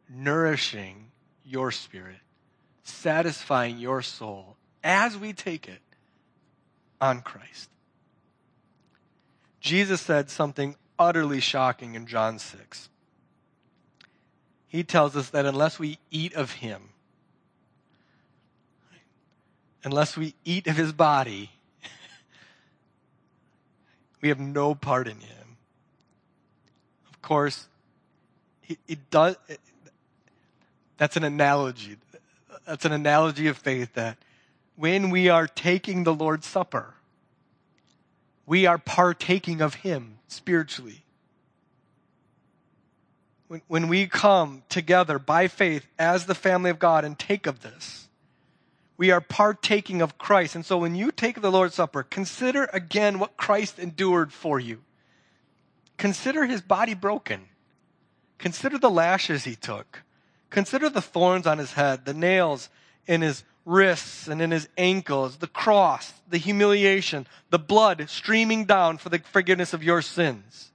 nourishing 0.08 1.10
your 1.44 1.72
spirit, 1.72 2.20
satisfying 2.84 3.78
your 3.78 4.02
soul 4.02 4.56
as 4.84 5.18
we 5.18 5.32
take 5.32 5.66
it 5.66 5.82
on 7.00 7.22
Christ. 7.22 7.70
Jesus 9.60 10.00
said 10.00 10.30
something 10.30 10.76
utterly 10.96 11.40
shocking 11.40 11.96
in 11.96 12.06
John 12.06 12.38
6. 12.38 12.88
He 14.68 14.84
tells 14.84 15.16
us 15.16 15.30
that 15.30 15.44
unless 15.44 15.80
we 15.80 15.98
eat 16.12 16.34
of 16.34 16.52
Him, 16.52 16.90
unless 19.84 20.16
we 20.16 20.34
eat 20.44 20.66
of 20.66 20.76
his 20.76 20.92
body, 20.92 21.50
We 24.20 24.30
have 24.30 24.40
no 24.40 24.74
part 24.74 25.06
in 25.06 25.20
him. 25.20 25.56
Of 27.08 27.22
course, 27.22 27.68
he, 28.60 28.76
he 28.86 28.96
does. 29.10 29.36
That's 30.96 31.16
an 31.16 31.24
analogy. 31.24 31.96
That's 32.66 32.84
an 32.84 32.92
analogy 32.92 33.46
of 33.46 33.56
faith 33.56 33.94
that 33.94 34.18
when 34.76 35.10
we 35.10 35.28
are 35.28 35.46
taking 35.46 36.04
the 36.04 36.14
Lord's 36.14 36.46
Supper, 36.46 36.94
we 38.46 38.66
are 38.66 38.78
partaking 38.78 39.60
of 39.60 39.74
Him 39.74 40.18
spiritually. 40.28 41.04
When, 43.46 43.62
when 43.68 43.88
we 43.88 44.06
come 44.06 44.62
together 44.68 45.18
by 45.18 45.48
faith 45.48 45.86
as 45.98 46.26
the 46.26 46.34
family 46.34 46.70
of 46.70 46.78
God 46.78 47.04
and 47.04 47.18
take 47.18 47.46
of 47.46 47.60
this, 47.60 48.07
we 48.98 49.12
are 49.12 49.20
partaking 49.20 50.02
of 50.02 50.18
Christ. 50.18 50.56
And 50.56 50.66
so 50.66 50.76
when 50.76 50.94
you 50.94 51.10
take 51.10 51.40
the 51.40 51.52
Lord's 51.52 51.76
Supper, 51.76 52.02
consider 52.02 52.68
again 52.72 53.18
what 53.18 53.36
Christ 53.36 53.78
endured 53.78 54.32
for 54.32 54.60
you. 54.60 54.82
Consider 55.96 56.44
his 56.44 56.60
body 56.60 56.94
broken. 56.94 57.48
Consider 58.38 58.76
the 58.76 58.90
lashes 58.90 59.44
he 59.44 59.56
took. 59.56 60.02
Consider 60.50 60.88
the 60.90 61.00
thorns 61.00 61.46
on 61.46 61.58
his 61.58 61.72
head, 61.72 62.04
the 62.04 62.14
nails 62.14 62.68
in 63.06 63.20
his 63.22 63.44
wrists 63.64 64.28
and 64.28 64.40
in 64.40 64.50
his 64.50 64.68
ankles, 64.76 65.36
the 65.36 65.46
cross, 65.46 66.12
the 66.28 66.38
humiliation, 66.38 67.26
the 67.50 67.58
blood 67.58 68.08
streaming 68.08 68.64
down 68.64 68.98
for 68.98 69.10
the 69.10 69.18
forgiveness 69.18 69.72
of 69.72 69.82
your 69.82 70.02
sins. 70.02 70.70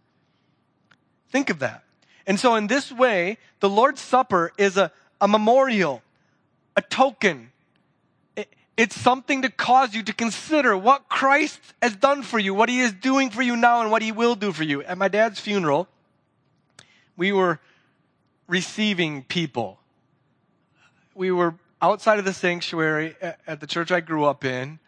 Think 1.30 1.50
of 1.50 1.60
that. 1.60 1.84
And 2.28 2.40
so, 2.40 2.56
in 2.56 2.68
this 2.68 2.92
way, 2.92 3.38
the 3.60 3.70
Lord's 3.70 4.00
Supper 4.00 4.54
is 4.58 4.78
a, 4.78 4.92
a 5.20 5.28
memorial, 5.28 6.04
a 6.76 6.82
token, 6.82 7.52
it's 8.76 9.00
something 9.00 9.44
to 9.44 9.50
cause 9.50 9.94
you 9.94 10.04
to 10.04 10.14
consider 10.14 10.76
what 10.76 11.08
Christ 11.08 11.60
has 11.82 11.96
done 11.96 12.24
for 12.24 12.40
you, 12.40 12.54
what 12.54 12.70
he 12.70 12.80
is 12.80 12.92
doing 12.92 13.30
for 13.30 13.42
you 13.42 13.56
now, 13.56 13.82
and 13.82 13.92
what 13.92 14.02
he 14.02 14.12
will 14.12 14.36
do 14.36 14.52
for 14.52 14.64
you. 14.64 14.82
At 14.84 14.98
my 14.98 15.08
dad's 15.08 15.40
funeral, 15.40 15.88
we 17.16 17.32
were 17.32 17.60
receiving 18.48 19.24
people. 19.24 19.80
We 21.14 21.32
were 21.32 21.56
outside 21.82 22.18
of 22.18 22.26
the 22.26 22.34
sanctuary 22.34 23.16
at, 23.22 23.60
the 23.60 23.68
church 23.68 23.92
I 23.92 24.00
grew 24.00 24.26
up 24.26 24.44
in, 24.44 24.80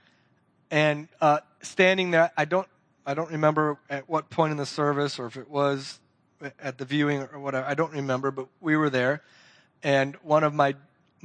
and 0.72 1.08
uh, 1.22 1.40
standing 1.62 2.10
there. 2.12 2.32
I 2.36 2.46
don't, 2.46 2.68
I 3.06 3.14
don't 3.14 3.30
remember 3.30 3.78
at 3.90 4.10
what 4.10 4.32
point 4.32 4.52
in 4.52 4.58
the 4.58 4.66
service, 4.66 5.20
or 5.20 5.28
if 5.28 5.38
it 5.38 5.50
was 5.50 6.00
at 6.60 6.80
the 6.80 6.86
viewing 6.86 7.22
or 7.32 7.40
whatever. 7.40 7.68
I 7.68 7.76
don't 7.76 7.92
remember, 7.92 8.32
but 8.32 8.48
we 8.62 8.76
were 8.76 8.90
there, 8.90 9.22
and 9.84 10.16
one 10.24 10.44
of 10.44 10.56
my 10.56 10.74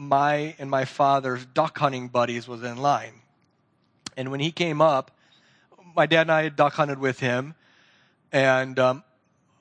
my 0.00 0.54
and 0.58 0.70
my 0.70 0.86
father's 0.86 1.44
duck 1.44 1.76
hunting 1.76 2.08
buddies 2.08 2.48
was 2.48 2.62
in 2.62 2.78
line. 2.78 3.12
And 4.16 4.30
when 4.30 4.40
he 4.40 4.50
came 4.50 4.80
up, 4.80 5.10
my 5.94 6.06
dad 6.06 6.22
and 6.22 6.32
I 6.32 6.44
had 6.44 6.56
duck 6.56 6.72
hunted 6.72 6.98
with 6.98 7.20
him, 7.20 7.54
and 8.32 8.78
um, 8.78 9.04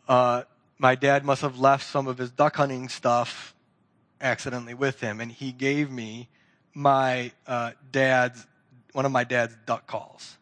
uh, 0.07 0.43
my 0.77 0.95
dad 0.95 1.25
must 1.25 1.41
have 1.41 1.59
left 1.59 1.85
some 1.85 2.07
of 2.07 2.17
his 2.17 2.31
duck 2.31 2.55
hunting 2.55 2.87
stuff 2.87 3.53
accidentally 4.21 4.73
with 4.73 5.01
him, 5.01 5.19
and 5.19 5.29
he 5.29 5.51
gave 5.51 5.91
me 5.91 6.29
my 6.73 7.33
uh, 7.45 7.71
dad's 7.91 8.47
one 8.93 9.05
of 9.05 9.11
my 9.11 9.25
dad's 9.25 9.57
duck 9.65 9.87
calls. 9.87 10.37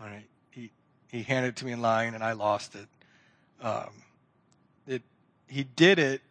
All 0.00 0.06
right, 0.06 0.24
he 0.50 0.70
he 1.08 1.22
handed 1.22 1.48
it 1.48 1.56
to 1.56 1.66
me 1.66 1.72
in 1.72 1.82
line, 1.82 2.14
and 2.14 2.24
I 2.24 2.32
lost 2.32 2.74
it. 2.74 2.88
Um, 3.60 3.90
it 4.86 5.02
he 5.46 5.62
did 5.62 5.98
it 5.98 6.22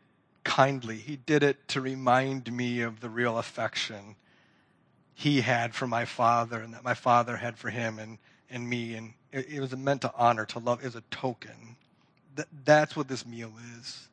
kindly. 0.44 0.98
He 0.98 1.18
did 1.18 1.44
it 1.44 1.68
to 1.70 1.82
remind 1.82 2.52
me 2.52 2.82
of 2.82 3.00
the 3.00 3.10
real 3.10 3.38
affection 3.38 4.16
he 5.14 5.42
had 5.42 5.76
for 5.76 5.88
my 5.88 6.06
father 6.06 6.62
and 6.62 6.74
that 6.74 6.84
my 6.84 6.94
father 6.94 7.36
had 7.36 7.58
for 7.58 7.70
him 7.70 8.00
and, 8.00 8.18
and 8.50 8.68
me. 8.68 8.96
And 8.96 9.14
it, 9.32 9.48
it 9.50 9.60
was 9.60 9.76
meant 9.76 10.02
to 10.02 10.14
honor, 10.16 10.46
to 10.48 10.60
love, 10.60 10.84
as 10.84 10.96
a 10.96 11.02
token. 11.12 11.76
Th- 12.36 12.48
that's 12.66 12.96
what 12.96 13.08
this 13.08 13.26
meal 13.26 13.52
is, 13.80 14.08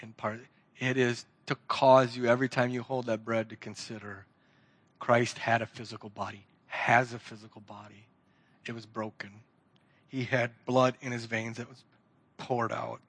in 0.00 0.12
part. 0.12 0.40
It 0.78 0.96
is 0.96 1.26
to 1.46 1.56
cause 1.66 2.16
you, 2.16 2.26
every 2.26 2.48
time 2.48 2.70
you 2.70 2.82
hold 2.82 3.06
that 3.06 3.24
bread, 3.24 3.50
to 3.50 3.56
consider 3.56 4.26
Christ 4.98 5.38
had 5.38 5.62
a 5.62 5.66
physical 5.66 6.10
body, 6.10 6.44
has 6.66 7.12
a 7.12 7.18
physical 7.18 7.60
body. 7.62 8.06
It 8.66 8.72
was 8.72 8.86
broken. 8.86 9.30
He 10.08 10.24
had 10.24 10.52
blood 10.64 10.94
in 11.00 11.12
his 11.12 11.26
veins 11.26 11.58
that 11.58 11.68
was 11.68 11.84
poured 12.38 12.72
out 12.72 13.00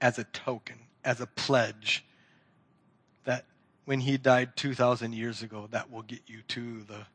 as 0.00 0.18
a 0.18 0.24
token 0.24 0.76
as 1.04 1.20
a 1.20 1.26
pledge 1.26 2.04
that 3.24 3.44
when 3.84 4.00
he 4.00 4.16
died 4.16 4.56
2,000 4.56 5.12
years 5.12 5.42
ago, 5.42 5.68
that 5.70 5.90
will 5.90 6.02
get 6.02 6.20
you 6.26 6.40
to 6.48 6.82
the 6.82 7.06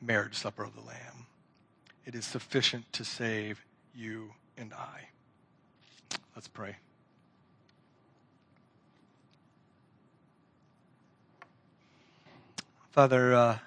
marriage 0.00 0.34
supper 0.34 0.64
of 0.64 0.74
the 0.74 0.80
Lamb. 0.80 1.26
It 2.06 2.14
is 2.14 2.24
sufficient 2.24 2.90
to 2.94 3.04
save 3.04 3.64
you 3.94 4.32
and 4.56 4.72
I. 4.72 5.08
Let's 6.34 6.48
pray. 6.48 6.76
Father, 12.90 13.34
uh, 13.34 13.58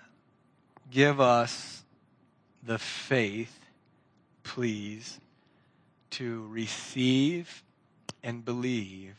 give 0.91 1.21
us 1.21 1.83
the 2.61 2.77
faith, 2.77 3.59
please, 4.43 5.19
to 6.11 6.45
receive 6.47 7.63
and 8.21 8.43
believe 8.43 9.15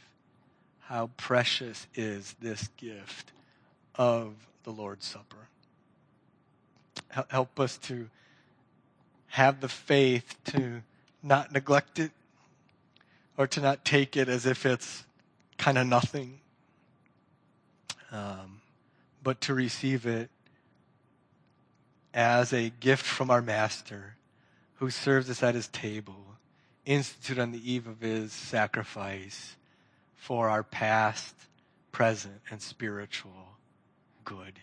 how 0.86 1.08
precious 1.16 1.86
is 1.94 2.34
this 2.40 2.68
gift 2.76 3.32
of 3.94 4.34
the 4.64 4.70
Lord's 4.70 5.06
Supper. 5.06 5.48
Help 7.28 7.58
us 7.58 7.78
to 7.78 8.08
have 9.28 9.60
the 9.60 9.68
faith 9.68 10.36
to 10.44 10.82
not 11.22 11.52
neglect 11.52 11.98
it 11.98 12.10
or 13.38 13.46
to 13.46 13.60
not 13.60 13.84
take 13.84 14.16
it 14.16 14.28
as 14.28 14.46
if 14.46 14.66
it's 14.66 15.04
kind 15.56 15.78
of 15.78 15.86
nothing, 15.86 16.40
um, 18.12 18.60
but 19.22 19.40
to 19.40 19.54
receive 19.54 20.06
it 20.06 20.28
as 22.12 22.52
a 22.52 22.70
gift 22.80 23.04
from 23.04 23.30
our 23.30 23.42
Master 23.42 24.16
who 24.76 24.90
serves 24.90 25.30
us 25.30 25.42
at 25.42 25.54
his 25.54 25.68
table, 25.68 26.36
instituted 26.84 27.40
on 27.40 27.52
the 27.52 27.72
eve 27.72 27.86
of 27.86 28.00
his 28.00 28.32
sacrifice 28.32 29.56
for 30.24 30.48
our 30.48 30.62
past, 30.62 31.34
present, 31.92 32.40
and 32.50 32.62
spiritual 32.62 33.58
good. 34.24 34.58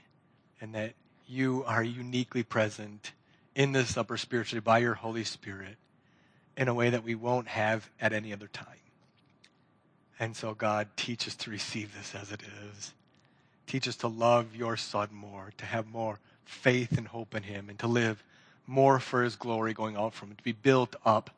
And 0.59 0.73
that 0.73 0.93
you 1.27 1.63
are 1.67 1.83
uniquely 1.83 2.41
present 2.41 3.11
in 3.53 3.71
this 3.71 3.93
supper 3.93 4.17
spiritually 4.17 4.59
by 4.59 4.79
your 4.79 4.95
Holy 4.95 5.23
Spirit 5.23 5.77
in 6.57 6.67
a 6.67 6.73
way 6.73 6.89
that 6.89 7.03
we 7.03 7.13
won't 7.13 7.47
have 7.47 7.87
at 8.01 8.11
any 8.11 8.33
other 8.33 8.47
time. 8.47 8.65
And 10.19 10.35
so, 10.35 10.55
God, 10.55 10.87
teach 10.95 11.27
us 11.27 11.35
to 11.35 11.51
receive 11.51 11.95
this 11.95 12.15
as 12.15 12.31
it 12.31 12.41
is. 12.41 12.93
Teach 13.67 13.87
us 13.87 13.97
to 13.97 14.07
love 14.07 14.55
your 14.55 14.75
Son 14.77 15.09
more, 15.11 15.53
to 15.59 15.65
have 15.67 15.85
more 15.85 16.17
faith 16.43 16.97
and 16.97 17.07
hope 17.07 17.35
in 17.35 17.43
Him, 17.43 17.69
and 17.69 17.77
to 17.77 17.87
live 17.87 18.23
more 18.65 18.99
for 18.99 19.21
His 19.21 19.35
glory 19.35 19.75
going 19.75 19.95
out 19.95 20.15
from 20.15 20.31
it, 20.31 20.39
to 20.39 20.43
be 20.43 20.53
built 20.53 20.95
up 21.05 21.29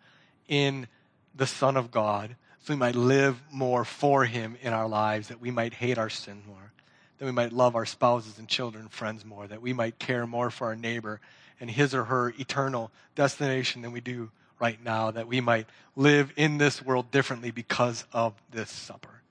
in 0.47 0.87
the 1.35 1.45
Son 1.45 1.75
of 1.75 1.91
God 1.91 2.37
so 2.63 2.73
we 2.73 2.79
might 2.79 2.95
live 2.95 3.41
more 3.51 3.83
for 3.83 4.23
Him 4.23 4.57
in 4.61 4.71
our 4.71 4.87
lives, 4.87 5.27
that 5.27 5.41
we 5.41 5.51
might 5.51 5.73
hate 5.73 5.97
our 5.97 6.09
sin 6.09 6.41
more, 6.47 6.71
that 7.17 7.25
we 7.25 7.31
might 7.31 7.51
love 7.51 7.75
our 7.75 7.85
spouses 7.85 8.39
and 8.39 8.47
children 8.47 8.83
and 8.83 8.91
friends 8.91 9.25
more, 9.25 9.45
that 9.47 9.61
we 9.61 9.73
might 9.73 9.99
care 9.99 10.25
more 10.25 10.49
for 10.49 10.67
our 10.67 10.75
neighbor 10.75 11.19
and 11.59 11.69
his 11.69 11.93
or 11.93 12.05
her 12.05 12.33
eternal 12.39 12.91
destination 13.15 13.81
than 13.81 13.91
we 13.91 14.01
do 14.01 14.31
right 14.59 14.83
now, 14.83 15.11
that 15.11 15.27
we 15.27 15.41
might 15.41 15.67
live 15.95 16.31
in 16.35 16.57
this 16.57 16.81
world 16.81 17.11
differently 17.11 17.51
because 17.51 18.05
of 18.13 18.33
this 18.51 18.69
supper. 18.69 19.21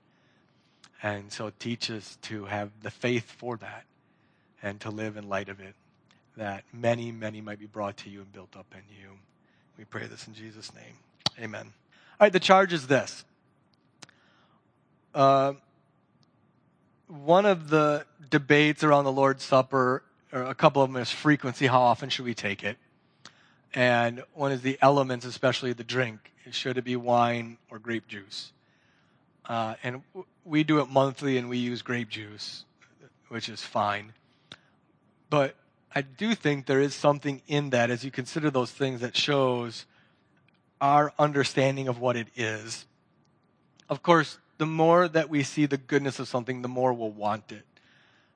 And 1.03 1.33
so 1.33 1.53
teach 1.59 1.91
us 1.91 2.18
to 2.22 2.45
have 2.45 2.70
the 2.83 2.91
faith 2.91 3.30
for 3.30 3.57
that 3.59 3.85
and 4.62 4.78
to 4.80 4.91
live 4.91 5.16
in 5.16 5.28
light 5.28 5.49
of 5.49 5.59
it, 5.59 5.74
that 6.37 6.64
many, 6.72 7.11
many 7.12 7.41
might 7.41 7.59
be 7.59 7.66
brought 7.66 7.97
to 7.99 8.11
you 8.11 8.20
and 8.20 8.33
built 8.33 8.57
up 8.57 8.66
in 8.72 8.83
you. 8.89 9.11
We 9.78 9.85
pray 9.85 10.07
this 10.07 10.26
in 10.26 10.35
Jesus' 10.35 10.72
name. 10.74 10.95
Amen. 11.41 11.82
Right, 12.23 12.33
the 12.33 12.39
charge 12.39 12.73
is 12.73 12.87
this. 12.87 13.25
Uh, 15.12 15.55
one 17.09 17.45
of 17.47 17.68
the 17.68 18.07
debates 18.31 18.85
around 18.85 19.07
the 19.07 19.11
Lord's 19.11 19.43
Supper, 19.43 20.05
or 20.33 20.45
a 20.45 20.55
couple 20.55 20.83
of 20.83 20.93
them, 20.93 21.03
is 21.03 21.11
frequency. 21.11 21.66
How 21.66 21.81
often 21.81 22.11
should 22.11 22.25
we 22.25 22.35
take 22.35 22.62
it? 22.62 22.77
And 23.75 24.23
one 24.35 24.53
is 24.53 24.62
the 24.62 24.79
elements, 24.81 25.27
especially 25.27 25.73
the 25.73 25.83
drink. 25.83 26.31
Should 26.53 26.79
it 26.79 26.85
be 26.85 26.95
wine 26.95 27.59
or 27.68 27.81
grape 27.81 28.07
juice? 28.07 28.53
Uh, 29.45 29.75
and 29.83 30.03
we 30.45 30.62
do 30.62 30.79
it 30.79 30.89
monthly 30.89 31.39
and 31.39 31.49
we 31.49 31.59
use 31.59 31.83
grape 31.83 32.09
juice, 32.09 32.64
which 33.31 33.49
is 33.49 33.62
fine. 33.62 34.12
But 35.29 35.57
I 35.93 36.03
do 36.03 36.37
think 36.37 36.66
there 36.66 36.81
is 36.81 36.95
something 36.95 37.43
in 37.49 37.70
that 37.70 37.91
as 37.91 38.05
you 38.05 38.12
consider 38.12 38.49
those 38.49 38.70
things 38.70 39.01
that 39.01 39.16
shows 39.16 39.87
our 40.83 41.14
understanding 41.18 41.89
of 41.89 42.01
what 42.01 42.16
it 42.16 42.26
is. 42.37 42.85
Of 43.89 44.03
course, 44.03 44.39
the 44.59 44.66
more 44.66 45.09
that 45.09 45.30
we 45.30 45.45
see 45.45 45.64
the 45.64 45.78
goodness 45.78 46.18
of 46.18 46.28
something, 46.28 46.61
the 46.61 46.68
more 46.68 46.93
we'll 46.93 47.11
want 47.11 47.53
it. 47.53 47.64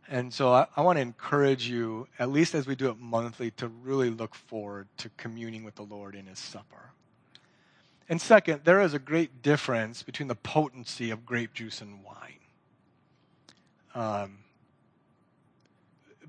And 0.08 0.32
so 0.32 0.52
I, 0.52 0.66
I 0.76 0.82
want 0.82 0.96
to 0.96 1.02
encourage 1.02 1.68
you, 1.68 2.06
at 2.20 2.30
least 2.30 2.54
as 2.54 2.66
we 2.66 2.76
do 2.76 2.88
it 2.88 2.98
monthly, 3.00 3.50
to 3.52 3.66
really 3.66 4.10
look 4.10 4.36
forward 4.36 4.86
to 4.98 5.10
communing 5.16 5.64
with 5.64 5.74
the 5.74 5.82
Lord 5.82 6.14
in 6.14 6.26
His 6.26 6.38
supper. 6.38 6.92
And 8.08 8.20
second, 8.20 8.60
there 8.62 8.80
is 8.80 8.94
a 8.94 9.00
great 9.00 9.42
difference 9.42 10.04
between 10.04 10.28
the 10.28 10.36
potency 10.36 11.10
of 11.10 11.26
grape 11.26 11.52
juice 11.52 11.80
and 11.80 12.04
wine. 12.04 12.38
Um, 13.96 14.38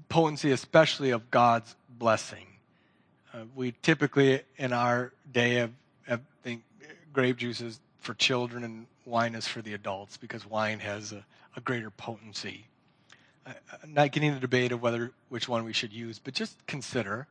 potency, 0.10 0.52
especially 0.52 1.12
of 1.12 1.30
God's 1.30 1.76
blessing. 1.88 2.48
Uh, 3.32 3.42
we 3.56 3.76
typically, 3.84 4.42
in 4.58 4.74
our 4.74 5.14
day, 5.32 5.56
have, 5.56 5.72
have 6.08 6.22
think 6.44 6.64
grape 7.14 7.38
juice 7.38 7.62
is 7.62 7.80
for 8.00 8.14
children 8.14 8.64
and 8.64 8.88
wine 9.06 9.36
is 9.36 9.48
for 9.48 9.62
the 9.62 9.74
adults 9.74 10.18
because 10.18 10.46
wine 10.46 10.80
has 10.80 11.12
a, 11.12 11.26
a 11.56 11.62
greater 11.62 11.90
potency. 11.90 12.68
I'm 13.46 13.94
not 13.94 14.12
getting 14.12 14.28
into 14.28 14.40
the 14.40 14.48
debate 14.48 14.72
of 14.72 14.82
whether 14.82 15.12
which 15.30 15.48
one 15.48 15.64
we 15.64 15.74
should 15.74 15.94
use, 15.94 16.20
but 16.20 16.34
just 16.34 16.66
consider 16.68 17.28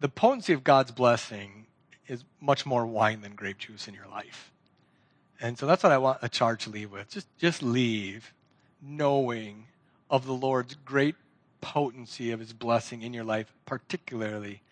the 0.00 0.08
potency 0.08 0.52
of 0.52 0.64
God's 0.64 0.90
blessing 0.90 1.66
is 2.06 2.24
much 2.40 2.64
more 2.66 2.86
wine 2.86 3.20
than 3.20 3.34
grape 3.34 3.58
juice 3.58 3.88
in 3.88 3.94
your 3.94 4.08
life. 4.08 4.50
And 5.40 5.58
so 5.58 5.66
that's 5.66 5.82
what 5.82 5.92
I 5.92 5.98
want 5.98 6.18
a 6.22 6.28
charge 6.28 6.64
to 6.64 6.70
leave 6.70 6.90
with. 6.90 7.10
Just, 7.10 7.28
just 7.38 7.62
leave 7.62 8.32
knowing 8.82 9.66
of 10.10 10.26
the 10.26 10.32
Lord's 10.32 10.74
great 10.84 11.14
potency 11.60 12.30
of 12.30 12.40
his 12.40 12.52
blessing 12.52 13.02
in 13.02 13.12
your 13.12 13.24
life, 13.24 13.52
particularly 13.66 14.62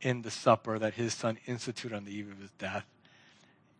in 0.00 0.22
the 0.22 0.30
supper 0.30 0.78
that 0.78 0.94
his 0.94 1.14
son 1.14 1.38
instituted 1.46 1.94
on 1.94 2.04
the 2.04 2.12
eve 2.14 2.30
of 2.30 2.38
his 2.38 2.50
death. 2.52 2.84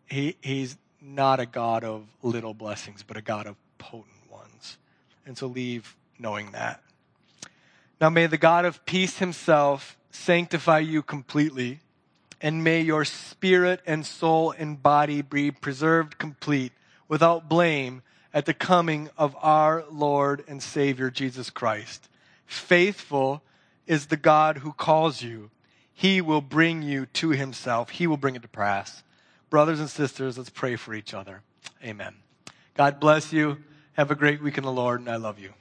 He, 0.05 0.37
he's 0.41 0.77
not 1.01 1.39
a 1.39 1.45
God 1.45 1.83
of 1.83 2.07
little 2.21 2.53
blessings, 2.53 3.03
but 3.03 3.17
a 3.17 3.21
God 3.21 3.45
of 3.45 3.55
potent 3.77 4.31
ones. 4.31 4.77
And 5.25 5.37
so 5.37 5.47
leave 5.47 5.95
knowing 6.17 6.51
that. 6.51 6.81
Now 7.99 8.09
may 8.09 8.27
the 8.27 8.37
God 8.37 8.65
of 8.65 8.85
peace 8.85 9.19
himself 9.19 9.97
sanctify 10.11 10.79
you 10.79 11.01
completely, 11.01 11.79
and 12.41 12.63
may 12.63 12.81
your 12.81 13.05
spirit 13.05 13.81
and 13.85 14.05
soul 14.05 14.53
and 14.57 14.81
body 14.81 15.21
be 15.21 15.51
preserved 15.51 16.17
complete 16.17 16.71
without 17.07 17.49
blame 17.49 18.01
at 18.33 18.45
the 18.45 18.53
coming 18.53 19.09
of 19.17 19.35
our 19.41 19.83
Lord 19.89 20.43
and 20.47 20.61
Savior 20.61 21.09
Jesus 21.09 21.49
Christ. 21.49 22.07
Faithful 22.45 23.41
is 23.87 24.07
the 24.07 24.17
God 24.17 24.59
who 24.59 24.73
calls 24.73 25.21
you. 25.21 25.49
He 25.99 26.21
will 26.21 26.41
bring 26.41 26.83
you 26.83 27.07
to 27.07 27.31
himself. 27.31 27.89
He 27.89 28.05
will 28.05 28.17
bring 28.17 28.35
it 28.35 28.43
to 28.43 28.47
pass. 28.47 29.01
Brothers 29.49 29.79
and 29.79 29.89
sisters, 29.89 30.37
let's 30.37 30.51
pray 30.51 30.75
for 30.75 30.93
each 30.93 31.11
other. 31.11 31.41
Amen. 31.83 32.17
God 32.75 32.99
bless 32.99 33.33
you. 33.33 33.57
Have 33.93 34.11
a 34.11 34.15
great 34.15 34.39
week 34.39 34.59
in 34.59 34.63
the 34.63 34.71
Lord, 34.71 34.99
and 34.99 35.09
I 35.09 35.15
love 35.15 35.39
you. 35.39 35.53